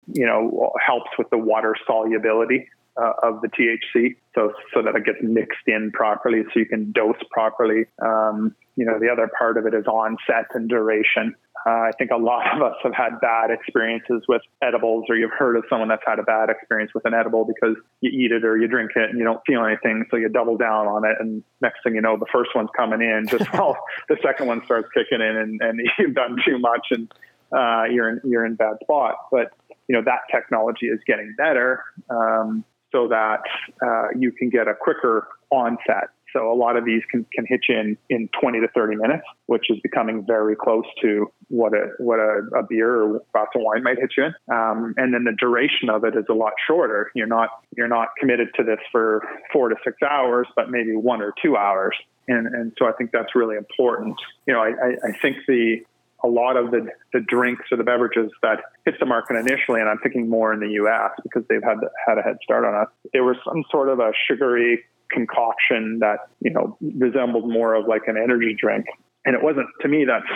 you 0.07 0.25
know, 0.25 0.73
helps 0.85 1.11
with 1.19 1.29
the 1.29 1.37
water 1.37 1.77
solubility 1.85 2.71
uh, 2.97 3.13
of 3.23 3.43
the 3.43 3.49
THC, 3.49 4.17
so 4.35 4.55
so 4.73 4.81
that 4.81 4.97
it 4.97 5.05
gets 5.05 5.19
mixed 5.21 5.67
in 5.67 5.93
properly, 5.93 6.43
so 6.45 6.59
you 6.59 6.65
can 6.65 6.93
dose 6.93 7.21
properly. 7.31 7.85
Um, 8.01 8.57
you 8.77 8.85
know, 8.85 8.99
the 9.01 9.09
other 9.09 9.29
part 9.39 9.57
of 9.57 9.67
it 9.67 9.75
is 9.75 9.87
onset 9.87 10.47
and 10.55 10.69
duration. 10.69 11.35
Uh, 11.67 11.89
I 11.89 11.91
think 11.99 12.11
a 12.11 12.17
lot 12.17 12.55
of 12.55 12.63
us 12.63 12.77
have 12.85 12.95
had 12.95 13.21
bad 13.21 13.51
experiences 13.51 14.23
with 14.29 14.43
edibles, 14.63 15.07
or 15.09 15.17
you've 15.17 15.33
heard 15.37 15.57
of 15.57 15.65
someone 15.69 15.89
that's 15.89 16.03
had 16.07 16.19
a 16.19 16.23
bad 16.23 16.51
experience 16.51 16.93
with 16.95 17.05
an 17.07 17.15
edible 17.15 17.45
because 17.45 17.77
you 18.03 18.11
eat 18.11 18.31
it 18.31 18.45
or 18.45 18.57
you 18.57 18.69
drink 18.69 18.93
it 18.95 19.11
and 19.11 19.19
you 19.19 19.25
don't 19.25 19.41
feel 19.47 19.65
anything, 19.65 20.05
so 20.11 20.17
you 20.17 20.29
double 20.29 20.57
down 20.57 20.87
on 20.87 21.05
it, 21.05 21.17
and 21.19 21.43
next 21.61 21.83
thing 21.83 21.95
you 21.95 22.03
know, 22.03 22.17
the 22.17 22.27
first 22.33 22.51
one's 22.55 22.71
coming 22.77 23.01
in 23.01 23.27
just 23.29 23.51
while 23.53 23.77
the 24.09 24.17
second 24.23 24.47
one 24.47 24.65
starts 24.65 24.89
kicking 24.95 25.21
in, 25.21 25.37
and, 25.37 25.61
and 25.61 25.81
you've 25.99 26.15
done 26.15 26.37
too 26.47 26.59
much, 26.59 26.87
and 26.91 27.13
uh, 27.53 27.85
you're 27.91 28.11
in 28.11 28.21
you're 28.25 28.45
in 28.45 28.55
bad 28.55 28.77
spot. 28.83 29.17
But 29.33 29.53
you 29.89 29.97
know 29.97 30.03
that 30.05 30.21
technology 30.31 30.87
is 30.87 31.01
getting 31.07 31.35
better. 31.37 31.83
Um, 32.11 32.65
so 32.93 33.09
that 33.09 33.41
uh, 33.85 34.09
you 34.17 34.33
can 34.33 34.49
get 34.49 34.69
a 34.69 34.75
quicker 34.75 35.29
onset. 35.51 36.09
So 36.33 36.53
a 36.53 36.55
lot 36.55 36.77
of 36.77 36.85
these 36.85 37.03
can, 37.11 37.25
can 37.33 37.47
hit 37.47 37.61
you 37.69 37.79
in, 37.79 37.99
in 38.11 38.29
20 38.41 38.61
to 38.61 38.69
30 38.69 38.97
minutes, 38.97 39.25
which 39.47 39.71
is 39.71 39.79
becoming 39.81 40.25
very 40.27 40.57
close 40.57 40.85
to 41.03 41.31
what 41.49 41.73
a 41.73 41.91
what 41.99 42.19
a, 42.19 42.41
a 42.59 42.63
beer 42.69 43.03
or 43.03 43.23
glass 43.33 43.47
of 43.55 43.63
wine 43.63 43.83
might 43.83 43.99
hit 43.99 44.11
you 44.17 44.25
in. 44.25 44.35
Um, 44.53 44.95
and 44.97 45.15
then 45.15 45.25
the 45.25 45.37
duration 45.39 45.89
of 45.89 46.05
it 46.05 46.17
is 46.17 46.25
a 46.29 46.35
lot 46.35 46.53
shorter. 46.67 47.11
You're 47.15 47.27
not 47.27 47.51
you're 47.77 47.89
not 47.89 48.09
committed 48.19 48.49
to 48.57 48.65
this 48.65 48.81
for 48.91 49.23
four 49.53 49.69
to 49.69 49.77
six 49.85 49.97
hours, 50.03 50.47
but 50.57 50.71
maybe 50.71 50.95
one 50.95 51.23
or 51.23 51.33
two 51.43 51.57
hours. 51.57 51.97
And, 52.29 52.47
and 52.49 52.73
so 52.79 52.87
I 52.87 52.93
think 52.93 53.13
that's 53.13 53.35
really 53.37 53.57
important. 53.57 54.17
You 54.47 54.55
know, 54.55 54.61
I, 54.61 54.71
I, 54.71 54.89
I 55.09 55.19
think 55.23 55.37
the 55.47 55.85
a 56.25 56.29
lot 56.29 56.57
of 56.57 56.71
the, 56.71 56.89
the 57.13 57.21
drinks 57.21 57.65
or 57.71 57.77
the 57.77 57.85
beverages 57.85 58.31
that 58.43 58.59
hit 58.85 58.95
the 58.99 59.07
market 59.07 59.37
initially, 59.37 59.81
and 59.81 59.89
I'm 59.89 59.99
thinking 59.99 60.29
more 60.29 60.53
in 60.53 60.61
the 60.61 60.71
U.S. 60.71 61.11
because 61.23 61.45
they've 61.49 61.63
had 61.63 61.77
had 62.07 62.19
a 62.19 62.23
head 62.23 62.39
start 62.43 62.65
on 62.65 62.75
us. 62.75 62.89
There 63.13 63.23
was 63.23 63.37
some 63.45 63.65
sort 63.71 63.89
of 63.89 64.01
a 64.01 64.13
sugary 64.27 64.85
concoction 65.11 65.99
that 66.01 66.19
you 66.41 66.51
know 66.51 66.77
resembled 66.81 67.49
more 67.49 67.75
of 67.75 67.87
like 67.87 68.03
an 68.07 68.17
energy 68.17 68.57
drink, 68.59 68.87
and 69.25 69.35
it 69.35 69.43
wasn't. 69.43 69.69
To 69.83 69.89
me, 69.89 70.05
that's 70.05 70.27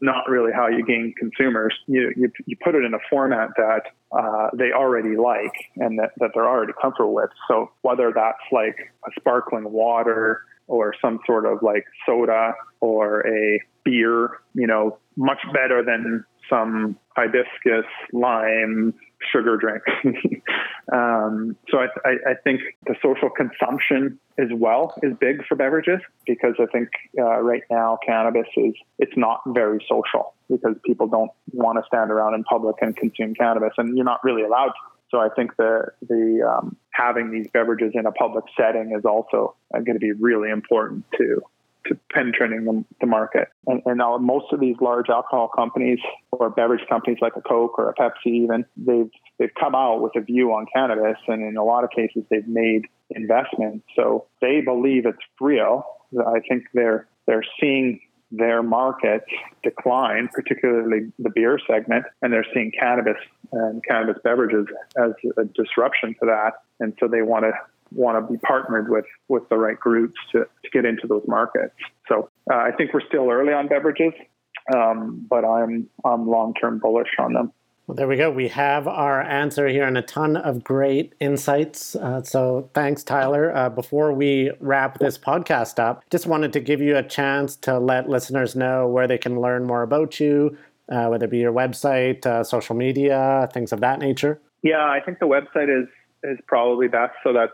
not 0.00 0.28
really 0.28 0.52
how 0.52 0.68
you 0.68 0.84
gain 0.84 1.14
consumers. 1.18 1.74
You 1.86 2.12
you, 2.16 2.30
you 2.46 2.56
put 2.62 2.74
it 2.74 2.84
in 2.84 2.94
a 2.94 2.98
format 3.08 3.50
that 3.56 3.82
uh, 4.12 4.50
they 4.56 4.72
already 4.72 5.16
like 5.16 5.54
and 5.76 5.98
that, 5.98 6.12
that 6.18 6.30
they're 6.34 6.48
already 6.48 6.72
comfortable 6.80 7.14
with. 7.14 7.30
So 7.48 7.70
whether 7.82 8.12
that's 8.14 8.38
like 8.52 8.76
a 9.06 9.10
sparkling 9.18 9.72
water 9.72 10.42
or 10.68 10.94
some 11.00 11.20
sort 11.26 11.46
of 11.46 11.62
like 11.62 11.84
soda 12.04 12.52
or 12.80 13.26
a 13.26 13.60
beer, 13.84 14.40
you 14.54 14.66
know, 14.66 14.98
much 15.16 15.38
better 15.52 15.82
than 15.84 16.24
some 16.50 16.98
hibiscus, 17.16 17.86
lime, 18.12 18.94
sugar 19.32 19.56
drink. 19.56 19.82
um, 20.92 21.56
so 21.70 21.78
I, 21.78 21.86
I, 22.04 22.10
I, 22.30 22.34
think 22.44 22.60
the 22.86 22.94
social 23.02 23.30
consumption 23.30 24.18
as 24.38 24.48
well 24.52 24.94
is 25.02 25.12
big 25.18 25.44
for 25.46 25.56
beverages 25.56 26.00
because 26.26 26.54
I 26.60 26.66
think 26.66 26.88
uh, 27.18 27.40
right 27.40 27.62
now 27.70 27.98
cannabis 28.04 28.46
is 28.56 28.74
it's 28.98 29.16
not 29.16 29.40
very 29.46 29.84
social 29.88 30.34
because 30.50 30.76
people 30.84 31.06
don't 31.06 31.30
want 31.52 31.78
to 31.78 31.84
stand 31.86 32.10
around 32.10 32.34
in 32.34 32.44
public 32.44 32.76
and 32.82 32.96
consume 32.96 33.34
cannabis, 33.34 33.72
and 33.78 33.96
you're 33.96 34.04
not 34.04 34.22
really 34.22 34.42
allowed 34.42 34.68
to. 34.68 34.96
So 35.10 35.18
I 35.18 35.28
think 35.34 35.56
the 35.56 35.86
the 36.02 36.42
um, 36.46 36.76
having 36.90 37.30
these 37.30 37.48
beverages 37.52 37.92
in 37.94 38.06
a 38.06 38.12
public 38.12 38.44
setting 38.56 38.94
is 38.96 39.04
also 39.04 39.54
uh, 39.74 39.78
going 39.80 39.94
to 39.94 40.00
be 40.00 40.12
really 40.12 40.50
important 40.50 41.04
to 41.18 41.42
penetrating 42.16 42.64
the, 42.64 42.84
the 43.00 43.06
market. 43.06 43.48
And, 43.66 43.82
and 43.84 43.98
now 43.98 44.16
most 44.16 44.46
of 44.52 44.60
these 44.60 44.76
large 44.80 45.08
alcohol 45.10 45.50
companies 45.54 45.98
or 46.32 46.48
beverage 46.50 46.86
companies 46.88 47.18
like 47.20 47.34
a 47.36 47.42
Coke 47.42 47.78
or 47.78 47.90
a 47.90 47.94
Pepsi, 47.94 48.32
even 48.44 48.64
they've 48.76 49.10
they've 49.38 49.54
come 49.58 49.74
out 49.74 50.00
with 50.00 50.12
a 50.16 50.20
view 50.20 50.52
on 50.52 50.66
cannabis, 50.74 51.18
and 51.28 51.42
in 51.42 51.56
a 51.56 51.64
lot 51.64 51.84
of 51.84 51.90
cases 51.90 52.24
they've 52.30 52.48
made 52.48 52.86
investments. 53.10 53.84
So 53.94 54.26
they 54.40 54.62
believe 54.62 55.04
it's 55.06 55.18
real. 55.40 55.84
I 56.18 56.40
think 56.48 56.64
they're 56.72 57.06
they're 57.26 57.44
seeing 57.60 58.00
their 58.32 58.62
market 58.62 59.22
decline, 59.62 60.28
particularly 60.32 61.12
the 61.18 61.30
beer 61.30 61.58
segment, 61.70 62.04
and 62.22 62.32
they're 62.32 62.46
seeing 62.52 62.72
cannabis 62.78 63.18
and 63.52 63.82
cannabis 63.84 64.16
beverages 64.24 64.66
as 64.98 65.12
a 65.38 65.44
disruption 65.44 66.14
to 66.20 66.26
that. 66.26 66.52
And 66.80 66.94
so 66.98 67.06
they 67.08 67.22
want 67.22 67.44
to 67.44 67.52
want 67.92 68.26
to 68.26 68.32
be 68.32 68.38
partnered 68.38 68.90
with 68.90 69.04
with 69.28 69.48
the 69.48 69.56
right 69.56 69.78
groups 69.78 70.18
to, 70.32 70.40
to 70.40 70.70
get 70.72 70.84
into 70.84 71.06
those 71.06 71.24
markets. 71.26 71.74
So 72.08 72.30
uh, 72.50 72.56
I 72.56 72.70
think 72.72 72.92
we're 72.94 73.06
still 73.06 73.30
early 73.30 73.52
on 73.52 73.68
beverages, 73.68 74.12
um, 74.74 75.26
but 75.28 75.44
I'm 75.44 75.88
I'm 76.04 76.28
long 76.28 76.54
term 76.54 76.78
bullish 76.78 77.10
on 77.18 77.32
them. 77.32 77.52
Well, 77.86 77.94
there 77.94 78.08
we 78.08 78.16
go. 78.16 78.32
We 78.32 78.48
have 78.48 78.88
our 78.88 79.22
answer 79.22 79.68
here 79.68 79.84
and 79.84 79.96
a 79.96 80.02
ton 80.02 80.36
of 80.36 80.64
great 80.64 81.14
insights. 81.20 81.94
Uh, 81.94 82.20
so 82.20 82.68
thanks, 82.74 83.04
Tyler. 83.04 83.56
Uh, 83.56 83.68
before 83.68 84.12
we 84.12 84.50
wrap 84.58 84.98
this 84.98 85.16
podcast 85.16 85.78
up, 85.78 86.02
just 86.10 86.26
wanted 86.26 86.52
to 86.54 86.60
give 86.60 86.80
you 86.80 86.96
a 86.96 87.02
chance 87.04 87.54
to 87.58 87.78
let 87.78 88.08
listeners 88.08 88.56
know 88.56 88.88
where 88.88 89.06
they 89.06 89.18
can 89.18 89.40
learn 89.40 89.64
more 89.64 89.82
about 89.82 90.18
you, 90.18 90.58
uh, 90.90 91.06
whether 91.06 91.26
it 91.26 91.30
be 91.30 91.38
your 91.38 91.52
website, 91.52 92.26
uh, 92.26 92.42
social 92.42 92.74
media, 92.74 93.48
things 93.54 93.72
of 93.72 93.78
that 93.80 94.00
nature. 94.00 94.40
Yeah, 94.62 94.84
I 94.84 94.98
think 94.98 95.20
the 95.20 95.26
website 95.26 95.68
is 95.70 95.88
is 96.26 96.38
probably 96.46 96.88
best. 96.88 97.14
So 97.24 97.32
that's 97.32 97.52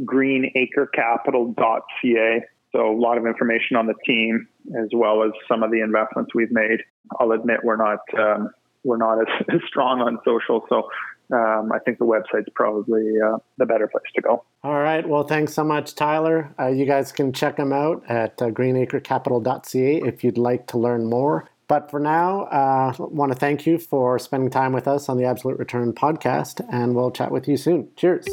greenacrecapital.ca. 0.00 2.44
So 2.72 2.88
a 2.88 2.96
lot 2.96 3.18
of 3.18 3.26
information 3.26 3.76
on 3.76 3.86
the 3.86 3.94
team 4.06 4.46
as 4.80 4.88
well 4.92 5.24
as 5.24 5.32
some 5.48 5.62
of 5.62 5.70
the 5.70 5.80
investments 5.80 6.34
we've 6.34 6.52
made. 6.52 6.82
I'll 7.18 7.32
admit 7.32 7.60
we're 7.64 7.76
not 7.76 8.00
um, 8.18 8.50
we're 8.84 8.96
not 8.96 9.20
as, 9.20 9.26
as 9.48 9.60
strong 9.66 10.00
on 10.00 10.18
social. 10.24 10.64
So 10.68 10.88
um, 11.32 11.70
I 11.72 11.78
think 11.78 11.98
the 11.98 12.06
website's 12.06 12.48
probably 12.54 13.14
uh, 13.20 13.38
the 13.58 13.66
better 13.66 13.88
place 13.88 14.04
to 14.16 14.22
go. 14.22 14.44
All 14.62 14.80
right. 14.80 15.08
Well, 15.08 15.24
thanks 15.24 15.54
so 15.54 15.64
much, 15.64 15.94
Tyler. 15.94 16.52
Uh, 16.58 16.68
you 16.68 16.86
guys 16.86 17.12
can 17.12 17.32
check 17.32 17.56
them 17.56 17.72
out 17.72 18.02
at 18.08 18.40
uh, 18.42 18.50
greenacrecapital.ca 18.50 20.02
if 20.04 20.24
you'd 20.24 20.38
like 20.38 20.66
to 20.68 20.78
learn 20.78 21.06
more. 21.06 21.48
But 21.70 21.88
for 21.88 22.00
now, 22.00 22.46
I 22.46 22.88
uh, 22.88 22.94
want 22.98 23.30
to 23.30 23.38
thank 23.38 23.64
you 23.64 23.78
for 23.78 24.18
spending 24.18 24.50
time 24.50 24.72
with 24.72 24.88
us 24.88 25.08
on 25.08 25.18
the 25.18 25.24
Absolute 25.24 25.56
Return 25.56 25.92
podcast, 25.92 26.66
and 26.68 26.96
we'll 26.96 27.12
chat 27.12 27.30
with 27.30 27.46
you 27.46 27.56
soon. 27.56 27.90
Cheers. 27.94 28.26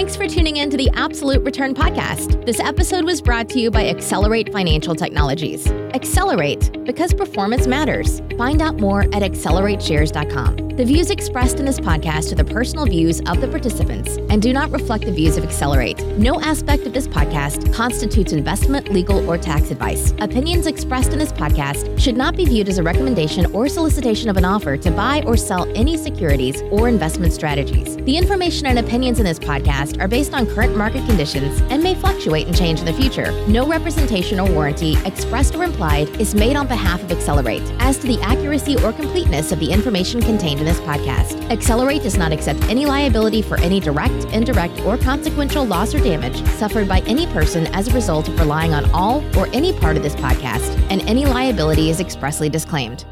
Thanks 0.00 0.16
for 0.16 0.26
tuning 0.26 0.56
in 0.56 0.70
to 0.70 0.78
the 0.78 0.88
Absolute 0.94 1.42
Return 1.42 1.74
Podcast. 1.74 2.46
This 2.46 2.58
episode 2.58 3.04
was 3.04 3.20
brought 3.20 3.50
to 3.50 3.60
you 3.60 3.70
by 3.70 3.86
Accelerate 3.86 4.50
Financial 4.50 4.94
Technologies. 4.94 5.70
Accelerate, 5.92 6.70
because 6.86 7.12
performance 7.12 7.66
matters. 7.66 8.22
Find 8.38 8.62
out 8.62 8.80
more 8.80 9.02
at 9.02 9.22
accelerateshares.com. 9.22 10.70
The 10.80 10.86
views 10.86 11.10
expressed 11.10 11.58
in 11.58 11.66
this 11.66 11.78
podcast 11.78 12.32
are 12.32 12.36
the 12.36 12.44
personal 12.44 12.86
views 12.86 13.20
of 13.26 13.42
the 13.42 13.48
participants 13.48 14.16
and 14.30 14.40
do 14.40 14.50
not 14.54 14.70
reflect 14.70 15.04
the 15.04 15.12
views 15.12 15.36
of 15.36 15.44
Accelerate. 15.44 16.02
No 16.16 16.40
aspect 16.40 16.86
of 16.86 16.94
this 16.94 17.06
podcast 17.06 17.74
constitutes 17.74 18.32
investment, 18.32 18.90
legal, 18.90 19.28
or 19.28 19.36
tax 19.36 19.70
advice. 19.70 20.14
Opinions 20.20 20.66
expressed 20.66 21.12
in 21.12 21.18
this 21.18 21.32
podcast 21.32 22.00
should 22.00 22.16
not 22.16 22.34
be 22.34 22.46
viewed 22.46 22.70
as 22.70 22.78
a 22.78 22.82
recommendation 22.82 23.44
or 23.52 23.68
solicitation 23.68 24.30
of 24.30 24.38
an 24.38 24.46
offer 24.46 24.78
to 24.78 24.90
buy 24.90 25.22
or 25.26 25.36
sell 25.36 25.70
any 25.74 25.98
securities 25.98 26.62
or 26.70 26.88
investment 26.88 27.34
strategies. 27.34 27.96
The 27.96 28.16
information 28.16 28.66
and 28.66 28.78
opinions 28.78 29.18
in 29.18 29.26
this 29.26 29.38
podcast 29.38 29.89
podcast 29.90 30.02
are 30.02 30.08
based 30.08 30.34
on 30.34 30.46
current 30.46 30.76
market 30.76 31.04
conditions 31.06 31.60
and 31.70 31.82
may 31.82 31.94
fluctuate 31.94 32.46
and 32.46 32.56
change 32.56 32.80
in 32.80 32.86
the 32.86 32.92
future. 32.92 33.32
No 33.46 33.66
representation 33.66 34.40
or 34.40 34.50
warranty, 34.50 34.96
expressed 35.04 35.54
or 35.54 35.64
implied, 35.64 36.08
is 36.20 36.34
made 36.34 36.56
on 36.56 36.66
behalf 36.66 37.02
of 37.02 37.10
Accelerate 37.10 37.62
as 37.78 37.98
to 37.98 38.06
the 38.06 38.20
accuracy 38.22 38.76
or 38.82 38.92
completeness 38.92 39.52
of 39.52 39.60
the 39.60 39.70
information 39.70 40.20
contained 40.20 40.60
in 40.60 40.66
this 40.66 40.80
podcast. 40.80 41.50
Accelerate 41.50 42.02
does 42.02 42.16
not 42.16 42.32
accept 42.32 42.62
any 42.64 42.86
liability 42.86 43.42
for 43.42 43.58
any 43.58 43.80
direct, 43.80 44.24
indirect, 44.32 44.80
or 44.80 44.96
consequential 44.96 45.64
loss 45.64 45.94
or 45.94 46.00
damage 46.00 46.44
suffered 46.56 46.88
by 46.88 47.00
any 47.00 47.26
person 47.28 47.66
as 47.68 47.88
a 47.88 47.94
result 47.94 48.28
of 48.28 48.38
relying 48.38 48.74
on 48.74 48.90
all 48.92 49.22
or 49.38 49.46
any 49.52 49.72
part 49.78 49.96
of 49.96 50.02
this 50.02 50.14
podcast, 50.16 50.76
and 50.90 51.02
any 51.08 51.24
liability 51.24 51.90
is 51.90 52.00
expressly 52.00 52.48
disclaimed. 52.48 53.04